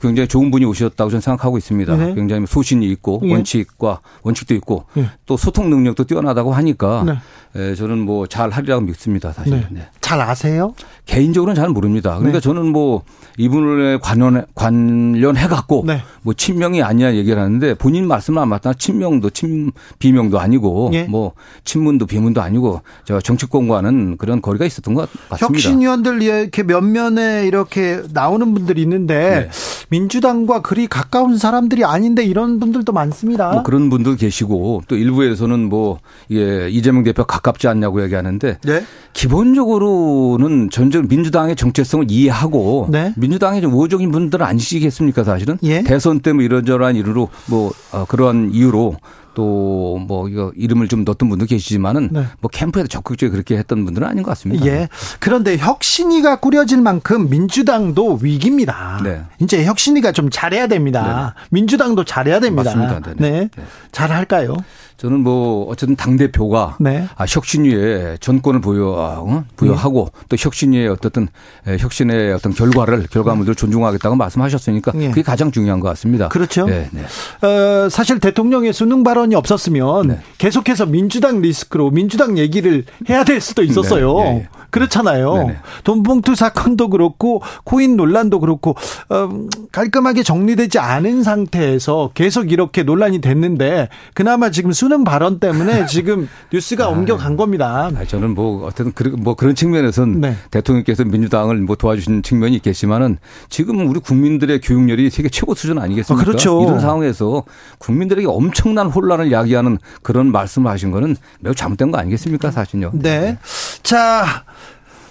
[0.00, 1.96] 굉장히 좋은 분이 오셨다고 저는 생각하고 있습니다.
[1.96, 2.14] 네.
[2.14, 3.32] 굉장히 소신이 있고 예.
[3.32, 5.10] 원칙과 원칙도 있고 예.
[5.26, 7.18] 또 소통 능력도 뛰어나다고 하니까 네.
[7.56, 9.32] 예, 저는 뭐 잘 하리라고 믿습니다.
[9.32, 9.52] 사실.
[9.52, 9.66] 네.
[9.70, 9.88] 네.
[10.00, 10.74] 잘 아세요?
[11.06, 12.16] 개인적으로는 잘 모릅니다.
[12.18, 12.40] 그러니까 네.
[12.40, 13.02] 저는 뭐
[13.38, 16.02] 이분을 관련 관련해 갖고 네.
[16.22, 18.72] 뭐 친명이 아니냐 얘기를 하는데 본인 말씀은 안 맞다.
[18.74, 21.04] 친명도 친 비명도 아니고 예.
[21.04, 21.32] 뭐
[21.64, 25.46] 친문도 비문도 아니고 제가 정치권과는 그런 거리가 있었던 것 같습니다.
[25.46, 29.50] 혁신위원들 이렇게 면면에 이렇게 나오는 분들이 있는데 네.
[29.88, 33.52] 민주당과 그리 가까운 사람들이 아닌데 이런 분들도 많습니다.
[33.52, 35.98] 뭐 그런 분도 계시고 또 일부에서는 뭐
[36.30, 38.84] 예, 이재명 대표 가깝지 않냐고 얘기하는데 네?
[39.12, 43.12] 기본적으로는 전적 민주당의 정체성을 이해하고 네?
[43.16, 45.82] 민주당의 좀 우호적인 분들은 아니시겠습니까 사실은 예?
[45.82, 48.96] 대선 때문에 이런저런 이유로 뭐 어, 그러한 이유로
[49.36, 52.26] 또 뭐 이거 이름을 좀 넣었던 분도 계시지만은 네.
[52.40, 54.64] 뭐 캠프에서 적극적으로 그렇게 했던 분들은 아닌 것 같습니다.
[54.66, 54.88] 예.
[55.20, 59.00] 그런데 혁신위가 꾸려질 만큼 민주당도 위기입니다.
[59.02, 59.22] 네.
[59.40, 61.34] 이제 혁신위가 좀 잘해야 됩니다.
[61.36, 61.42] 네.
[61.50, 62.74] 민주당도 잘해야 됩니다.
[62.76, 63.14] 맞습니다.
[63.14, 63.30] 네.
[63.30, 63.50] 네.
[63.54, 63.64] 네.
[63.92, 64.56] 잘 할까요?
[64.96, 67.06] 저는 뭐 어쨌든 당 대표가 네.
[67.16, 69.44] 아, 혁신위에 전권을 부여 어?
[69.56, 70.24] 부여하고 네.
[70.28, 71.28] 또 혁신위의 어떻든
[71.66, 75.08] 혁신의 어떤 결과를 결과물을 존중하겠다고 말씀하셨으니까 네.
[75.08, 76.28] 그게 가장 중요한 것 같습니다.
[76.28, 76.66] 그렇죠.
[76.66, 77.46] 네, 네.
[77.46, 80.18] 어, 사실 대통령의 수능 발언이 없었으면 네.
[80.38, 84.46] 계속해서 민주당 리스크로 민주당 얘기를 해야 될 수도 있었어요.
[84.70, 85.34] 그렇잖아요.
[85.34, 85.56] 네네.
[85.84, 88.74] 돈봉투 사건도 그렇고 코인 논란도 그렇고
[89.08, 89.28] 어,
[89.72, 96.86] 깔끔하게 정리되지 않은 상태에서 계속 이렇게 논란이 됐는데 그나마 지금 수능 발언 때문에 지금 뉴스가
[96.86, 97.90] 아, 옮겨간 겁니다.
[97.94, 100.36] 아, 저는 뭐 어쨌든 그, 뭐 그런 측면에서는 네.
[100.50, 106.22] 대통령께서 민주당을 뭐 도와주신 측면이 있겠지만은 지금 우리 국민들의 교육열이 세계 최고 수준 아니겠습니까?
[106.22, 106.62] 아, 그렇죠.
[106.62, 107.44] 이런 상황에서
[107.78, 112.90] 국민들에게 엄청난 혼란을 야기하는 그런 말씀을 하신 거는 매우 잘못된 거 아니겠습니까, 사실요.
[112.94, 113.16] 네.
[113.16, 113.38] 네.
[113.86, 114.42] 자,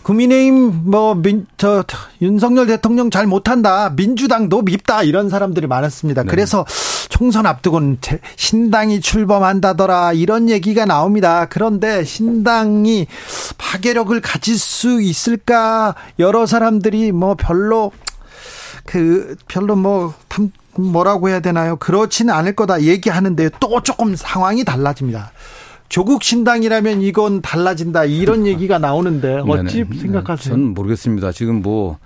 [0.03, 1.85] 국민의힘 뭐 민 저
[2.21, 6.23] 윤석열 대통령 잘 못한다 민주당도 밉다 이런 사람들이 많았습니다.
[6.23, 6.29] 네.
[6.29, 6.65] 그래서
[7.07, 7.99] 총선 앞두고는
[8.35, 11.47] 신당이 출범한다더라 이런 얘기가 나옵니다.
[11.49, 13.07] 그런데 신당이
[13.57, 17.93] 파괴력을 가질 수 있을까 여러 사람들이 뭐 별로
[18.85, 20.13] 그 별로 뭐
[20.75, 21.77] 뭐라고 해야 되나요?
[21.77, 25.31] 그렇지는 않을 거다 얘기하는데 또 조금 상황이 달라집니다.
[25.87, 29.99] 조국 신당이라면 이건 달라진다 이런 얘기가 나오는데 어찌 네네.
[29.99, 30.53] 생각하세요?
[30.53, 31.31] 저는 모르겠습니다.
[31.31, 31.97] 지금 뭐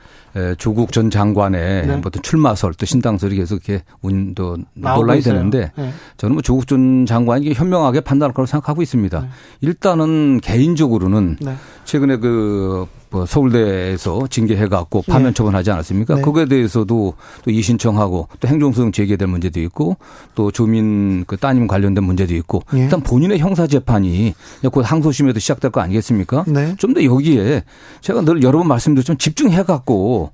[0.57, 2.01] 조국 전 장관의 네.
[2.05, 5.91] 어떤 출마설 또 신당설이 계속 이렇게 운도 논란이 되는데 네.
[6.17, 9.21] 저는 뭐 조국 전 장관이 현명하게 판단할 거라고 생각하고 있습니다.
[9.21, 9.27] 네.
[9.61, 11.55] 일단은 개인적으로는 네.
[11.86, 15.12] 최근에 그 뭐 서울대에서 징계해갖고 네.
[15.12, 16.16] 파면 처분하지 않았습니까?
[16.16, 16.22] 네.
[16.22, 19.97] 거기에 대해서도 또 이신청하고 또 행정소송 제기될 문제도 있고
[20.36, 22.82] 또 주민 그 따님 관련된 문제도 있고 네.
[22.82, 24.36] 일단 본인의 형사 재판이
[24.72, 26.45] 곧 항소심에도 시작될 거 아니겠습니까?
[26.47, 26.76] 네.
[26.78, 27.64] 좀더 여기에
[28.01, 30.32] 제가 늘 여러 번 말씀드렸지만 집중해갖고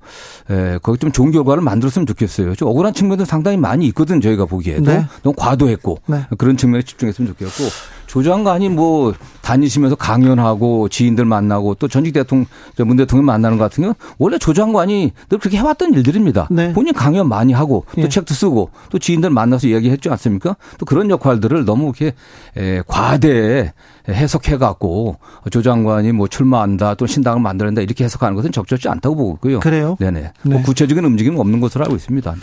[0.50, 2.54] 에, 거기 좀 좋은 결과를 만들었으면 좋겠어요.
[2.56, 5.06] 좀 억울한 측면도 상당히 많이 있거든 저희가 보기에도 네.
[5.22, 6.26] 너무 과도했고 네.
[6.36, 7.64] 그런 측면에 집중했으면 좋겠고
[8.06, 12.46] 조 장관이 뭐 다니시면서 강연하고 지인들 만나고 또 전직 대통령
[12.84, 16.48] 문 대통령 만나는 것 같은 경우 원래 조 장관이 늘 그렇게 해왔던 일들입니다.
[16.50, 16.72] 네.
[16.72, 18.08] 본인 강연 많이 하고 또 예.
[18.08, 20.56] 책도 쓰고 또 지인들 만나서 이야기했지 않습니까?
[20.78, 22.14] 또 그런 역할들을 너무 이렇게
[22.56, 23.72] 에, 과대
[24.08, 25.16] 해석해 갖고
[25.50, 29.60] 조 장관이 뭐 출마한다 또 신당을 만들어낸다 이렇게 해석하는 것은 적절치 않다고 보고 있고요.
[29.60, 29.96] 그래요?
[29.98, 30.20] 네네.
[30.20, 30.50] 뭐 네.
[30.54, 32.32] 뭐 구체적인 움직임은 없는 것으로 알고 있습니다.
[32.32, 32.40] 네.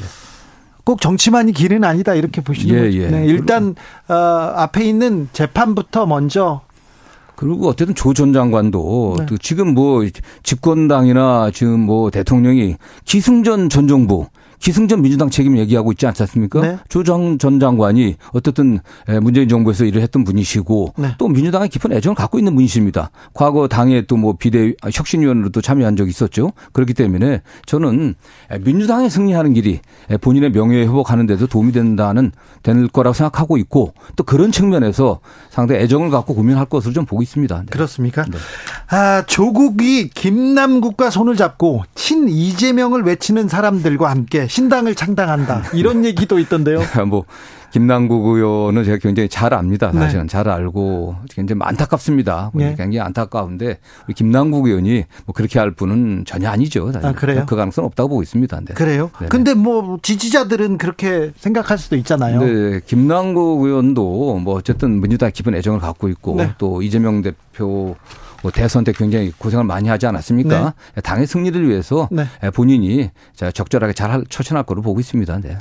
[0.83, 2.97] 꼭 정치만이 길은 아니다 이렇게 보시는 예, 거죠.
[2.99, 3.07] 예.
[3.07, 3.75] 네, 일단
[4.09, 6.61] 어, 앞에 있는 재판부터 먼저
[7.35, 9.25] 그리고 어쨌든 조 전 장관도 네.
[9.41, 10.05] 지금 뭐
[10.43, 12.75] 집권당이나 지금 뭐 대통령이
[13.05, 14.27] 기승전 전 정부
[14.63, 16.61] 기승전 민주당 책임 얘기하고 있지 않습니까?
[16.61, 16.77] 네.
[16.87, 18.79] 조정 전 장관이 어쨌든
[19.21, 21.09] 문재인 정부에서 일을 했던 분이시고 네.
[21.17, 23.11] 또 민주당에 깊은 애정을 갖고 있는 분이십니다.
[23.33, 26.53] 과거 당에 또 뭐 비대 혁신위원으로도 참여한 적이 있었죠.
[26.71, 28.15] 그렇기 때문에 저는
[28.61, 29.81] 민주당에 승리하는 길이
[30.21, 36.09] 본인의 명예 회복하는 데도 도움이 된다는 될 거라고 생각하고 있고 또 그런 측면에서 상당히 애정을
[36.09, 37.59] 갖고 고민할 것으로 좀 보고 있습니다.
[37.59, 37.65] 네.
[37.69, 38.23] 그렇습니까?
[38.23, 38.37] 네.
[38.87, 45.63] 아, 조국이 김남국과 손을 잡고 친 이재명을 외치는 사람들과 함께 신당을 창당한다.
[45.73, 46.79] 이런 얘기도 있던데요.
[47.09, 47.25] 뭐
[47.71, 49.91] 김남국 의원은 제가 굉장히 잘 압니다.
[49.91, 49.99] 네.
[49.99, 50.27] 사실은 네.
[50.27, 52.51] 잘 알고 굉장히 안타깝습니다.
[52.53, 52.75] 네.
[52.77, 56.91] 굉장히 안타까운데 우리 김남국 의원이 뭐 그렇게 할 분은 전혀 아니죠.
[56.91, 57.07] 사실.
[57.07, 57.45] 아, 그래요?
[57.47, 58.59] 그 가능성 없다고 보고 있습니다.
[58.59, 58.73] 네.
[58.75, 59.09] 그래요?
[59.19, 62.39] 네 근데 뭐 지지자들은 그렇게 생각할 수도 있잖아요.
[62.39, 62.79] 네.
[62.85, 66.53] 김남국 의원도 뭐 어쨌든 민주당 깊은 애정을 갖고 있고 네.
[66.59, 67.95] 또 이재명 대표
[68.43, 70.73] 뭐 대선 때 굉장히 고생을 많이 하지 않았습니까?
[70.93, 71.01] 네.
[71.01, 72.27] 당의 승리를 위해서 네.
[72.53, 75.39] 본인이 적절하게 잘 처신할 거로 보고 있습니다.
[75.39, 75.57] 네.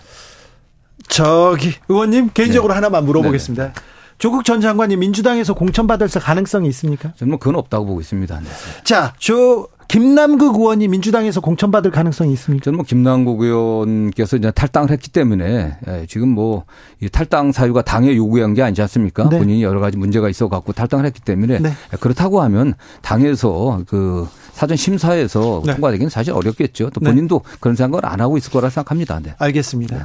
[1.09, 2.75] 저기 의원님 개인적으로 네.
[2.75, 3.63] 하나만 물어보겠습니다.
[3.63, 3.75] 네네.
[4.19, 7.13] 조국 전 장관이 민주당에서 공천받을 가능성이 있습니까?
[7.17, 8.41] 저는 뭐 그건 없다고 보고 있습니다.
[8.41, 8.47] 네.
[8.85, 12.65] 자, 저 김남국 의원이 민주당에서 공천받을 가능성이 있습니까?
[12.65, 16.65] 저는 뭐 김남국 의원께서 이제 탈당을 했기 때문에 예, 지금 뭐
[17.13, 19.29] 탈당 사유가 당의 요구한 게 아니지 않습니까?
[19.29, 19.37] 네.
[19.37, 21.73] 본인이 여러 가지 문제가 있어 갖고 탈당을 했기 때문에 네.
[22.01, 22.73] 그렇다고 하면
[23.03, 25.73] 당에서 그 사전 심사에서 네.
[25.75, 26.89] 통과되기는 사실 어렵겠죠.
[26.89, 27.11] 또 네.
[27.11, 27.57] 본인도 네.
[27.61, 29.21] 그런 생각을 안 하고 있을 거라 생각합니다.
[29.21, 29.35] 네.
[29.37, 29.97] 알겠습니다.
[29.99, 30.05] 네.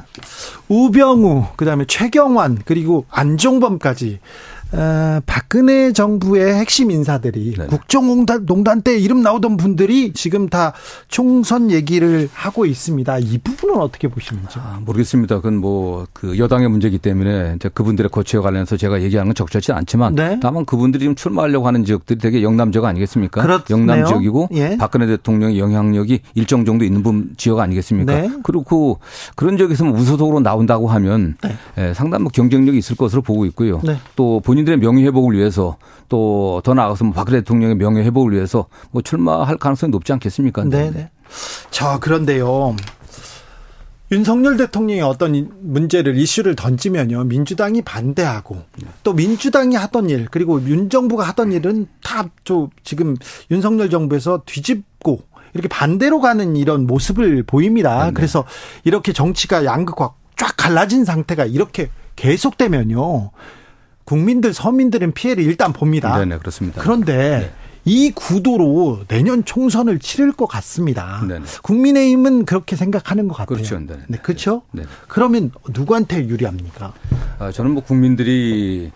[0.68, 4.20] 우병우, 그다음에 최경환, 그리고 안종범까지
[4.72, 7.66] 어, 박근혜 정부의 핵심 인사들이 네.
[7.66, 10.72] 국정농단 농단 때 이름 나오던 분들이 지금 다
[11.08, 13.18] 총선 얘기를 하고 있습니다.
[13.18, 14.58] 이 부분은 어떻게 보시는지?
[14.58, 15.36] 아, 모르겠습니다.
[15.36, 20.14] 그건 뭐 그 여당의 문제이기 때문에 이제 그분들의 거취에 관련해서 제가 얘기하는 건 적절치 않지만
[20.14, 20.38] 네.
[20.42, 23.40] 다만 그분들이 지금 출마하려고 하는 지역들이 되게 영남 지역 아니겠습니까?
[23.40, 23.64] 그렇네요.
[23.70, 24.76] 영남 지역이고 예.
[24.76, 28.12] 박근혜 대통령의 영향력이 일정 정도 있는 분 지역 아니겠습니까?
[28.20, 28.30] 네.
[28.42, 28.98] 그리고
[29.36, 31.56] 그런 지역에서 뭐 우소속으로 나온다고 하면 네.
[31.78, 33.80] 예, 상당히 뭐 경쟁력이 있을 것으로 보고 있고요.
[33.84, 33.96] 네.
[34.16, 35.76] 또 본인 본인들의 명예 회복을 위해서
[36.08, 40.64] 또 더 나아가서 뭐 박근혜 대통령의 명예 회복을 위해서 뭐 출마할 가능성이 높지 않겠습니까?
[40.64, 40.90] 네.
[40.90, 41.10] 네.
[41.70, 42.74] 자, 그런데요.
[44.10, 48.56] 윤석열 대통령이 어떤 문제를 이슈를 던지면요 민주당이 반대하고
[49.02, 53.16] 또 민주당이 하던 일 그리고 윤 정부가 하던 일은 다 저 지금
[53.50, 55.20] 윤석열 정부에서 뒤집고
[55.52, 58.06] 이렇게 반대로 가는 이런 모습을 보입니다.
[58.06, 58.12] 네.
[58.14, 58.44] 그래서
[58.84, 63.30] 이렇게 정치가 양극화 쫙 갈라진 상태가 이렇게 계속되면요
[64.08, 66.24] 국민들 서민들은 피해를 일단 봅니다.
[66.24, 66.80] 네, 그렇습니다.
[66.80, 67.52] 그런데 네.
[67.84, 71.22] 이 구도로 내년 총선을 치를 것 같습니다.
[71.28, 71.44] 네네.
[71.62, 73.56] 국민의힘은 그렇게 생각하는 것 같아요.
[73.56, 73.78] 그렇죠.
[73.78, 74.00] 네네.
[74.08, 74.62] 네, 그렇죠.
[74.72, 74.84] 네.
[75.08, 76.94] 그러면 누구한테 유리합니까?
[77.38, 78.90] 아, 저는 뭐 국민들이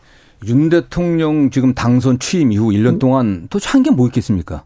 [0.46, 2.98] 윤 대통령 지금 당선 취임 이후 1년 음?
[2.98, 4.64] 동안 도대체 한 게 뭐 있겠습니까?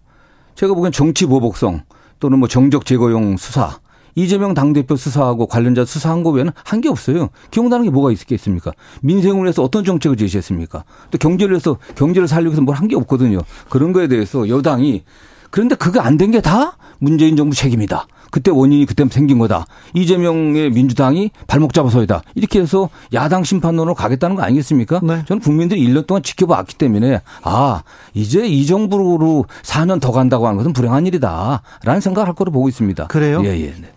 [0.54, 1.82] 제가 보기엔 정치 보복성
[2.20, 3.80] 또는 뭐 정적 제거용 수사
[4.16, 7.28] 이재명 당대표 수사하고 관련자 수사한 거 외에는 한 게 없어요.
[7.50, 8.72] 기억나는 게 뭐가 있겠습니까?
[9.02, 10.84] 민생을 위해서 어떤 정책을 제시했습니까?
[11.10, 13.38] 또 경제를 위해서 경제를 살리기 위해서 뭘 한 게 없거든요.
[13.68, 15.04] 그런 거에 대해서 여당이
[15.50, 18.06] 그런데 그게 안된 게 다 문재인 정부 책임이다.
[18.30, 19.66] 그때 원인이 그때 생긴 거다.
[19.94, 22.22] 이재명의 민주당이 발목 잡아서이다.
[22.34, 25.00] 이렇게 해서 야당 심판론으로 가겠다는 거 아니겠습니까?
[25.02, 25.24] 네.
[25.26, 27.82] 저는 국민들이 1년 동안 지켜봤기 때문에 아
[28.14, 31.62] 이제 이 정부로 4년 더 간다고 하는 것은 불행한 일이다.
[31.84, 33.06] 라는 생각을 할 거로 보고 있습니다.
[33.06, 33.42] 그래요?
[33.44, 33.74] 예, 예.
[33.80, 33.92] 네.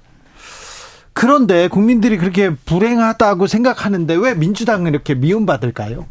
[1.13, 6.05] 그런데 국민들이 그렇게 불행하다고 생각하는데 왜 민주당은 이렇게 미움받을까요?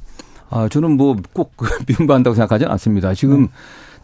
[0.51, 1.55] 아, 저는 뭐 꼭
[1.89, 3.15] 미움받는다고 생각하지 않습니다.
[3.15, 3.49] 지금 음.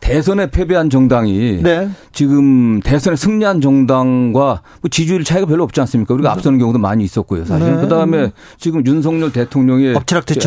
[0.00, 1.88] 대선에 패배한 정당이 네.
[2.12, 6.14] 지금 대선에 승리한 정당과 뭐 지지율 차이가 별로 없지 않습니까?
[6.14, 6.32] 우리가 네.
[6.34, 7.44] 앞서는 경우도 많이 있었고요.
[7.44, 7.80] 사실 네.
[7.80, 9.94] 그다음에 지금 윤석열 대통령의
[10.26, 10.40] 지지,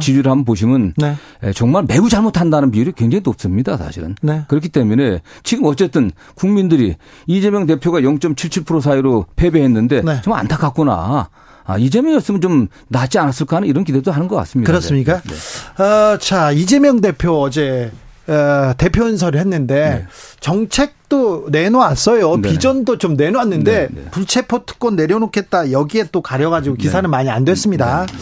[0.00, 1.16] 지지율 한번 보시면 네.
[1.44, 3.76] 예, 정말 매우 잘못한다는 비율이 굉장히 높습니다.
[3.76, 4.44] 사실은 네.
[4.48, 6.96] 그렇기 때문에 지금 어쨌든 국민들이
[7.26, 10.20] 이재명 대표가 0.77% 사이로 패배했는데 네.
[10.22, 11.28] 좀 안타깝구나.
[11.64, 14.70] 아, 이재명이었으면 좀 낫지 않았을까 하는 이런 기대도 하는 것 같습니다.
[14.70, 15.20] 그렇습니까?
[15.20, 15.82] 네.
[15.82, 17.92] 어, 자, 이재명 대표 어제
[18.28, 20.06] 어, 대표 연설을 했는데 네.
[20.40, 22.36] 정책도 내놓았어요.
[22.36, 22.50] 네.
[22.50, 23.88] 비전도 좀 내놓았는데 네.
[23.90, 24.10] 네.
[24.10, 27.10] 불체포 특권 내려놓겠다 여기에 또 가려가지고 기사는 네.
[27.10, 28.06] 많이 안 됐습니다.
[28.06, 28.12] 네.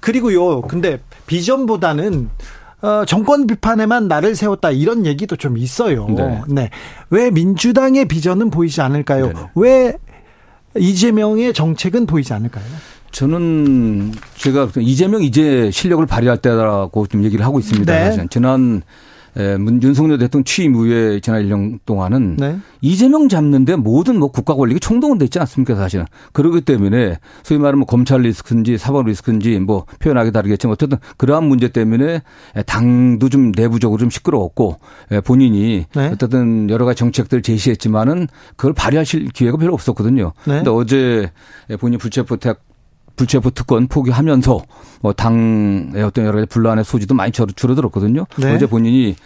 [0.00, 2.28] 그리고요, 근데 비전보다는
[2.82, 6.06] 어, 정권 비판에만 나를 세웠다 이런 얘기도 좀 있어요.
[6.48, 6.70] 네.
[7.10, 9.32] 왜 민주당의 비전은 보이지 않을까요?
[9.54, 9.96] 왜
[10.76, 12.64] 이재명의 정책은 보이지 않을까요?
[13.12, 18.26] 저는 제가 이재명 이제 실력을 발휘할 때라고 좀 얘기를 하고 있습니다.
[18.28, 18.82] 지난
[19.38, 22.58] 예, 문 윤석열 대통령 취임 이후에 지난 1년 동안은 네.
[22.80, 27.86] 이재명 잡는데 모든 뭐 국가 권력이 총동원 됐지 않습니까 사실은 그렇기 때문에 소위 말하면 뭐
[27.86, 32.22] 검찰 리스크인지 사법 리스크인지 뭐 표현하기 다르겠지만 어쨌든 그러한 문제 때문에
[32.66, 34.78] 당도 좀 내부적으로 좀 시끄러웠고
[35.12, 36.10] 예, 본인이 네.
[36.12, 40.32] 어쨌든 여러 가지 정책들을 제시했지만은 그걸 발휘하실 기회가 별로 없었거든요.
[40.46, 40.54] 네.
[40.56, 41.30] 근데 어제
[41.78, 42.36] 본인 불체포
[43.16, 44.62] 불체포 특권 포기하면서
[45.02, 48.26] 뭐 당의 어떤 여러 가지 분란의 소지도 많이 줄어들었거든요.
[48.38, 48.54] 네.
[48.54, 49.16] 어제 본인이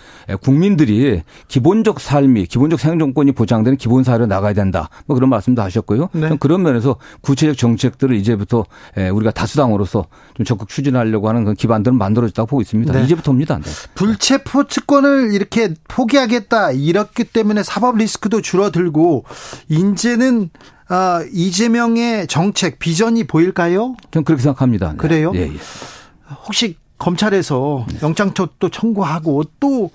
[0.42, 4.88] 국민들이 기본적 삶이 기본적 생존권이 보장되는 기본 사회로 나가야 된다.
[5.06, 6.08] 뭐 그런 말씀도 하셨고요.
[6.12, 6.36] 네.
[6.38, 8.64] 그런 면에서 구체적 정책들을 이제부터
[9.12, 12.92] 우리가 다수당으로서 좀 적극 추진하려고 하는 그런 기반들은 만들어졌다고 보고 있습니다.
[12.92, 13.04] 네.
[13.04, 13.58] 이제부터입니다.
[13.58, 13.70] 네.
[13.94, 19.24] 불체포 특권을 이렇게 포기하겠다 이렇기 때문에 사법 리스크도 줄어들고
[19.68, 20.50] 이제는
[20.90, 23.94] 아, 이재명의 정책 비전이 보일까요?
[24.10, 24.90] 전 그렇게 생각합니다.
[24.90, 24.96] 네.
[24.96, 25.30] 그래요?
[25.36, 25.52] 예, 예.
[26.46, 27.98] 혹시 검찰에서 네.
[28.02, 29.90] 영장초 또 청구하고 또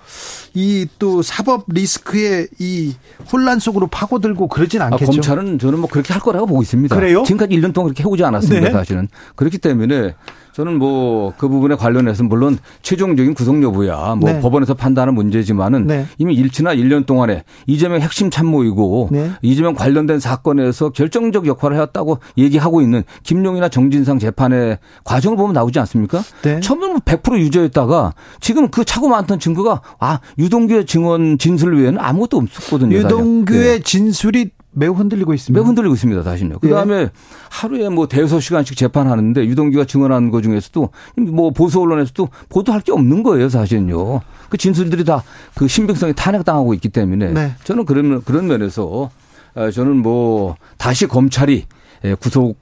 [0.54, 2.94] 이또 사법 리스크의 이
[3.30, 5.04] 혼란 속으로 파고들고 그러진 아, 않겠죠.
[5.04, 6.96] 아, 검찰은 저는 뭐 그렇게 할 거라고 보고 있습니다.
[6.96, 7.22] 그래요?
[7.24, 8.68] 지금까지 1년 동안 그렇게 해오지 않았습니다.
[8.68, 8.72] 네.
[8.72, 10.14] 사실은 그렇기 때문에
[10.56, 14.40] 저는 뭐 그 부분에 관련해서 물론 최종적인 구속 여부야 뭐 네.
[14.40, 16.06] 법원에서 판단하는 문제지만은 네.
[16.18, 19.30] 이미 일치나 1년 동안에 이재명 핵심 참모이고 네.
[19.42, 26.22] 이재명 관련된 사건에서 결정적 역할을 해왔다고 얘기하고 있는 김용이나 정진상 재판의 과정을 보면 나오지 않습니까?
[26.42, 26.60] 네.
[26.60, 32.96] 처음에는 100%뭐 유죄였다가 지금 그 차고 많던 증거가 아 유동규의 증언 진술 외에는 아무것도 없었거든요.
[32.96, 33.82] 유동규의 네.
[33.82, 35.58] 진술이 매우 흔들리고 있습니다.
[35.58, 36.22] 매우 흔들리고 있습니다.
[36.22, 36.58] 사실요.
[36.60, 37.10] 그 다음에 예.
[37.50, 40.90] 하루에 뭐 대여섯 시간씩 재판하는데 유동규가 증언하는 것 중에서도
[41.32, 43.48] 뭐 보수 언론에서도 보도할 게 없는 거예요.
[43.48, 44.20] 사실은요.
[44.50, 45.22] 그 진술들이 다
[45.56, 47.52] 그 신빙성이 탄핵당하고 있기 때문에 네.
[47.64, 49.10] 저는 그런 그런 면에서
[49.54, 51.64] 아, 저는 뭐 다시 검찰이
[52.04, 52.58] 예, 구속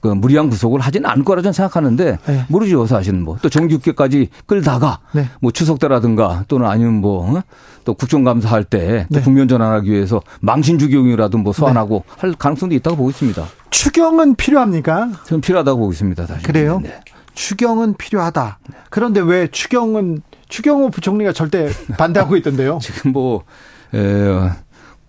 [0.00, 2.44] 그 무리한 구속을 하지는 않을 거라 저는 생각하는데 네.
[2.48, 5.28] 모르죠 사실은 뭐 또 정규직까지 끌다가 네.
[5.40, 7.42] 뭐 추석 때라든가 또는 아니면 뭐또
[7.88, 7.92] 어?
[7.94, 9.20] 국정감사할 때 네.
[9.20, 12.14] 국면 전환하기 위해서 망신 주경이라도 뭐 소환하고 네.
[12.18, 13.44] 할 가능성도 있다고 보고 있습니다.
[13.70, 15.10] 추경은 필요합니까?
[15.26, 16.26] 저는 필요하다고 보고 있습니다.
[16.26, 16.42] 사실.
[16.46, 16.80] 그래요?
[16.82, 17.00] 네.
[17.34, 18.58] 추경은 필요하다.
[18.90, 22.78] 그런데 왜 추경은 추경호 부총리가 절대 반대하고 있던데요?
[22.82, 23.44] 지금 뭐
[23.94, 23.98] 에,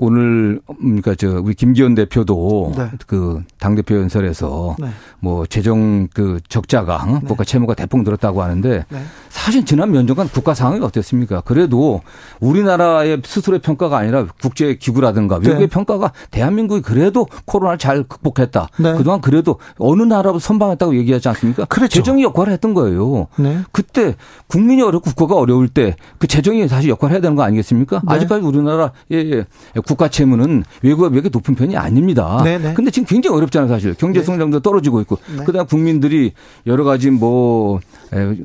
[0.02, 2.90] 오늘 그러니까 저 우리 김기현 대표도 네.
[3.08, 4.88] 그당 대표 연설에서 네.
[5.20, 7.28] 뭐 재정 그 적자가 네.
[7.28, 9.02] 국가 채무가 대폭 늘었다고 하는데 네.
[9.30, 11.42] 사실 지난 몇 년간 국가 상황이 어땠습니까?
[11.42, 12.02] 그래도
[12.40, 15.48] 우리나라의 스스로의 평가가 아니라 국제 기구라든가 네.
[15.48, 18.68] 외국의 평가가 대한민국이 그래도 코로나를 잘 극복했다.
[18.80, 18.94] 네.
[18.94, 21.66] 그동안 그래도 어느 나라보다 선방했다고 얘기하지 않습니까?
[21.66, 21.94] 그렇죠.
[21.96, 23.28] 재정이 역할을 했던 거예요.
[23.72, 24.16] 그때
[24.48, 28.02] 국민이 어렵고 국가가 어려울 때 그 재정이 사실 역할을 해야 되는 거 아니겠습니까?
[28.06, 29.46] 아직까지 우리나라의
[29.92, 32.42] 국가 채무는 외국과 비교해 높은 편이 아닙니다.
[32.44, 32.76] 네네.
[32.76, 33.94] 근데 지금 굉장히 어렵잖아요, 사실.
[33.96, 34.64] 경제 성장도 네.
[34.64, 35.18] 떨어지고 있고.
[35.36, 35.44] 네.
[35.44, 36.32] 그다음 국민들이
[36.66, 37.82] 여러 가지 뭐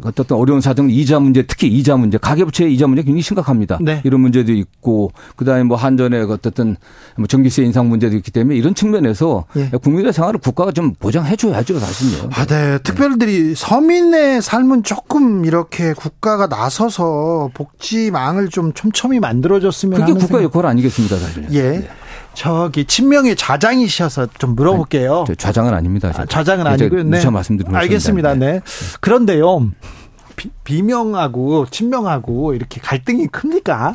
[0.02, 3.78] 어떤 어려운 사정 이자 문제, 특히 이자 문제, 가계부채 이자 문제 굉장히 심각합니다.
[3.80, 4.00] 네.
[4.04, 6.76] 이런 문제도 있고 그다음에 뭐 한전의 어떻든
[7.16, 9.70] 뭐 전기세 인상 문제도 있기 때문에 이런 측면에서 네.
[9.70, 12.28] 국민의 생활을 국가가 좀 보장해 줘야죠, 사실요.
[12.32, 12.78] 아, 네.
[12.78, 21.16] 특별들이 서민의 삶은 조금 이렇게 국가가 나서서 복지망을 좀 촘촘히 만들어줬으면 그게 국가 역할 아니겠습니까,
[21.16, 21.35] 사실.
[21.50, 21.62] 예.
[21.78, 21.88] 네.
[22.34, 25.24] 저기 친명의 좌장이셔서 좀 물어볼게요.
[25.26, 26.12] 아니, 좌장은 아닙니다.
[26.14, 27.02] 아, 좌장은 아니고요.
[27.04, 27.16] 네.
[27.18, 28.34] 누차 말씀드리면 알겠습니다.
[28.34, 28.60] 네.
[29.00, 29.70] 그런데요.
[30.64, 33.94] 비, 명하고 친명하고 이렇게 갈등이 큽니까?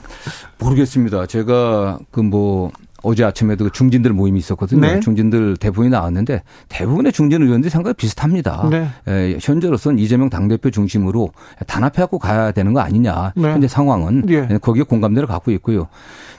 [0.57, 1.27] 모르겠습니다.
[1.27, 2.71] 제가 그 뭐
[3.03, 4.81] 어제 아침에도 그 중진들 모임이 있었거든요.
[4.81, 4.99] 네.
[4.99, 8.69] 중진들 대부분이 나왔는데 대부분의 중진 의원들이 생각이 비슷합니다.
[8.69, 8.87] 네.
[9.07, 11.31] 에, 현재로서는 이재명 당대표 중심으로
[11.67, 13.33] 단합해갖고 가야 되는 거 아니냐.
[13.35, 13.43] 네.
[13.49, 14.59] 현재 상황은 예.
[14.61, 15.87] 거기에 공감대를 갖고 있고요.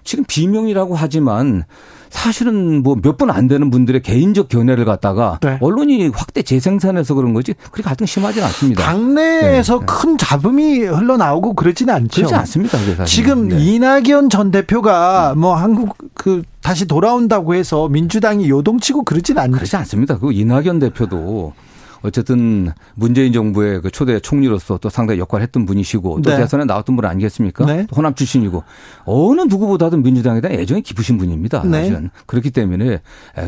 [0.04, 1.64] 지금 비명이라고 하지만
[2.12, 5.56] 사실은 뭐몇분안 되는 분들의 개인적 견해를 갖다가 네.
[5.60, 8.84] 언론이 확대 재생산해서 그런 거지 그렇게 갈등 심하지는 않습니다.
[8.84, 9.86] 당내에서 네.
[9.86, 12.16] 큰 잡음이 흘러나오고 그러지는 않죠.
[12.16, 12.78] 그렇지 않습니다.
[13.06, 13.56] 지금 네.
[13.58, 19.52] 이낙연 전 대표가 뭐 한국 그 다시 돌아온다고 해서 민주당이 요동치고 그러진 않죠.
[19.52, 20.18] 그렇지 않습니다.
[20.18, 21.54] 그 이낙연 대표도
[22.02, 26.36] 어쨌든 문재인 정부의 그 초대 총리로서 또 상당히 역할을 했던 분이시고 또 네.
[26.36, 27.64] 대선에 나왔던 분 아니겠습니까?
[27.66, 27.86] 네.
[27.94, 28.62] 호남 출신이고
[29.04, 31.62] 어느 누구보다도 민주당에 대한 애정이 깊으신 분입니다.
[31.64, 31.80] 네.
[31.80, 32.10] 사실은.
[32.26, 33.00] 그렇기 때문에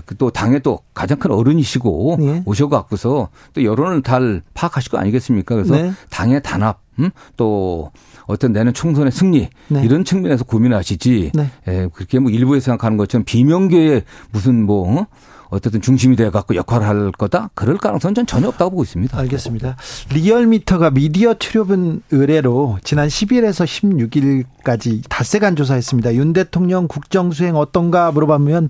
[0.06, 2.42] 그또 당의 또 가장 큰 어른이시고 네.
[2.46, 5.54] 오셔갖고서 또 여론을 잘 파악하실 거 아니겠습니까?
[5.54, 5.92] 그래서 네.
[6.10, 7.10] 당의 단합 음?
[7.36, 7.90] 또
[8.26, 9.84] 어떤 내년 총선의 승리 네.
[9.84, 11.50] 이런 측면에서 고민하시지 네.
[11.66, 15.06] 에, 그렇게 뭐 일부에서 생각하는 것처럼 비명계의 무슨 뭐 어?
[15.54, 17.50] 어쨌든 중심이 돼 갖고 역할을 할 거다.
[17.54, 19.16] 그럴 가능성은 전 전혀 없다고 보고 있습니다.
[19.16, 19.76] 알겠습니다.
[20.12, 23.64] 리얼미터가 미디어 출연분 의뢰로 지난 10일에서
[24.64, 26.14] 16일까지 닷새간 조사했습니다.
[26.14, 28.68] 윤 대통령 국정 수행 어떤가 물어보면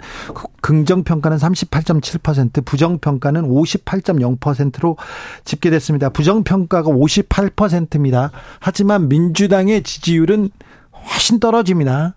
[0.61, 4.97] 긍정 평가는 38.7%, 부정 평가는 58.0%로
[5.44, 6.11] 집계됐습니다.
[6.11, 8.31] 부정 평가가 58%입니다.
[8.61, 10.51] 하지만 민주당의 지지율은
[10.93, 12.15] 훨씬 떨어집니다.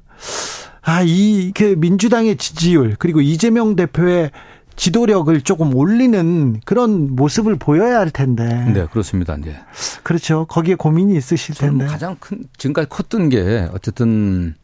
[0.81, 4.31] 아, 이, 그, 민주당의 지지율, 그리고 이재명 대표의
[4.77, 8.45] 지도력을 조금 올리는 그런 모습을 보여야 할 텐데.
[8.73, 9.35] 네, 그렇습니다.
[9.35, 9.59] 네.
[10.03, 10.45] 그렇죠.
[10.45, 11.85] 거기에 고민이 있으실 텐데.
[11.85, 14.55] 가장 큰, 지금까지 컸던 게 어쨌든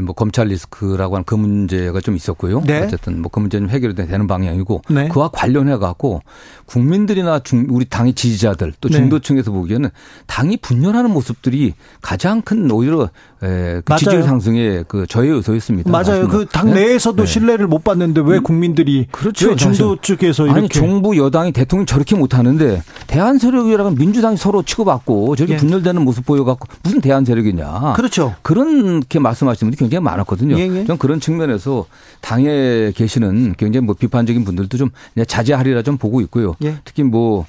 [0.00, 2.62] 뭐 검찰 리스크라고 하는 그 문제가 좀 있었고요.
[2.62, 2.82] 네.
[2.82, 5.08] 어쨌든 뭐 그 문제 는 해결이 되는 방향이고 네.
[5.08, 6.20] 그와 관련해 갖고
[6.66, 8.96] 국민들이나 중, 우리 당의 지지자들 또 네.
[8.96, 9.56] 중도층에서 네.
[9.56, 9.90] 보기에는
[10.26, 13.08] 당이 분열하는 모습들이 가장 큰 오히려
[13.42, 15.90] 에, 그 지지율 상승의 그 저의 요소였습니다.
[15.90, 16.28] 맞아요.
[16.28, 17.26] 그 당 내에서도 네.
[17.26, 18.42] 신뢰를 못 받는데 왜 음.
[18.42, 19.48] 국민들이 그렇죠.
[19.50, 24.62] 왜 중도 측에서 이렇게 아니 정부 여당이 대통령 저렇게 못 하는데 대한 세력이랑 민주당이 서로
[24.62, 25.56] 치고받고 저렇게 예.
[25.56, 27.94] 분열되는 모습 보여 갖고 무슨 대한 세력이냐.
[27.96, 28.34] 그렇죠.
[28.42, 30.56] 그렇게 말씀하시는 분들이 굉장히 많았거든요.
[30.58, 30.84] 예, 예.
[30.84, 31.86] 전 그런 측면에서
[32.20, 34.90] 당에 계시는 굉장히 뭐 비판적인 분들도 좀
[35.26, 36.54] 자제하리라 좀 보고 있고요.
[36.62, 36.76] 예.
[36.84, 37.46] 특히 뭐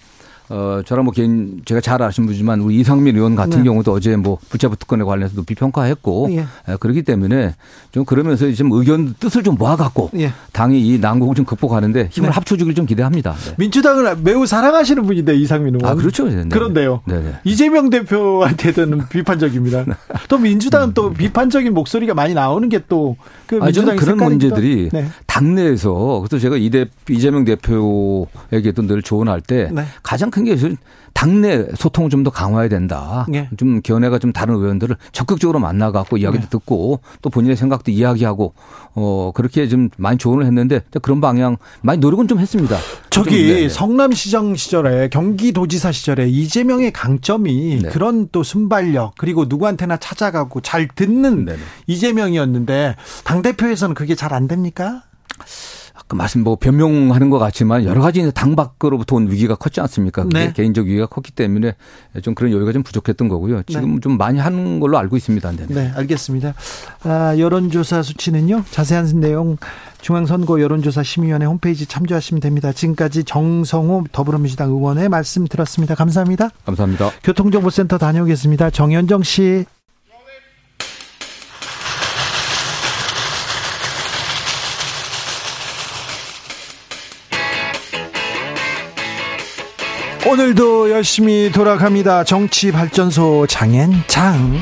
[0.49, 3.63] 어, 저랑 뭐 개인, 제가 잘 아시는 분이지만 우리 이상민 의원 같은 네.
[3.63, 6.45] 경우도 어제 뭐 붙잡부 특권에 관련해서 높이 평가했고 예.
[6.69, 6.75] 예.
[6.79, 7.55] 그렇기 때문에
[7.91, 10.33] 좀 그러면서 좀 의견 뜻을 좀 모아갖고 예.
[10.51, 12.33] 당이 이 난국을 좀 극복하는데 힘을 네.
[12.33, 13.33] 합쳐주길 좀 기대합니다.
[13.33, 13.55] 네.
[13.57, 15.91] 민주당을 매우 사랑하시는 분인데 이상민 의원.
[15.91, 16.27] 아, 그렇죠.
[16.27, 16.47] 네.
[16.49, 17.01] 그런데요.
[17.05, 17.39] 네네.
[17.45, 19.85] 이재명 대표한테는 비판적입니다.
[20.27, 20.93] 또 민주당은 음.
[20.93, 25.07] 또 비판적인 목소리가 많이 나오는 게 또그 민주당 그런 문제들이 네.
[25.25, 29.85] 당내에서 그래서 제가 이대 이재명 대표에게도 늘 조언할 때 네.
[30.03, 30.55] 가장 큰게
[31.13, 33.25] 당내 소통을 좀 더 강화해야 된다.
[33.29, 33.49] 네.
[33.57, 36.49] 좀 견해가 좀 다른 의원들을 적극적으로 만나 갖고 이야기도 네.
[36.49, 38.53] 듣고 또 본인의 생각도 이야기하고
[38.95, 42.77] 어 그렇게 좀 많이 조언을 했는데 그런 방향 많이 노력은 좀 했습니다.
[43.09, 43.69] 저기 네, 네.
[43.69, 47.89] 성남시장 시절에 경기도지사 시절에 이재명의 강점이 네.
[47.89, 51.55] 그런 또 순발력 그리고 누구한테나 찾아가고 잘 듣는 네,
[51.87, 55.03] 이재명이었는데 당 대표에서는 그게 잘 안 됩니까?
[56.13, 60.23] 그 말씀 뭐 변명하는 것 같지만 여러 가지 당 밖으로부터 온 위기가 컸지 않습니까?
[60.23, 60.53] 그게 네.
[60.53, 61.73] 개인적 위기가 컸기 때문에
[62.21, 63.63] 좀 그런 여유가 좀 부족했던 거고요.
[63.63, 63.99] 지금 네.
[63.99, 65.51] 좀 많이 하는 걸로 알고 있습니다.
[65.53, 66.53] 네, 네 알겠습니다.
[67.03, 68.63] 아, 여론조사 수치는요.
[68.69, 69.57] 자세한 내용
[70.01, 72.71] 중앙선거 여론조사 심의위원회 홈페이지 참조하시면 됩니다.
[72.71, 75.95] 지금까지 정성호 더불어민주당 의원의 말씀 들었습니다.
[75.95, 76.49] 감사합니다.
[76.65, 77.09] 감사합니다.
[77.23, 78.69] 교통정보센터 다녀오겠습니다.
[78.69, 79.65] 정현정 씨.
[90.25, 92.23] 오늘도 열심히 돌아갑니다.
[92.23, 94.57] 정치발전소 장앤장.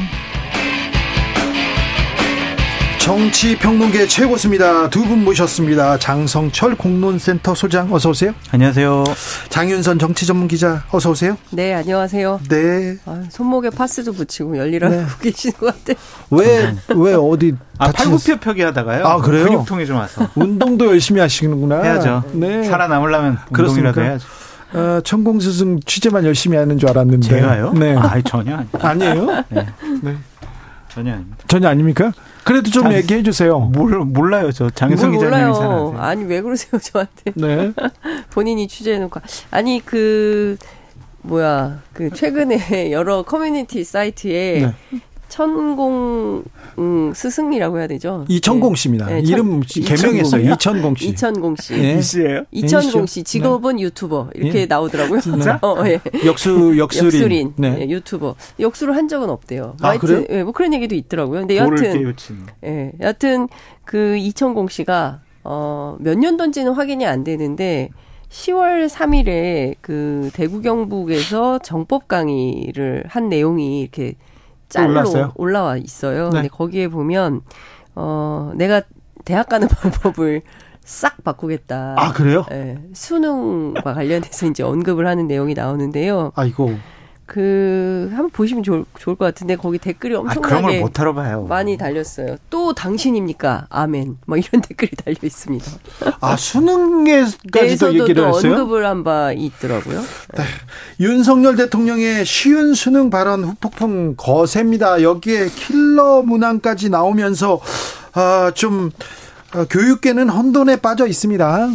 [2.99, 4.89] 정치평론계 최고수입니다.
[4.89, 5.97] 두 분 모셨습니다.
[5.97, 8.33] 장성철 공론센터 소장 어서 오세요.
[8.51, 9.03] 안녕하세요.
[9.49, 11.35] 장윤선 정치전문기자 어서 오세요.
[11.51, 12.39] 네 안녕하세요.
[12.47, 12.97] 네.
[13.05, 15.05] 아, 손목에 파스도 붙이고 열일하고 네.
[15.21, 15.95] 계신 것 같아요.
[16.29, 19.05] 왜왜 어디 아, 팔굽혀펴기 하다가요.
[19.05, 19.45] 아 그래요?
[19.45, 20.27] 근육통이 좀 와서.
[20.35, 21.81] 운동도 열심히 하시는구나.
[21.81, 22.23] 해야죠.
[22.33, 22.63] 네.
[22.63, 24.27] 살아남으려면 운동이라도 해야죠.
[24.73, 27.27] 어, 천공 스승 취재만 열심히 하는 줄 알았는데.
[27.27, 27.73] 제가요?
[27.73, 27.95] 네.
[27.95, 28.69] 아, 전혀 아니에요.
[28.79, 29.25] 아니에요?
[29.49, 29.67] 네.
[30.01, 30.15] 네.
[30.89, 31.37] 전혀 아닙니다.
[31.47, 32.11] 전혀 아닙니까?
[32.43, 33.59] 그래도 좀 장, 얘기해 주세요.
[33.59, 34.69] 몰, 몰라요, 저.
[34.69, 37.31] 장혜성 기자님이 잘 아니, 왜 그러세요, 저한테.
[37.35, 37.71] 네.
[38.31, 39.19] 본인이 취재해놓고.
[39.51, 40.57] 아니, 그,
[41.21, 44.99] 뭐야, 그, 최근에 여러 커뮤니티 사이트에 네.
[45.31, 46.43] 천공
[46.77, 48.25] 음, 스승이라고 해야 되죠.
[48.27, 49.05] 이천공 씨입니다.
[49.05, 50.51] 네, 이름 개명했어요.
[50.51, 51.07] 이천공 씨.
[51.07, 51.73] 이천공 씨.
[51.73, 51.97] 네.
[51.97, 52.43] 이 씨예요?
[52.51, 53.83] 이천공 씨 직업은 네.
[53.83, 54.65] 유튜버 이렇게 네.
[54.65, 55.21] 나오더라고요.
[55.21, 55.57] 진짜?
[55.63, 56.01] 어, 예.
[56.25, 57.69] 역수 역술인, 역술인 네.
[57.71, 57.89] 네.
[57.89, 58.35] 유튜버.
[58.59, 59.77] 역수를 한 적은 없대요.
[59.79, 60.25] 아, 그래요?
[60.29, 61.39] 예, 뭐 그런 얘기도 있더라고요.
[61.39, 62.13] 근데 여하튼
[62.65, 63.47] 예, 여하튼
[63.85, 67.89] 그 이천공 씨가 어, 몇 년도인지는 확인이 안 되는데
[68.27, 74.15] 10월 3일에 그 대구 경북에서 정법 강의를 한 내용이 이렇게
[74.71, 75.31] 짤로?
[75.35, 76.25] 올라와 있어요.
[76.29, 76.35] 네.
[76.37, 77.41] 근데 거기에 보면
[77.95, 78.81] 어 내가
[79.25, 80.41] 대학 가는 방법을
[80.83, 81.95] 싹 바꾸겠다.
[81.97, 82.45] 아 그래요?
[82.49, 86.31] 네, 수능과 관련해서 이제 언급을 하는 내용이 나오는데요.
[86.35, 86.75] 아이고.
[87.33, 91.43] 그 한번 보시면 좋을, 좋을 것 같은데 거기 댓글이 엄청나게 아, 그런 걸못 알아봐요.
[91.45, 92.35] 많이 달렸어요.
[92.49, 93.67] 또 당신입니까?
[93.69, 94.17] 아멘.
[94.27, 95.65] 뭐 이런 댓글이 달려 있습니다.
[96.19, 98.51] 아 수능에까지도 얘기를 했어요?
[98.53, 100.01] 언급을 한 바 있더라고요.
[100.01, 100.43] 네.
[100.99, 105.01] 윤석열 대통령의 쉬운 수능 발언 후폭풍 거셉니다.
[105.01, 107.61] 여기에 킬러 문항까지 나오면서
[108.13, 108.91] 아좀
[109.55, 111.69] 어, 교육계는 혼돈에 빠져 있습니다.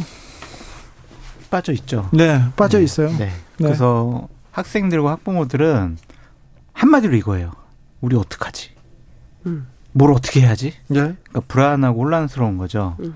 [1.50, 2.08] 빠져 있죠.
[2.12, 3.08] 네, 빠져 있어요.
[3.08, 3.16] 네.
[3.18, 3.30] 네.
[3.58, 5.98] 그래서 학생들과 학부모들은
[6.72, 7.52] 한마디로 이거예요.
[8.00, 8.70] 우리 어떡하지?
[9.44, 9.66] 음.
[9.92, 10.72] 뭘 어떻게 해야지?
[10.88, 11.14] 네.
[11.24, 12.96] 그러니까 불안하고 혼란스러운 거죠.
[13.00, 13.14] 음.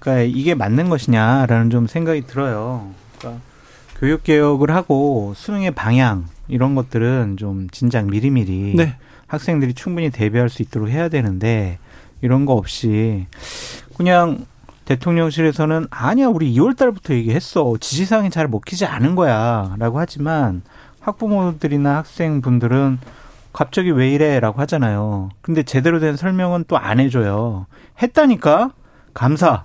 [0.00, 2.92] 그러니까 이게 맞는 것이냐라는 좀 생각이 들어요.
[3.18, 3.40] 그러니까
[4.00, 8.96] 교육 개혁을 하고 수능의 방향 이런 것들은 좀 진작 미리미리 네.
[9.28, 11.78] 학생들이 충분히 대비할 수 있도록 해야 되는데
[12.20, 13.26] 이런 거 없이
[13.96, 14.44] 그냥
[14.84, 20.62] 대통령실에서는 아니야 우리 2월 달부터 얘기했어 지시사항이 잘 먹히지 않은 거야라고 하지만
[21.00, 22.98] 학부모들이나 학생분들은
[23.52, 25.28] 갑자기 왜 이래라고 하잖아요.
[25.40, 27.66] 근데 제대로 된 설명은 또 안 해줘요.
[28.02, 28.70] 했다니까
[29.14, 29.64] 감사.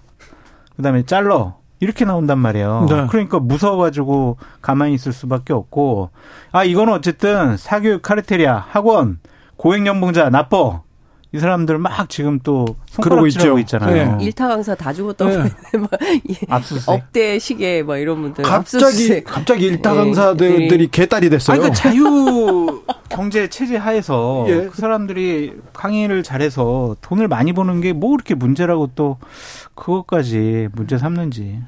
[0.76, 2.86] 그다음에 잘러 이렇게 나온단 말이에요.
[2.90, 3.08] 네.
[3.10, 6.12] 그러니까 무서워가지고 가만히 있을 수밖에 없고
[6.52, 9.20] 아 이거는 어쨌든 사교육 카르텔이야 학원
[9.58, 10.82] 고액연봉자 나빠
[11.32, 14.18] 이 사람들 막 지금 또 손가락질하고 있잖아요.
[14.18, 14.26] 네.
[14.26, 15.50] 일타 강사 다 죽었다고 네.
[15.78, 15.90] 막
[16.88, 19.24] 억대 시계 막 이런 분들 갑자기 압수수색.
[19.26, 19.98] 갑자기 일타 네.
[19.98, 20.88] 강사들이 네.
[20.92, 21.54] 개딸이 됐어요.
[21.54, 24.70] 아니, 그러니까 자유 경제 체제 하에서 예.
[24.72, 29.18] 그 사람들이 강의를 잘해서 돈을 많이 버는 게 뭐 그렇게 문제라고 또
[29.76, 31.60] 그것까지 문제 삼는지.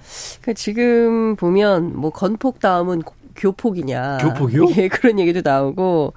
[0.41, 3.03] 그러니까 지금 보면 뭐 건폭 다음은
[3.35, 4.17] 교폭이냐.
[4.21, 4.65] 교폭이요?
[4.77, 6.13] 예, 그런 얘기도 나오고.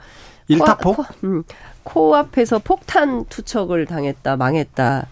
[0.48, 0.96] 일타폭?
[0.96, 1.42] 코, 음,
[1.84, 5.06] 코앞에서 폭탄 투척을 당했다, 망했다.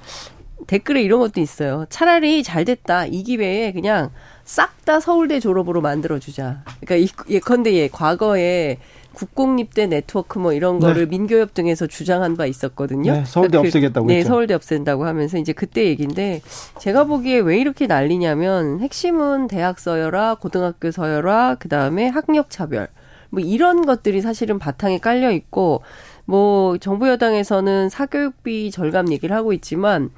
[0.66, 1.86] 댓글에 이런 것도 있어요.
[1.90, 3.06] 차라리 잘 됐다.
[3.06, 4.10] 이 기회에 그냥
[4.44, 6.64] 싹 다 서울대 졸업으로 만들어주자.
[6.80, 8.78] 그러니까 예컨대 예, 과거에
[9.12, 10.86] 국공립대 네트워크 뭐 이런 네.
[10.86, 11.16] 거를 네.
[11.16, 13.12] 민교협 등에서 주장한 바 있었거든요.
[13.12, 16.40] 네, 서울대 그러니까 없애겠다고 그, 네, 서울대 없앤다고 하면서 이제 그때 얘기인데
[16.80, 22.88] 제가 보기에 왜 이렇게 난리냐면 핵심은 대학 서열화, 고등학교 서열화, 그다음에 학력 차별.
[23.30, 25.82] 뭐 이런 것들이 사실은 바탕에 깔려 있고
[26.24, 30.10] 뭐 정부 여당에서는 사교육비 절감 얘기를 하고 있지만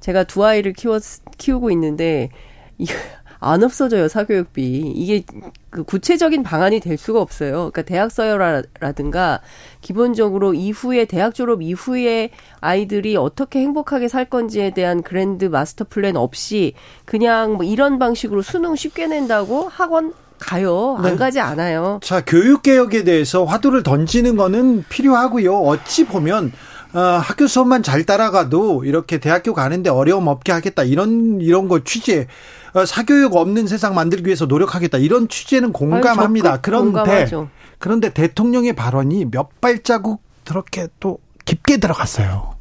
[0.00, 0.98] 제가 두 아이를 키워
[1.38, 2.30] 키우고 있는데
[3.44, 5.24] 안 없어져요 사교육비 이게
[5.68, 7.52] 그 구체적인 방안이 될 수가 없어요.
[7.52, 9.40] 그러니까 대학 서열화라든가
[9.80, 12.30] 기본적으로 이후에 대학 졸업 이후에
[12.60, 16.74] 아이들이 어떻게 행복하게 살 건지에 대한 그랜드 마스터 플랜 없이
[17.04, 20.12] 그냥 뭐 이런 방식으로 수능 쉽게 낸다고 학원
[20.42, 20.96] 가요.
[20.98, 21.16] 안 네.
[21.16, 22.00] 가지 않아요.
[22.02, 25.56] 자, 교육 개혁에 대해서 화두를 던지는 거는 필요하고요.
[25.56, 26.52] 어찌 보면
[26.94, 32.26] 어, 학교 수업만 잘 따라가도 이렇게 대학교 가는데 어려움 없게 하겠다 이런 이런 거 취재
[32.74, 36.50] 어, 사교육 없는 세상 만들기 위해서 노력하겠다 이런 취재는 공감합니다.
[36.52, 37.48] 아유, 그런데 공감하죠.
[37.78, 42.54] 그런데 대통령의 발언이 몇 발자국 그렇게 또 깊게 들어갔어요.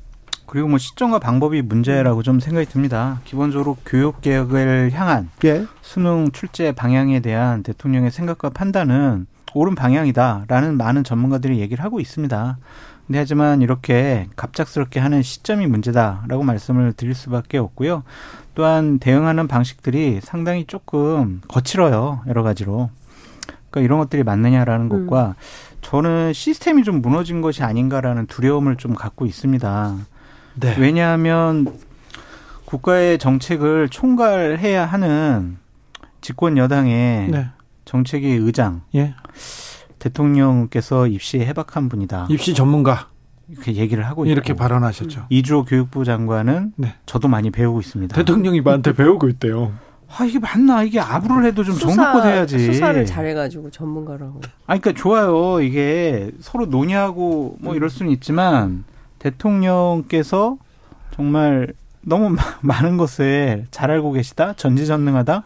[0.52, 3.22] 그리고 뭐 시점과 방법이 문제라고 좀 생각이 듭니다.
[3.24, 5.66] 기본적으로 교육 개혁을 향한 예.
[5.82, 12.58] 수능 출제 방향에 대한 대통령의 생각과 판단은 옳은 방향이다라는 많은 전문가들이 얘기를 하고 있습니다.
[13.08, 18.04] 근데 하지만 이렇게 갑작스럽게 하는 시점이 문제다라고 말씀을 드릴 수밖에 없고요.
[18.54, 22.24] 또한 대응하는 방식들이 상당히 조금 거칠어요.
[22.28, 22.90] 여러 가지로.
[23.70, 25.08] 그러니까 이런 것들이 맞느냐라는 음.
[25.08, 25.36] 것과
[25.80, 30.11] 저는 시스템이 좀 무너진 것이 아닌가라는 두려움을 좀 갖고 있습니다.
[30.56, 30.76] 네.
[30.78, 31.66] 왜냐하면
[32.66, 35.58] 국가의 정책을 총괄해야 하는
[36.22, 37.48] 집권 여당의 네.
[37.86, 39.16] 정책의 의장 예.
[40.00, 42.28] 대통령께서 입시에 해박한 분이다.
[42.30, 43.10] 입시 전문가
[43.50, 44.60] 이렇게 얘기를 하고 이렇게 있고.
[44.60, 45.26] 발언하셨죠.
[45.30, 46.96] 이주호 교육부 장관은 네.
[47.06, 48.16] 저도 많이 배우고 있습니다.
[48.16, 49.74] 대통령이 나한테 배우고 있대요.
[50.08, 52.60] 아 이게 맞나 이게 아부를 해도 좀 정보껏 해야지.
[52.60, 54.42] 수사를 잘해가지고 전문가라고.
[54.68, 55.62] 아 그러니까 좋아요.
[55.62, 58.84] 이게 서로 논의하고 뭐 이럴 수는 있지만
[59.22, 60.58] 대통령께서
[61.16, 65.44] 정말 너무 많은 것을 잘 알고 계시다, 전지전능하다.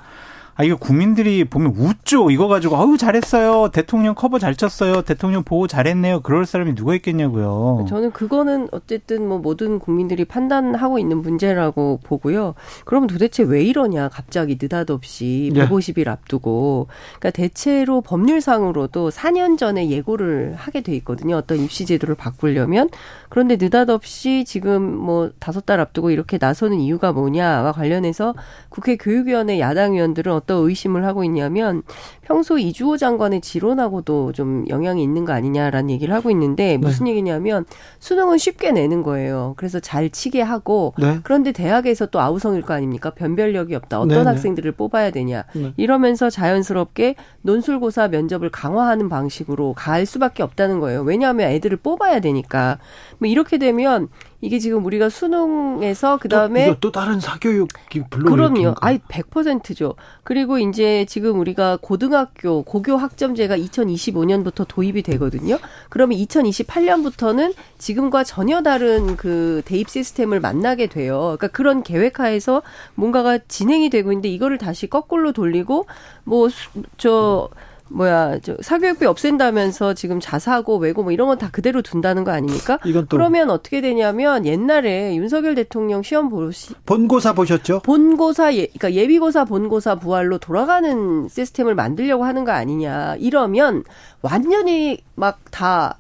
[0.58, 2.32] 아, 이거 국민들이 보면 웃죠.
[2.32, 3.72] 이거 가지고, 아유, 잘했어요.
[3.74, 5.02] 대통령 커버 잘 쳤어요.
[5.02, 6.22] 대통령 보호 잘했네요.
[6.22, 7.86] 그럴 사람이 누가 있겠냐고요.
[7.90, 12.56] 저는 그거는 어쨌든 뭐 모든 국민들이 판단하고 있는 문제라고 보고요.
[12.86, 14.08] 그러면 도대체 왜 이러냐.
[14.08, 16.88] 갑자기 느닷없이 150일 앞두고.
[17.20, 21.36] 그러니까 대체로 법률상으로도 4년 전에 예고를 하게 돼 있거든요.
[21.36, 22.90] 어떤 입시 제도를 바꾸려면.
[23.28, 28.34] 그런데 느닷없이 지금 뭐 다섯 달 앞두고 이렇게 나서는 이유가 뭐냐와 관련해서
[28.70, 31.82] 국회 교육위원회 야당 의원들은 어떤 의심을 하고 있냐면
[32.22, 36.78] 평소 이주호 장관의 지론하고도 좀 영향이 있는 거 아니냐라는 얘기를 하고 있는데 네.
[36.78, 37.12] 무슨 네.
[37.12, 37.66] 얘기냐면
[38.00, 39.54] 수능은 쉽게 내는 거예요.
[39.58, 41.20] 그래서 잘 치게 하고 네.
[41.24, 43.10] 그런데 대학에서 또 아우성일 거 아닙니까?
[43.10, 44.00] 변별력이 없다.
[44.00, 44.30] 어떤 네, 네.
[44.30, 45.46] 학생들을 뽑아야 되냐.
[45.54, 45.74] 네.
[45.78, 51.02] 이러면서 자연스럽게 논술고사 면접을 강화하는 방식으로 갈 수밖에 없다는 거예요.
[51.02, 52.80] 왜냐하면 애들을 뽑아야 되니까.
[53.20, 54.10] 뭐 이렇게 되면
[54.42, 58.76] 이게 지금 우리가 수능에서 그다음에 또, 또 다른 사교육이 불러 그럼요.
[58.82, 59.96] 아이 100%죠.
[60.24, 65.58] 그리고 이제 지금 우리가 고등학교 고교 학점제가 2025년부터 도입이 되거든요.
[65.90, 71.20] 그러면 2028년부터는 지금과 전혀 다른 그 대입 시스템을 만나게 돼요.
[71.38, 72.62] 그러니까 그런 계획하에서
[72.96, 75.88] 뭔가가 진행이 되고 있는데 이거를 다시 거꾸로 돌리고
[76.24, 76.50] 뭐
[76.98, 77.50] 저
[77.90, 82.80] 뭐야 저 사교육비 없앤다면서 지금 자사고 외고 뭐 이런 건 다 그대로 둔다는 거 아닙니까?
[82.86, 87.82] 이건 또 그러면 어떻게 되냐면 옛날에 윤석열 대통령 시험 보시 본고사 보셨죠?
[87.82, 93.84] 본고사 예 그러니까 예비고사 본고사 부활로 돌아가는 시스템을 만들려고 하는 거 아니냐 이러면
[94.22, 96.00] 완전히 막 다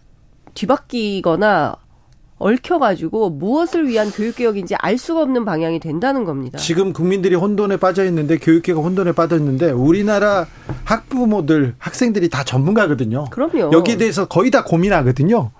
[0.53, 1.75] 뒤바뀌거나
[2.37, 6.57] 얽혀가지고 무엇을 위한 교육개혁인지 알 수가 없는 방향이 된다는 겁니다.
[6.57, 10.45] 지금 국민들이 혼돈에 빠져 있는데 교육계가 혼돈에 빠져 있는데 우리나라
[10.83, 13.25] 학부모들 학생들이 다 전문가거든요.
[13.29, 13.71] 그럼요.
[13.71, 15.51] 여기에 대해서 거의 다 고민하거든요.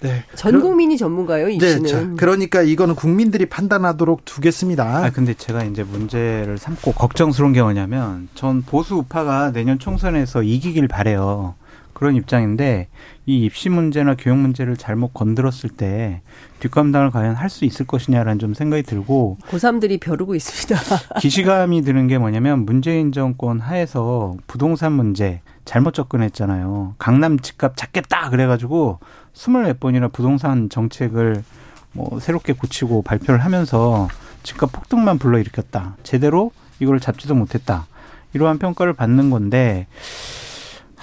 [0.00, 0.24] 네.
[0.34, 1.82] 전 국민이 전문가요, 입시는.
[1.82, 5.04] 네, 자, 그러니까 이거는 국민들이 판단하도록 두겠습니다.
[5.04, 10.88] 아 근데 제가 이제 문제를 삼고 걱정스러운 게 뭐냐면 전 보수 우파가 내년 총선에서 이기길
[10.88, 11.54] 바래요.
[11.94, 12.88] 그런 입장인데
[13.24, 16.20] 이 입시 문제나 교육 문제를 잘못 건드렸을 때
[16.60, 20.76] 뒷감당을 과연 할 수 있을 것이냐라는 좀 생각이 들고 고3들이 벼르고 있습니다.
[21.20, 26.96] 기시감이 드는 게 뭐냐면 문재인 정권 하에서 부동산 문제 잘못 접근했잖아요.
[26.98, 28.98] 강남 집값 잡겠다 그래가지고
[29.32, 31.44] 스물 몇 번이나 부동산 정책을
[31.92, 34.08] 뭐 새롭게 고치고 발표를 하면서
[34.42, 35.96] 집값 폭등만 불러일으켰다.
[36.02, 36.50] 제대로
[36.80, 37.86] 이걸 잡지도 못했다.
[38.32, 39.86] 이러한 평가를 받는 건데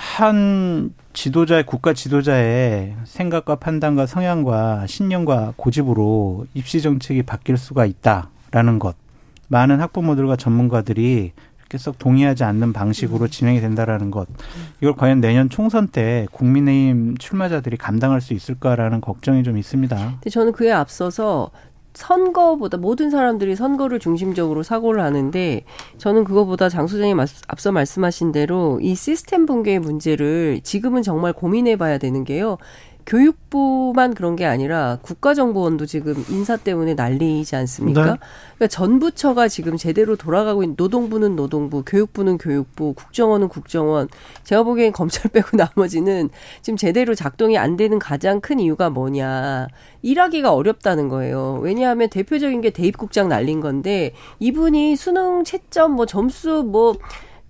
[0.02, 8.96] 한 지도자의 국가 지도자의 생각과 판단과 성향과 신념과 고집으로 입시 정책이 바뀔 수가 있다라는 것.
[9.50, 14.28] 많은 학부모들과 전문가들이 이렇게 썩 동의하지 않는 방식으로 진행이 된다라는 것.
[14.82, 19.96] 이걸 과연 내년 총선 때 국민의힘 출마자들이 감당할 수 있을까라는 걱정이 좀 있습니다.
[19.96, 21.52] 근데 저는 그에 앞서서
[21.94, 25.64] 선거보다 모든 사람들이 선거를 중심적으로 사고를 하는데
[25.98, 31.98] 저는 그거보다 장 소장님 앞서 말씀하신 대로 이 시스템 붕괴의 문제를 지금은 정말 고민해 봐야
[31.98, 32.58] 되는 게요.
[33.06, 38.02] 교육부만 그런 게 아니라 국가정보원도 지금 인사 때문에 난리지 않습니까?
[38.02, 38.18] 네.
[38.56, 44.08] 그러니까 전 부처가 지금 제대로 돌아가고 있는 노동부는 노동부, 교육부는 교육부, 국정원은 국정원.
[44.44, 46.30] 제가 보기엔 검찰 빼고 나머지는
[46.62, 49.68] 지금 제대로 작동이 안 되는 가장 큰 이유가 뭐냐.
[50.02, 51.60] 일하기가 어렵다는 거예요.
[51.62, 56.96] 왜냐하면 대표적인 게 대입국장 날린 건데 이분이 수능 채점 뭐 점수 뭐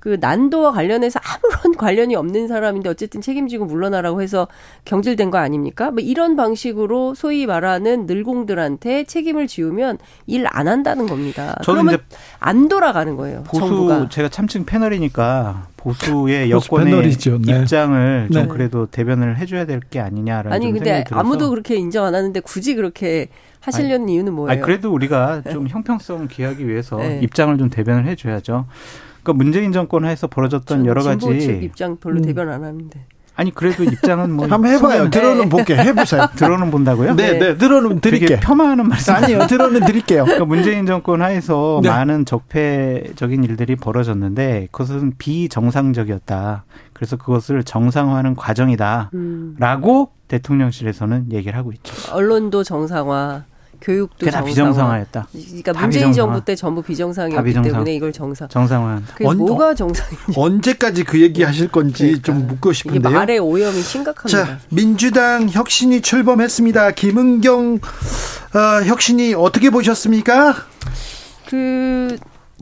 [0.01, 4.47] 그 난도와 관련해서 아무런 관련이 없는 사람인데 어쨌든 책임지고 물러나라고 해서
[4.85, 5.91] 경질된 거 아닙니까?
[5.91, 11.55] 뭐 이런 방식으로 소위 말하는 늘공들한테 책임을 지우면 일 안 한다는 겁니다.
[11.63, 11.99] 그러면
[12.39, 13.43] 안 돌아가는 거예요.
[13.43, 14.09] 보수 정부가.
[14.09, 17.37] 제가 참칭 패널이니까 보수의 여권의 패널이죠.
[17.45, 17.59] 네.
[17.59, 18.47] 입장을 좀 네.
[18.47, 23.27] 그래도 대변을 해줘야 될 게 아니냐라는 아니 근데 아무도 그렇게 인정 안 하는데 굳이 그렇게
[23.59, 24.51] 하시려는 아니, 이유는 뭐예요?
[24.51, 27.19] 아니, 그래도 우리가 좀 형평성 기하기 위해서 네.
[27.21, 28.65] 입장을 좀 대변을 해줘야죠.
[29.23, 32.21] 그러니까 문재인 정권 하에서 벌어졌던 여러 가지 입장 별로 음.
[32.21, 33.05] 대변 안 하는데.
[33.35, 35.09] 아니 그래도 입장은 뭐 한번 해봐요.
[35.09, 36.27] 들어는 볼게 해보세요.
[36.35, 37.15] 들어는 본다고요?
[37.15, 37.57] 네, 네.
[37.57, 38.39] 들어는 드릴게.
[38.39, 39.47] 폄하하는 말씀 아니요.
[39.47, 40.25] 들어는 드릴게요.
[40.25, 41.89] 그러니까 문재인 정권 하에서 네.
[41.89, 46.65] 많은 적폐적인 일들이 벌어졌는데 그것은 비정상적이었다.
[46.93, 50.21] 그래서 그것을 정상화하는 과정이다라고 음.
[50.27, 51.93] 대통령실에서는 얘기를 하고 있죠.
[52.13, 53.43] 언론도 정상화.
[53.81, 55.27] 교육도 다 비정상화였다.
[55.31, 56.13] 그러니까 문재인 비정상화.
[56.33, 57.73] 정부 때 전부 비정상이었기 비정상.
[57.73, 58.47] 때문에 이걸 정상.
[58.47, 59.01] 정상화.
[59.13, 60.33] 그게 언, 뭐가 정상인지.
[60.35, 62.21] 언제까지 그 얘기 하실 건지 그러니까.
[62.23, 63.11] 좀 묻고 싶은데요.
[63.11, 64.45] 말의 오염이 심각합니다.
[64.45, 66.91] 자, 민주당 혁신이 출범했습니다.
[66.91, 67.79] 김은경
[68.53, 70.55] 어, 혁신이 어떻게 보셨습니까?
[71.49, 72.15] 그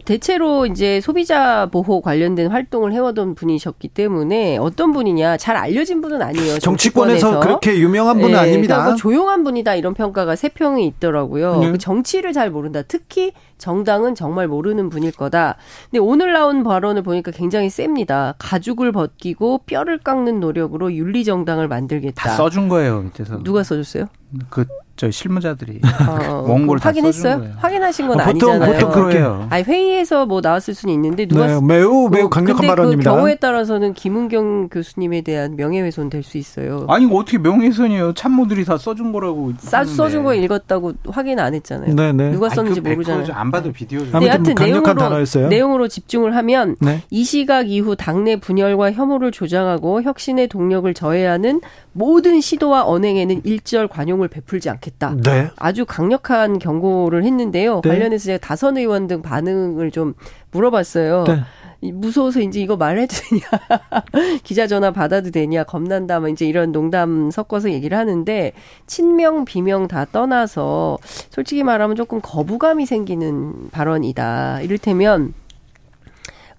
[0.09, 6.57] 대체로 이제 소비자 보호 관련된 활동을 해오던 분이셨기 때문에 어떤 분이냐 잘 알려진 분은 아니에요.
[6.57, 7.39] 정치권에서, 정치권에서.
[7.41, 8.77] 그렇게 유명한 분은 네, 아닙니다.
[8.77, 11.59] 그러니까 뭐 조용한 분이다 이런 평가가 세 평이 있더라고요.
[11.59, 11.71] 네.
[11.71, 12.81] 그 정치를 잘 모른다.
[12.81, 15.57] 특히 정당은 정말 모르는 분일 거다.
[15.91, 18.33] 근데 오늘 나온 발언을 보니까 굉장히 셉니다.
[18.39, 22.23] 가죽을 벗기고 뼈를 깎는 노력으로 윤리 정당을 만들겠다.
[22.23, 23.43] 다 써준 거예요 밑에서.
[23.43, 24.07] 누가 써줬어요?
[24.49, 24.65] 그
[24.99, 27.51] 저 실무자들이 어, 원고를 확인했어요?
[27.55, 28.73] 확인하신 건 어, 보통, 아니잖아요.
[28.73, 29.47] 보통 그렇게요.
[29.49, 33.09] 아니 회의에서 뭐 나왔을 수는 있는데 누가 네, 매우 매우 뭐 강력한 발언입니다.
[33.09, 36.85] 그 경우에 따라서는 김은경 교수님에 대한 명예훼손 될 수 있어요.
[36.89, 38.13] 아니 어떻게 명예훼손이에요?
[38.13, 39.53] 참모들이 다 써준 거라고.
[39.59, 41.95] 싸 써준 거 읽었다고 확인 안 했잖아요.
[41.95, 42.11] 네네.
[42.11, 42.31] 네.
[42.31, 43.27] 누가 썼는지 아니, 그 모르잖아요.
[43.31, 44.01] 안 봐도 비디오.
[44.01, 45.47] 네, 하여튼 뭐 내용으로 단어였어요.
[45.47, 47.03] 내용으로 집중을 하면 네?
[47.09, 51.61] 이 시각 이후 당내 분열과 혐오를 조장하고 혁신의 동력을 저해하는
[51.93, 54.88] 모든 시도와 언행에는 일절 관용을 베풀지 않겠다.
[55.23, 55.49] 네.
[55.57, 57.81] 아주 강력한 경고를 했는데요.
[57.83, 57.89] 네.
[57.89, 60.13] 관련해서 제가 다선 의원 등 반응을 좀
[60.51, 61.23] 물어봤어요.
[61.27, 61.43] 네.
[61.81, 63.41] 무서워서 이제 이거 말해도 되냐,
[64.43, 68.51] 기자 전화 받아도 되냐, 겁난다, 뭐 이제 이런 농담 섞어서 얘기를 하는데,
[68.85, 70.97] 친명, 비명 다 떠나서,
[71.29, 74.61] 솔직히 말하면 조금 거부감이 생기는 발언이다.
[74.61, 75.33] 이를테면,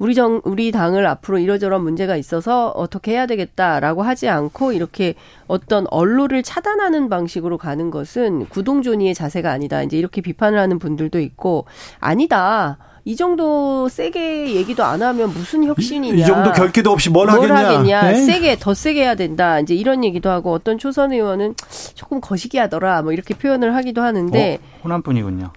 [0.00, 5.14] 우리 정 우리 당을 앞으로 이러저런 문제가 있어서 어떻게 해야 되겠다라고 하지 않고 이렇게
[5.46, 9.82] 어떤 언론을 차단하는 방식으로 가는 것은 구동존이의 자세가 아니다.
[9.82, 11.66] 이제 이렇게 비판을 하는 분들도 있고
[12.00, 12.78] 아니다.
[13.04, 16.22] 이 정도 세게 얘기도 안 하면 무슨 혁신이냐.
[16.22, 17.78] 이, 정도 결기도 없이 뭘, 뭘 하겠냐.
[17.78, 18.12] 하겠냐.
[18.12, 18.14] 네?
[18.24, 19.60] 세게 더 세게 해야 된다.
[19.60, 21.54] 이제 이런 얘기도 하고 어떤 초선 의원은
[21.94, 23.02] 조금 거시기 하더라.
[23.02, 25.52] 뭐 이렇게 표현을 하기도 하는데 어, 호남분이군요.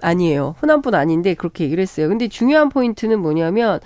[0.00, 0.54] 아니에요.
[0.62, 2.08] 호남분 아닌데 그렇게 얘기를 했어요.
[2.08, 3.80] 근데 중요한 포인트는 뭐냐면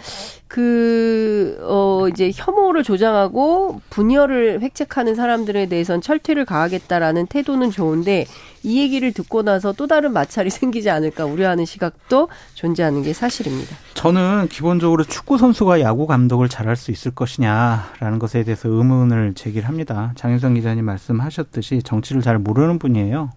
[0.52, 8.26] 그, 어, 이제 혐오를 조장하고 분열을 획책하는 사람들에 대해선 철퇴를 가하겠다라는 태도는 좋은데
[8.62, 13.74] 이 얘기를 듣고 나서 또 다른 마찰이 생기지 않을까 우려하는 시각도 존재하는 게 사실입니다.
[13.94, 20.12] 저는 기본적으로 축구 선수가 야구 감독을 잘할 수 있을 것이냐라는 것에 대해서 의문을 제기합니다.
[20.16, 23.30] 장윤성 기자님 말씀하셨듯이 정치를 잘 모르는 분이에요.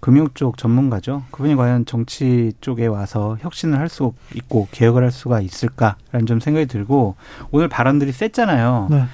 [0.00, 1.24] 금융 쪽 전문가죠.
[1.30, 6.66] 그분이 과연 정치 쪽에 와서 혁신을 할 수 있고 개혁을 할 수가 있을까라는 좀 생각이
[6.66, 7.16] 들고
[7.50, 8.88] 오늘 발언들이 셌잖아요.
[8.90, 9.04] 네.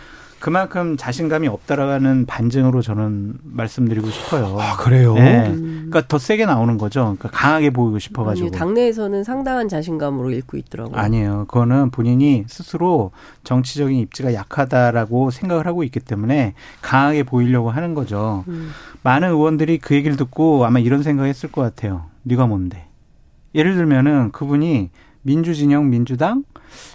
[0.45, 4.59] 그만큼 자신감이 없다라는 반증으로 저는 말씀드리고 싶어요.
[4.61, 5.15] 아, 그래요?
[5.15, 5.51] 네.
[5.51, 7.01] 그러니까 더 세게 나오는 거죠.
[7.01, 8.49] 그러니까 강하게 보이고 싶어가지고.
[8.49, 11.01] 아니, 당내에서는 상당한 자신감으로 읽고 있더라고요.
[11.01, 11.47] 아니에요.
[11.49, 13.13] 그거는 본인이 스스로
[13.45, 16.53] 정치적인 입지가 약하다라고 생각을 하고 있기 때문에
[16.83, 18.45] 강하게 보이려고 하는 거죠.
[18.49, 18.71] 음.
[19.03, 22.11] 많은 의원들이 그 얘기를 듣고 아마 이런 생각했을 것 같아요.
[22.23, 22.85] 네가 뭔데?
[23.55, 24.91] 예를 들면은 그분이
[25.23, 26.45] 민주진영 민주당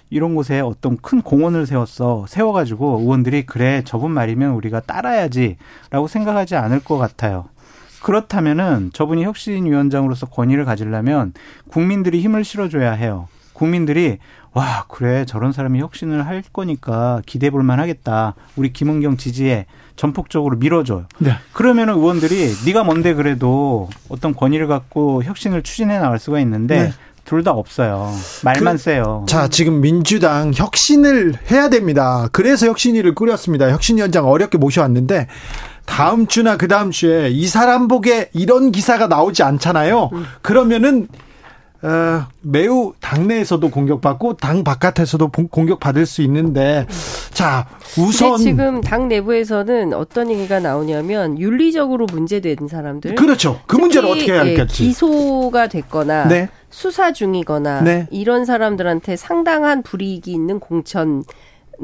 [0.10, 2.26] 이런 곳에 어떤 큰 공원을 세웠어.
[2.28, 7.46] 세워가지고 의원들이 그래, 저분 말이면 우리가 따라야지라고 생각하지 않을 것 같아요.
[8.02, 11.34] 그렇다면은 저분이 혁신위원장으로서 권위를 가지려면
[11.70, 13.28] 국민들이 힘을 실어줘야 해요.
[13.54, 14.20] 국민들이
[14.54, 18.36] 와 그래 저런 사람이 혁신을 할 거니까 기대해 볼 만하겠다.
[18.56, 19.66] 우리 김은경 지지에
[19.96, 21.06] 전폭적으로 밀어줘요.
[21.20, 21.34] 네.
[21.52, 26.92] 그러면은 의원들이 네가 뭔데 그래도 어떤 권위를 갖고 혁신을 추진해 나갈 수가 있는데 네.
[27.30, 28.12] 둘 다 없어요.
[28.44, 29.24] 말만 그, 세요.
[29.28, 32.28] 자, 지금 민주당 혁신을 해야 됩니다.
[32.32, 33.70] 그래서 혁신위를 꾸렸습니다.
[33.70, 35.28] 혁신위원장 어렵게 모셔왔는데
[35.86, 40.10] 다음 주나 그 다음 주에 이 사람 보게 이런 기사가 나오지 않잖아요.
[40.42, 41.08] 그러면은
[41.82, 46.86] 어, 매우 당내에서도 공격받고 당 바깥에서도 공격받을 수 있는데
[47.32, 54.34] 자 우선 지금 당 내부에서는 어떤 얘기가 나오냐면 윤리적으로 문제된 사람들 그렇죠 그 문제를 어떻게
[54.34, 56.50] 해야 할지 예, 기소가 됐거나 네.
[56.70, 58.08] 수사 중이거나 네.
[58.12, 61.24] 이런 사람들한테 상당한 불이익이 있는 공천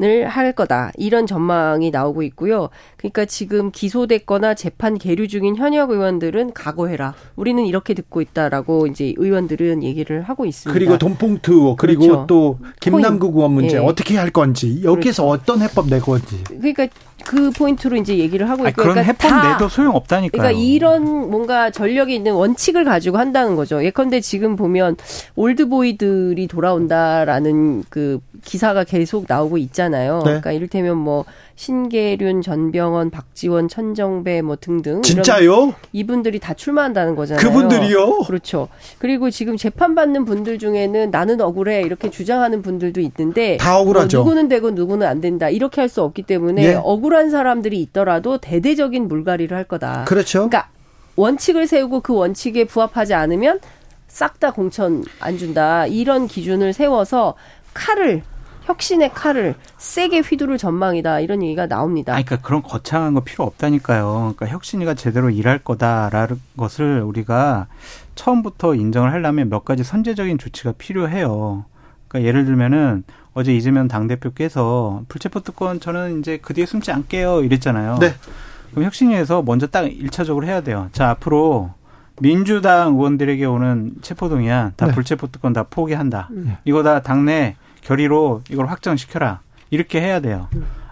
[0.02, 0.92] 을할 거다.
[0.96, 2.68] 이런 전망이 나오고 있고요.
[2.96, 7.14] 그러니까 지금 기소됐거나 재판 계류 중인 현역 의원들은 각오해라.
[7.36, 10.72] 우리는 이렇게 듣고 있다라고 이제 의원들은 얘기를 하고 있습니다.
[10.72, 12.26] 그리고 돈봉투 그리고 그렇죠.
[12.26, 13.80] 또 김남국 의원 문제 예.
[13.80, 15.28] 어떻게 할 건지 여기서 그렇죠.
[15.28, 16.42] 어떤 해법 낼 건지.
[16.48, 16.88] 그러니까
[17.24, 20.40] 그 포인트로 이제 얘기를 하고 있고 그러니까 해법 내도 소용 없다니까요.
[20.40, 23.84] 그러니까 이런 뭔가 전력이 있는 원칙을 가지고 한다는 거죠.
[23.84, 24.96] 예컨대 지금 보면
[25.34, 30.18] 올드보이들이 돌아온다라는 그 기사가 계속 나오고 있잖아요.
[30.18, 30.24] 네.
[30.24, 31.24] 그러니까 이를테면 뭐
[31.56, 35.74] 신계륜, 전병헌, 박지원, 천정배 뭐 등등 진짜요?
[35.92, 37.44] 이분들이 다 출마한다는 거잖아요.
[37.44, 38.18] 그분들이요?
[38.26, 38.68] 그렇죠.
[38.98, 44.18] 그리고 지금 재판 받는 분들 중에는 나는 억울해 이렇게 주장하는 분들도 있는데 다 억울하죠.
[44.18, 46.74] 뭐 누구는 되고 누구는 안 된다 이렇게 할 수 없기 때문에 예.
[46.74, 50.04] 억울한 사람들이 있더라도 대대적인 물갈이를 할 거다.
[50.04, 50.48] 그렇죠.
[50.48, 50.68] 그러니까
[51.14, 53.60] 원칙을 세우고 그 원칙에 부합하지 않으면
[54.08, 55.86] 싹 다 공천 안 준다.
[55.86, 57.34] 이런 기준을 세워서
[57.72, 58.22] 칼을
[58.66, 62.12] 혁신의 칼을 세게 휘두를 전망이다 이런 얘기가 나옵니다.
[62.12, 64.34] 아, 그러니까 그런 거창한 거 필요 없다니까요.
[64.36, 67.68] 그러니까 혁신이가 제대로 일할 거다라는 것을 우리가
[68.16, 71.64] 처음부터 인정을 하려면 몇 가지 선제적인 조치가 필요해요.
[72.08, 77.98] 그러니까 예를 들면은 어제 이재명 당대표께서 불체포 특권 저는 이제 그 뒤에 숨지 않게요 이랬잖아요.
[78.00, 78.14] 네.
[78.70, 80.88] 그럼 혁신위에서 먼저 딱 일차적으로 해야 돼요.
[80.92, 81.70] 자, 앞으로
[82.20, 84.92] 민주당 의원들에게 오는 체포동의안 다 네.
[84.92, 86.28] 불체포 특권 다 포기한다.
[86.32, 86.56] 네.
[86.64, 87.56] 이거 다 당내
[87.86, 89.40] 결의로 이걸 확정시켜라.
[89.70, 90.48] 이렇게 해야 돼요.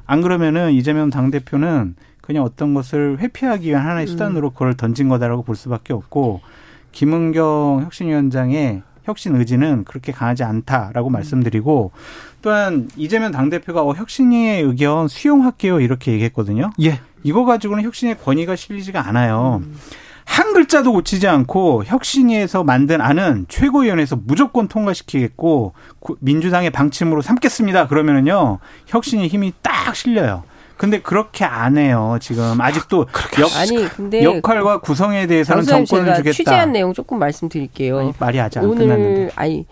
[0.06, 5.56] 안 그러면은 이재명 당대표는 그냥 어떤 것을 회피하기 위한 하나의 수단으로 그걸 던진 거다라고 볼
[5.56, 6.40] 수밖에 없고
[6.92, 11.90] 김은경 혁신위원장의 혁신 의지는 그렇게 강하지 않다라고 말씀드리고
[12.40, 16.70] 또한 이재명 당대표가 어, 혁신위의 의견 수용할게요 이렇게 얘기했거든요.
[16.82, 17.00] 예.
[17.22, 19.60] 이거 가지고는 혁신의 권위가 실리지가 않아요.
[19.62, 19.74] 음.
[20.24, 25.74] 한 글자도 고치지 않고 혁신위에서 만든 안은 최고위원회에서 무조건 통과시키겠고
[26.20, 27.88] 민주당의 방침으로 삼겠습니다.
[27.88, 30.44] 그러면은요 혁신이 힘이 딱 실려요.
[30.76, 32.18] 근데 그렇게 안 해요.
[32.20, 36.34] 지금 아직도 아, 역, 아니 근데 역할과 구성에 대해서는 정권을 주겠다.
[36.34, 38.00] 취재한 내용 조금 말씀드릴게요.
[38.00, 39.32] 아니, 말이 아직 안 오늘 끝났는데.
[39.36, 39.66] 아니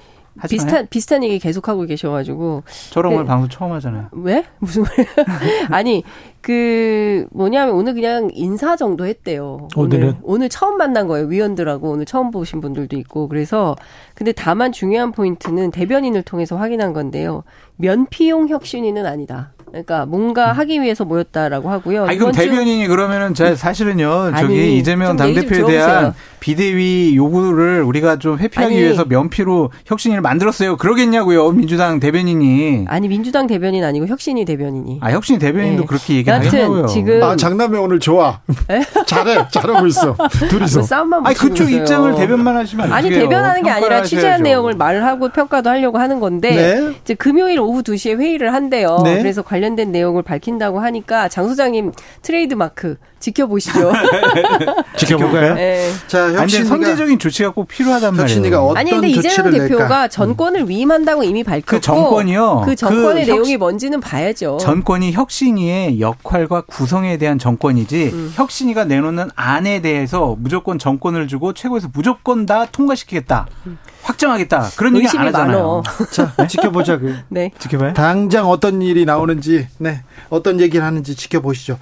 [0.49, 3.29] 비슷한 비슷한 얘기 계속 하고 계셔가지고 저런 오늘 네.
[3.29, 4.09] 방송 처음 하잖아요.
[4.13, 4.93] 왜 무슨 말?
[5.71, 6.03] 아니
[6.41, 9.69] 그 뭐냐면 오늘 그냥 인사 정도 했대요.
[9.77, 13.77] 오늘은 오늘, 오늘 처음 만난 거예요 위원들하고 오늘 처음 보신 분들도 있고 그래서
[14.15, 17.45] 근데 다만 중요한 포인트는 대변인을 통해서 확인한 건데요.
[17.77, 19.53] 면피용 혁신위는 아니다.
[19.67, 22.05] 그러니까 뭔가 하기 위해서 모였다라고 하고요.
[22.05, 24.33] 아니, 그럼 대변인이 그러면은 제 사실은요.
[24.37, 30.77] 저기 아니, 이재명 당대표에 대한 비대위 요구를 우리가 좀 회피하기 아니, 위해서 면피로 혁신위를 만들었어요.
[30.77, 31.53] 그러겠냐고요.
[31.53, 32.87] 민주당 대변인이.
[32.89, 34.99] 아니 민주당 대변인 아니고 혁신위 대변인이.
[35.01, 35.87] 아 혁신위 대변인도 네.
[35.87, 36.87] 그렇게 얘기하냐고요.
[36.87, 38.41] 지금 아 장남이 오늘 좋아.
[39.07, 39.47] 잘해.
[39.53, 40.17] 잘하고 있어.
[40.51, 40.83] 둘이서.
[40.83, 41.83] 싸움만 아니 그쪽 있어요.
[41.83, 46.51] 입장을 대변만 하시면 아니 대변하는 게 아니라 취재한 내용을 말을 하고 평가도 하려고 하는 건데
[46.51, 46.93] 네.
[47.03, 48.99] 이제 금요일 오후 2시에 회의를 한대요.
[49.05, 49.19] 네.
[49.19, 51.93] 그래서 관련된 내용을 밝힌다고 하니까 장 소장님
[52.23, 53.93] 트레이드 마크 지켜보시죠.
[54.99, 55.55] 지켜볼까요?
[55.55, 55.91] 네.
[56.07, 58.59] 자, 혁신 선제적인 조치가 꼭 필요하단 말이에요.
[58.59, 60.09] 어떤 아니 근데 이재명 대표가 낼까?
[60.09, 62.63] 전권을 위임한다고 이미 밝혔고 그 전권이요.
[62.67, 64.59] 그 전권의 그 내용이 뭔지는 봐야죠.
[64.61, 68.33] 전권이 혁신위의 역할과 구성에 대한 전권이지 음.
[68.35, 73.47] 혁신위가 내놓는 안에 대해서 무조건 전권을 주고 최고에서 무조건 다 통과시키겠다.
[73.67, 73.79] 음.
[74.03, 74.71] 확정하겠다.
[74.77, 75.83] 그런 얘기 안 하잖아요.
[76.11, 76.47] 자, 네?
[76.49, 76.99] 지켜보자.
[76.99, 77.17] 그.
[77.29, 77.51] 네.
[77.59, 77.95] 지켜봐요.
[77.95, 80.03] 당장 어떤 일이 나오는지, 네.
[80.29, 81.79] 어떤 얘기를 하는지 지켜보시죠.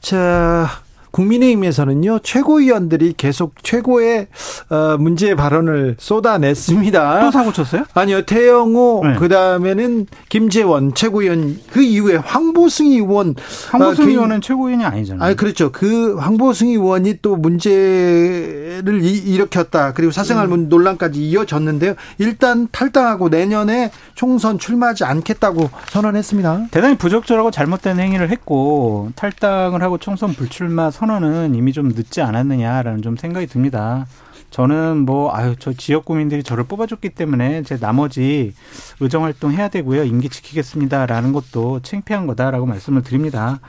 [0.00, 4.28] 자, 국민의힘에서는요 최고위원들이 계속 최고의
[4.70, 7.20] 어, 문제 발언을 쏟아냈습니다.
[7.20, 7.84] 또 사고 쳤어요?
[7.94, 9.14] 아니요 태영호 네.
[9.18, 13.34] 그 다음에는 김재원 최고위원 그 이후에 황보승 의원
[13.70, 15.30] 황보승 어, 의원은 최고위원이 아니잖아요.
[15.30, 15.72] 아 그렇죠.
[15.72, 20.68] 그 황보승 의원이 또 문제를 일으켰다 그리고 사생활문 음.
[20.68, 21.94] 논란까지 이어졌는데요.
[22.18, 26.66] 일단 탈당하고 내년에 총선 출마하지 않겠다고 선언했습니다.
[26.70, 33.16] 대단히 부적절하고 잘못된 행위를 했고 탈당을 하고 총선 불출마 선언은 이미 좀 늦지 않았느냐라는 좀
[33.16, 34.06] 생각이 듭니다.
[34.50, 38.52] 저는 뭐 아유 저 지역 구민들이 저를 뽑아줬기 때문에 제 나머지
[38.98, 43.60] 의정 활동 해야 되고요 임기 지키겠습니다라는 것도 창피한 거다라고 말씀을 드립니다.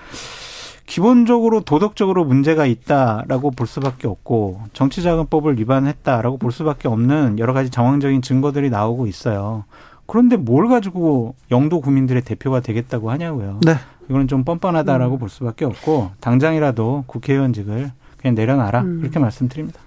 [0.86, 8.22] 기본적으로 도덕적으로 문제가 있다라고 볼 수밖에 없고 정치자금법을 위반했다라고 볼 수밖에 없는 여러 가지 정황적인
[8.22, 9.64] 증거들이 나오고 있어요.
[10.06, 13.62] 그런데 뭘 가지고 영도 구민들의 대표가 되겠다고 하냐고요.
[13.66, 13.76] 네.
[14.12, 15.20] 이거는 좀 뻔뻔하다라고 음.
[15.20, 19.00] 볼 수밖에 없고 당장이라도 국회의원직을 그냥 내려놔라 음.
[19.02, 19.80] 이렇게 말씀드립니다.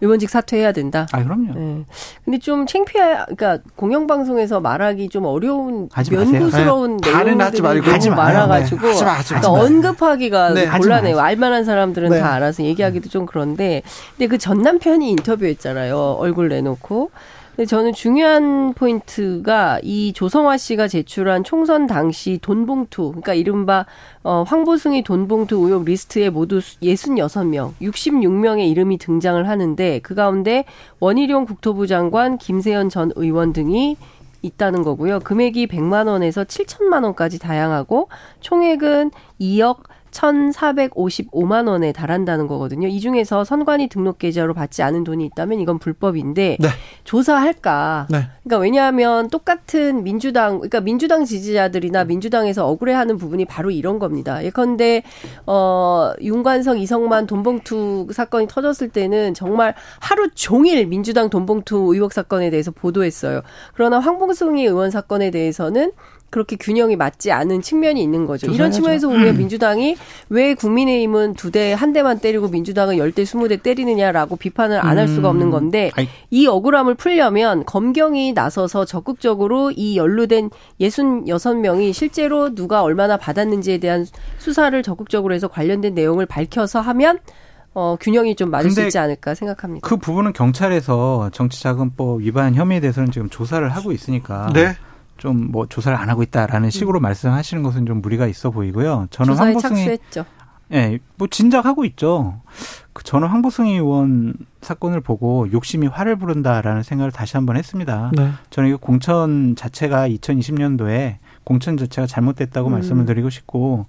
[0.00, 1.06] 의원직 사퇴해야 된다.
[1.12, 1.52] 아 그럼요.
[1.54, 1.84] 네.
[2.24, 7.12] 근데 좀 창피해, 그러니까 공영방송에서 말하기 좀 어려운 면구스러운 네.
[7.24, 8.88] 내용들이 말고 하지 많아가지고 네.
[8.88, 11.18] 하지 마, 하지 마, 그러니까 언급하기가 네, 곤란해요.
[11.20, 12.20] 알만한 사람들은 네.
[12.20, 13.82] 다 알아서 얘기하기도 좀 그런데,
[14.16, 15.96] 근데 그 전 남편이 인터뷰했잖아요.
[16.18, 17.10] 얼굴 내놓고.
[17.54, 23.84] 근데 저는 중요한 포인트가 이 조성화 씨가 제출한 총선 당시 돈봉투, 그러니까 이른바
[24.22, 30.64] 어, 황보승희 돈봉투 의혹 리스트에 모두 66명, 66명의 이름이 등장을 하는데 그 가운데
[30.98, 33.98] 원희룡 국토부 장관, 김세연 전 의원 등이
[34.40, 35.20] 있다는 거고요.
[35.20, 38.08] 금액이 100만 원에서 7천만 원까지 다양하고
[38.40, 39.10] 총액은
[39.40, 42.86] 2억 1,455만 원에 달한다는 거거든요.
[42.88, 46.68] 이 중에서 선관위 등록 계좌로 받지 않은 돈이 있다면 이건 불법인데 네.
[47.04, 48.06] 조사할까?
[48.10, 48.28] 네.
[48.44, 54.44] 그러니까 왜냐하면 똑같은 민주당 그러니까 민주당 지지자들이나 민주당에서 억울해하는 부분이 바로 이런 겁니다.
[54.44, 55.02] 예컨대
[55.46, 62.70] 어 윤관성 이성만 돈봉투 사건이 터졌을 때는 정말 하루 종일 민주당 돈봉투 의혹 사건에 대해서
[62.70, 63.42] 보도했어요.
[63.74, 65.92] 그러나 황봉승희 의원 사건에 대해서는
[66.32, 68.46] 그렇게 균형이 맞지 않은 측면이 있는 거죠.
[68.46, 68.54] 조사해야죠.
[68.56, 69.36] 이런 측면에서 보면 음.
[69.36, 69.96] 민주당이
[70.30, 75.06] 왜 국민의힘은 두 대 한 대만 때리고 민주당은 열 대 스무 대 때리느냐라고 비판을 안할
[75.06, 75.50] 수가 없는 음.
[75.52, 76.08] 건데 아이.
[76.30, 80.48] 이 억울함을 풀려면 검경이 나서서 적극적으로 이 연루된
[80.80, 84.06] 예순 여섯 명이 실제로 누가 얼마나 받았는지에 대한
[84.38, 87.18] 수사를 적극적으로 해서 관련된 내용을 밝혀서 하면
[87.74, 89.86] 어, 균형이 좀 맞을 수 있지 않을까 생각합니다.
[89.86, 94.50] 그 부분은 경찰에서 정치자금법 위반 혐의에 대해서는 지금 조사를 하고 있으니까.
[94.54, 94.74] 네.
[95.22, 97.02] 좀 뭐 조사를 안 하고 있다라는 식으로 음.
[97.02, 99.06] 말씀하시는 것은 좀 무리가 있어 보이고요.
[99.10, 100.24] 저는 황보승이 착수했죠.
[100.72, 102.40] 예, 뭐 진작 하고 있죠.
[102.94, 108.10] 그 저는 황보승 의원 사건을 보고 욕심이 화를 부른다라는 생각을 다시 한번 했습니다.
[108.14, 108.30] 네.
[108.50, 112.72] 저는 이거 공천 자체가 2020년도에 공천 자체가 잘못됐다고 음.
[112.72, 113.86] 말씀을 드리고 싶고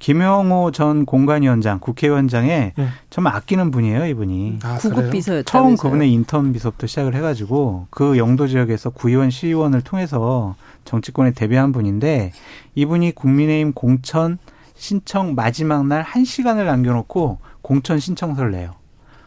[0.00, 2.88] 김영호 전 공관위원장 국회의원장에 네.
[3.10, 8.46] 정말 아끼는 분이에요 이분이 아, 구급 비서였다 처음 그분의 인턴 비서부터 시작을 해가지고 그 영도
[8.46, 10.54] 지역에서 구의원 시의원을 통해서
[10.84, 12.32] 정치권에 데뷔한 분인데
[12.74, 14.38] 이분이 국민의힘 공천
[14.74, 18.74] 신청 마지막 날 1시간을 남겨놓고 공천 신청서를 내요.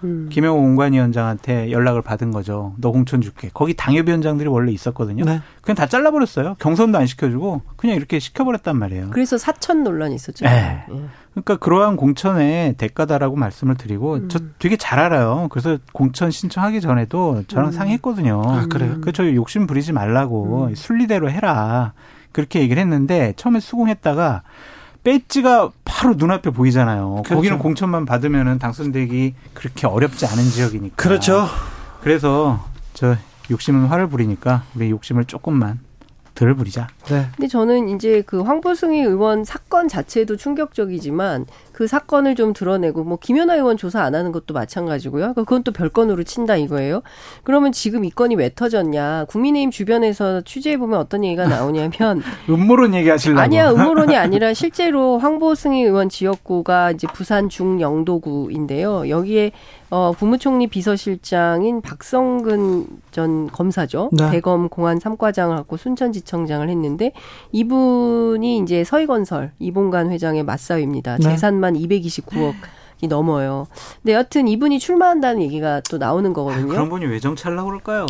[0.04, 0.30] 음.
[0.32, 2.76] 김영호 공관위원장한테 연락을 받은 거죠.
[2.78, 3.50] 너 공천 줄게.
[3.54, 5.26] 거기 당협위원장들이 원래 있었거든요.
[5.26, 5.42] 네.
[5.62, 6.56] 그냥 다 잘라버렸어요.
[6.60, 9.10] 경선도 안 시켜주고 그냥 이렇게 시켜버렸단 말이에요.
[9.12, 10.46] 그래서 사천 논란이 있었죠.
[10.46, 10.84] 네.
[10.90, 10.96] 예.
[11.44, 14.30] 그러니까 그러한 공천의 대가다라고 말씀을 드리고 음.
[14.30, 15.48] 저 되게 잘 알아요.
[15.52, 17.72] 그래서 공천 신청하기 전에도 저랑 음.
[17.72, 18.42] 상의했거든요.
[18.44, 19.00] 아, 그래요?
[19.02, 20.76] 그저 욕심 부리지 말라고 음.
[20.76, 21.94] 순리대로 해라.
[22.32, 24.44] 그렇게 얘기를 했는데 처음에 수긍했다가
[25.04, 27.22] 배지가 바로 눈앞에 보이잖아요.
[27.24, 27.36] 그렇죠.
[27.36, 30.96] 거기는 공천만 받으면은 당선되기 그렇게 어렵지 않은 지역이니까.
[30.96, 31.48] 그렇죠.
[32.02, 33.16] 그래서 저
[33.52, 35.80] 욕심은 화를 부리니까 우리 욕심을 조금만
[36.38, 36.88] 들을 부리자.
[37.06, 37.26] 네.
[37.36, 41.48] 근데 저는 이제 그 황보승희 의원 사건 자체도 충격적이지만
[41.78, 45.36] 그 사건을 좀 드러내고 뭐 김연아 의원 조사 안 하는 것도 마찬가지고요.
[45.36, 47.04] 그건 또 별건으로 친다 이거예요.
[47.44, 49.26] 그러면 지금 이 건이 왜 터졌냐?
[49.26, 56.10] 국민의힘 주변에서 취재해 보면 어떤 얘기가 나오냐면 음모론 얘기하실라고 아니야 음모론이 아니라 실제로 황보승희 의원
[56.10, 59.10] 지역구가 이제 부산 중영도구인데요.
[59.10, 59.52] 여기에
[59.90, 64.10] 어, 국무총리 비서실장인 박성근 전 검사죠.
[64.12, 64.32] 네.
[64.32, 67.14] 대검 공안 3과장을 갖고 순천지청장을 했는데
[67.54, 71.18] 이분이 이제 서희건설 이봉간 회장의 맞사위입니다.
[71.18, 71.24] 네.
[71.24, 72.54] 재산만 229억.
[73.02, 73.68] 이 넘어요.
[74.02, 76.66] 근데 여튼 이분이 출마한다는 얘기가 또 나오는 거거든요.
[76.66, 78.08] 아, 그런 분이 왜 정치하려고 그럴까요?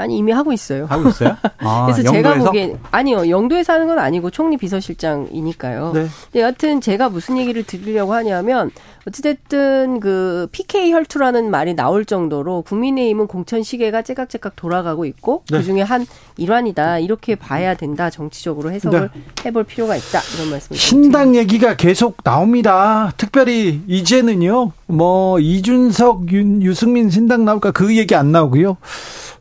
[0.00, 0.86] 아니 이미 하고 있어요.
[0.86, 1.36] 하고 있어요?
[1.58, 2.12] 아, 그래서 영도에서?
[2.12, 5.92] 제가 보기엔 아니요 영도에서 하는 건 아니고 총리 비서실장이니까요.
[5.94, 6.06] 네.
[6.32, 8.70] 근데 여튼 제가 무슨 얘기를 드리려고 하냐면
[9.06, 15.58] 어찌됐든 그 PK 혈투라는 말이 나올 정도로 국민의힘은 공천 시계가 째깍째깍 돌아가고 있고 네.
[15.58, 16.06] 그 중에 한
[16.36, 19.22] 일환이다 이렇게 봐야 된다 정치적으로 해석을 네.
[19.46, 23.12] 해볼 필요가 있다 이런 말씀을 신당 얘기가 계속 나옵니다.
[23.16, 28.76] 특별히 이제는요 뭐 이준석 윤, 유승민 신당 나올까 그 얘기 안 나오고요.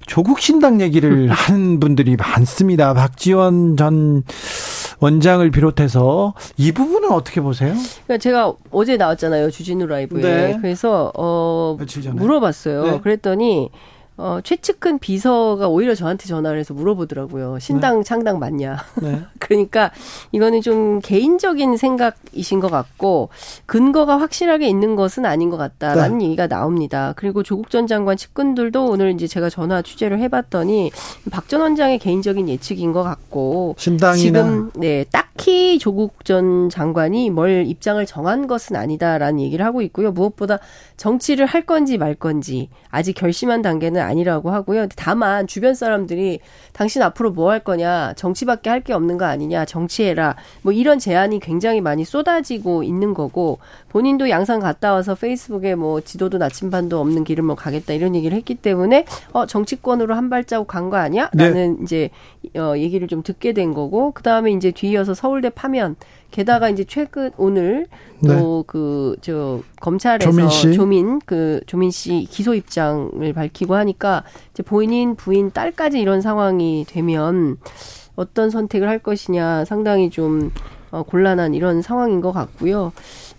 [0.09, 2.95] 조국 신당 얘기를 하는 분들이 많습니다.
[2.95, 4.23] 박지원 전
[4.99, 7.73] 원장을 비롯해서 이 부분은 어떻게 보세요?
[8.05, 10.57] 그러니까 제가 어제 나왔잖아요 주진우 라이브에 네.
[10.59, 11.77] 그래서 어
[12.11, 12.83] 물어봤어요.
[12.83, 12.99] 네.
[13.01, 13.69] 그랬더니
[14.19, 17.59] 어, 최측근 비서가 오히려 저한테 전화를 해서 물어보더라고요.
[17.59, 18.03] 신당 네.
[18.03, 18.77] 창당 맞냐.
[19.01, 19.21] 네.
[19.39, 19.91] 그러니까
[20.31, 23.29] 이거는 좀 개인적인 생각이신 것 같고
[23.65, 26.25] 근거가 확실하게 있는 것은 아닌 것 같다라는 네.
[26.25, 27.13] 얘기가 나옵니다.
[27.15, 30.91] 그리고 조국 전 장관 측근들도 오늘 이제 제가 전화 취재를 해봤더니
[31.31, 37.65] 박 전 원장의 개인적인 예측인 것 같고 신당이나 지금 네 딱히 조국 전 장관이 뭘
[37.65, 40.11] 입장을 정한 것은 아니다라는 얘기를 하고 있고요.
[40.11, 40.59] 무엇보다
[40.97, 44.87] 정치를 할 건지 말 건지 아직 결심한 단계는 아니라고 하고요.
[44.95, 46.39] 다만 주변 사람들이
[46.73, 50.35] 당신 앞으로 뭐 할 거냐, 정치밖에 할 게 없는 거 아니냐, 정치해라.
[50.61, 53.59] 뭐 이런 제안이 굉장히 많이 쏟아지고 있는 거고
[53.89, 58.55] 본인도 양산 갔다 와서 페이스북에 뭐 지도도 나침반도 없는 길을 뭐 가겠다 이런 얘기를 했기
[58.55, 61.83] 때문에 어 정치권으로 한 발자국 간 거 아니야?라는 네.
[61.83, 62.09] 이제
[62.55, 65.95] 어 얘기를 좀 듣게 된 거고 그 다음에 이제 뒤이어서 서울대 파면
[66.31, 67.87] 게다가 이제 최근 오늘
[68.25, 69.69] 또 그저 네.
[69.79, 70.73] 검찰에서 조민, 씨.
[70.73, 74.23] 조민 그 조민 씨 기소 입장을 밝히고 하니까
[74.53, 77.57] 이제 본인 부인 딸까지 이런 상황이 되면
[78.15, 80.51] 어떤 선택을 할 것이냐 상당히 좀
[80.91, 82.91] 어, 곤란한 이런 상황인 것 같고요.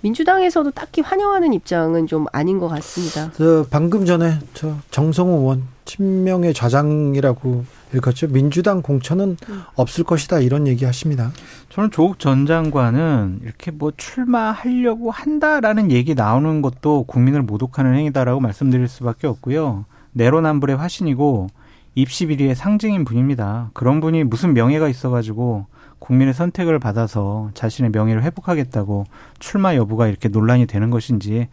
[0.02, 3.30] 민주당에서도 딱히 환영하는 입장은 좀 아닌 것 같습니다.
[3.36, 7.64] 저 방금 전에 저 정성호 의원 친명의 좌장이라고
[7.94, 8.28] 읽었죠.
[8.28, 9.62] 민주당 공천은 음.
[9.74, 11.32] 없을 것이다 이런 얘기 하십니다.
[11.70, 18.88] 저는 조국 전 장관은 이렇게 뭐 출마하려고 한다라는 얘기 나오는 것도 국민을 모독하는 행위다라고 말씀드릴
[18.88, 19.84] 수밖에 없고요.
[20.12, 21.48] 내로남불의 화신이고
[21.94, 23.70] 입시 비리의 상징인 분입니다.
[23.74, 25.66] 그런 분이 무슨 명예가 있어가지고
[25.98, 29.04] 국민의 선택을 받아서 자신의 명예를 회복하겠다고
[29.38, 31.48] 출마 여부가 이렇게 논란이 되는 것인지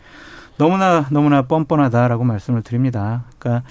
[0.57, 3.25] 너무나 너무나 뻔뻔하다라고 말씀을 드립니다.
[3.37, 3.67] 그러니까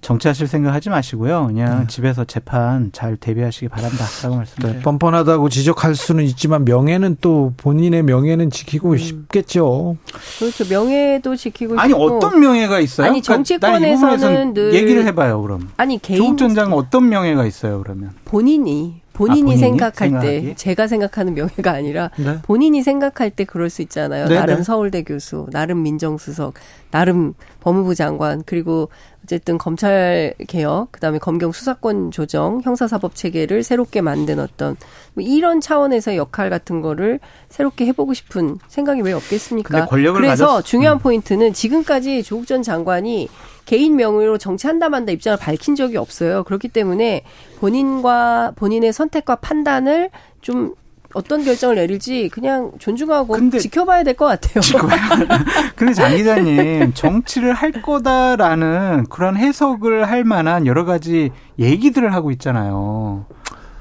[0.00, 1.46] 정치하실 생각 하지 마시고요.
[1.46, 1.86] 그냥 네.
[1.86, 4.74] 집에서 재판 잘 대비하시기 바란다라고 말씀드려요.
[4.74, 8.98] 네, 뻔뻔하다고 지적할 수는 있지만 명예는 또 본인의 명예는 지키고 음.
[8.98, 9.96] 싶겠죠.
[10.38, 10.64] 그렇죠.
[10.68, 13.06] 명예도 지키고 아니 어떤 명예가 있어요?
[13.06, 15.42] 아니 그러니까 정치권에서는 그러니까 늘 얘기를 해봐요.
[15.42, 17.82] 그럼 아니 개인 조국 전 장은 어떤 명예가 있어요?
[17.82, 19.56] 그러면 본인이 본인이, 아, 본인이?
[19.58, 20.46] 생각할 생각하기?
[20.46, 22.38] 때 제가 생각하는 명예가 아니라 네?
[22.42, 24.28] 본인이 생각할 때 그럴 수 있잖아요.
[24.28, 24.62] 네, 나름 네.
[24.62, 26.54] 서울대 교수, 나름 민정수석,
[26.92, 28.90] 나름 법무부 장관 그리고
[29.24, 34.76] 어쨌든 검찰 개혁, 그다음에 검경 수사권 조정, 형사사법 체계를 새롭게 만든 어떤
[35.14, 37.18] 뭐 이런 차원에서 역할 같은 거를
[37.48, 39.88] 새롭게 해보고 싶은 생각이 왜 없겠습니까?
[39.88, 40.64] 그래서 가졌...
[40.64, 41.00] 중요한 음.
[41.00, 43.28] 포인트는 지금까지 조국 전 장관이
[43.68, 46.42] 개인 명의로 정치한다 만다 입장을 밝힌 적이 없어요.
[46.44, 47.20] 그렇기 때문에
[47.60, 50.08] 본인과 본인의 선택과 판단을
[50.40, 50.74] 좀
[51.12, 54.62] 어떤 결정을 내릴지 그냥 존중하고 근데, 지켜봐야 될 것 같아요.
[55.76, 63.26] 근데 장 기자님 정치를 할 거다라는 그런 해석을 할 만한 여러 가지 얘기들을 하고 있잖아요.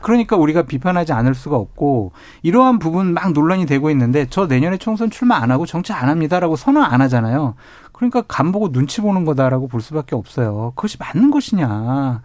[0.02, 2.12] 그러니까 우리가 비판하지 않을 수가 없고
[2.42, 6.56] 이러한 부분 막 논란이 되고 있는데 저 내년에 총선 출마 안 하고 정치 안 합니다라고
[6.56, 7.56] 선언 안 하잖아요.
[7.98, 10.72] 그러니까 간 보고 눈치 보는 거다라고 볼 수밖에 없어요.
[10.76, 12.22] 그것이 맞는 것이냐.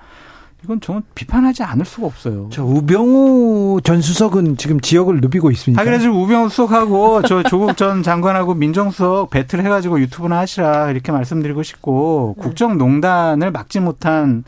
[0.64, 2.48] 이건 저는 비판하지 않을 수가 없어요.
[2.52, 5.80] 저 우병우 전 수석은 지금 지역을 누비고 있습니다.
[5.80, 11.64] 아, 그래서 우병우 수석하고 저 조국 전 장관하고 민정수석 배틀 해가지고 유튜브나 하시라 이렇게 말씀드리고
[11.64, 12.42] 싶고 네.
[12.44, 14.44] 국정농단을 막지 못한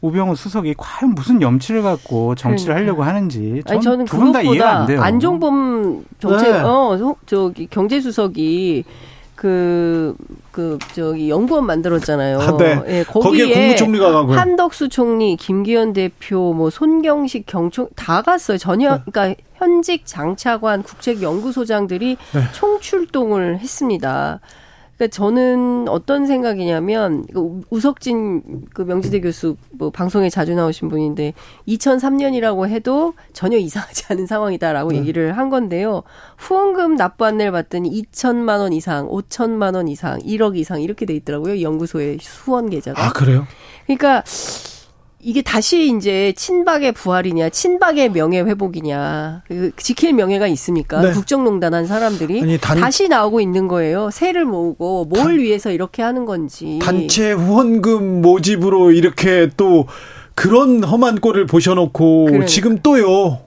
[0.00, 2.92] 우병우 수석이 과연 무슨 염치를 갖고 정치를 그러니까.
[2.92, 5.02] 하려고 하는지 저는, 아니, 저는 두분 다 이해가 안 돼요.
[5.02, 6.60] 안종범 정책 네.
[6.60, 8.84] 어 저기 경제수석이
[9.38, 10.16] 그,
[10.50, 12.40] 그, 저기, 연구원 만들었잖아요.
[12.40, 12.82] 아, 네.
[12.88, 18.58] 예, 거기에, 국무총리가 가고 한덕수 총리, 김기현 대표, 뭐, 손경식 경총, 다 갔어요.
[18.58, 19.02] 전혀, 네.
[19.06, 22.40] 그러니까 현직 장차관, 국책연구소장들이 네.
[22.52, 24.40] 총출동을 했습니다.
[24.98, 31.34] 그러니까 저는 어떤 생각이냐면 그 우석진 그 명지대 교수 뭐 방송에 자주 나오신 분인데
[31.68, 34.98] 2003년이라고 해도 전혀 이상하지 않은 상황이다라고 네.
[34.98, 36.02] 얘기를 한 건데요.
[36.36, 41.62] 후원금 납부 안내를 봤더니 2천만 원 이상, 5천만 원 이상, 1억 이상 이렇게 돼 있더라고요.
[41.62, 43.06] 연구소의 후원 계좌가.
[43.06, 43.46] 아, 그래요?
[43.86, 44.24] 그러니까
[45.28, 51.02] 이게 다시 이제 친박의 부활이냐, 친박의 명예 회복이냐, 그 지킬 명예가 있습니까?
[51.02, 51.12] 네.
[51.12, 54.08] 국정농단 한 사람들이 아니, 단, 다시 나오고 있는 거예요.
[54.10, 56.78] 세를 모으고 뭘 단, 위해서 이렇게 하는 건지.
[56.80, 59.86] 단체 후원금 모집으로 이렇게 또
[60.34, 62.46] 그런 험한 꼴을 보셔놓고 그러니까.
[62.46, 63.40] 지금 또요.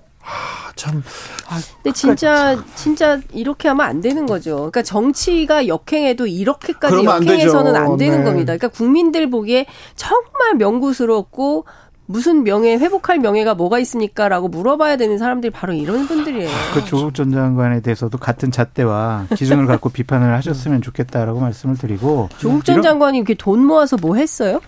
[0.75, 1.03] 참.
[1.49, 4.55] 아, 근데 진짜 진짜 이렇게 하면 안 되는 거죠.
[4.55, 8.23] 그러니까 정치가 역행해도 이렇게까지 역행해서는 안, 안 되는 네.
[8.23, 8.57] 겁니다.
[8.57, 9.65] 그러니까 국민들 보기에
[9.95, 11.65] 정말 명구스럽고
[12.11, 16.49] 무슨 명예 회복할 명예가 뭐가 있습니까라고 물어봐야 되는 사람들이 바로 이런 분들이에요.
[16.73, 22.65] 그 조국 전 장관에 대해서도 같은 잣대와 기준을 갖고 비판을 하셨으면 좋겠다라고 말씀을 드리고 조국
[22.65, 24.59] 전 장관이 이렇게 돈 모아서 뭐 했어요?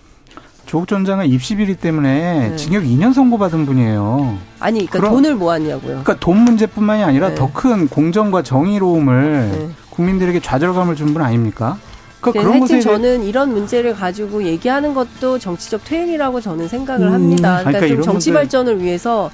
[0.66, 2.56] 조국 전 장관 입시 비리 때문에 네.
[2.56, 4.38] 징역 2년 선고받은 분이에요.
[4.60, 5.88] 아니, 그러니까 그럼, 돈을 모았냐고요.
[5.88, 7.34] 그러니까 돈 문제뿐만이 아니라 네.
[7.34, 9.68] 더큰 공정과 정의로움을 네.
[9.90, 11.76] 국민들에게 좌절감을 준 분 아닙니까?
[12.20, 17.12] 그러니까 그런 것에 저는 이런 문제를 가지고 얘기하는 것도 정치적 퇴행이라고 저는 생각을 음.
[17.12, 17.58] 합니다.
[17.60, 18.40] 그러니까, 그러니까 좀 정치 문제...
[18.40, 19.30] 발전을 위해서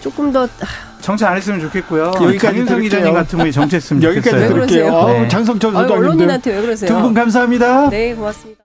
[0.00, 0.48] 조금 더
[1.02, 2.12] 정치 안 했으면 좋겠고요.
[2.22, 4.42] 여기까지 장 기자님 같은 분이 정치했으면 좋겠어요.
[4.42, 5.06] 여기까지 들을게요.
[5.08, 5.28] 네.
[5.28, 6.88] 장성철 소장님 언론인한테 왜 그러세요?
[6.88, 7.90] 두 분 감사합니다.
[7.90, 8.58] 네, 고맙습니다.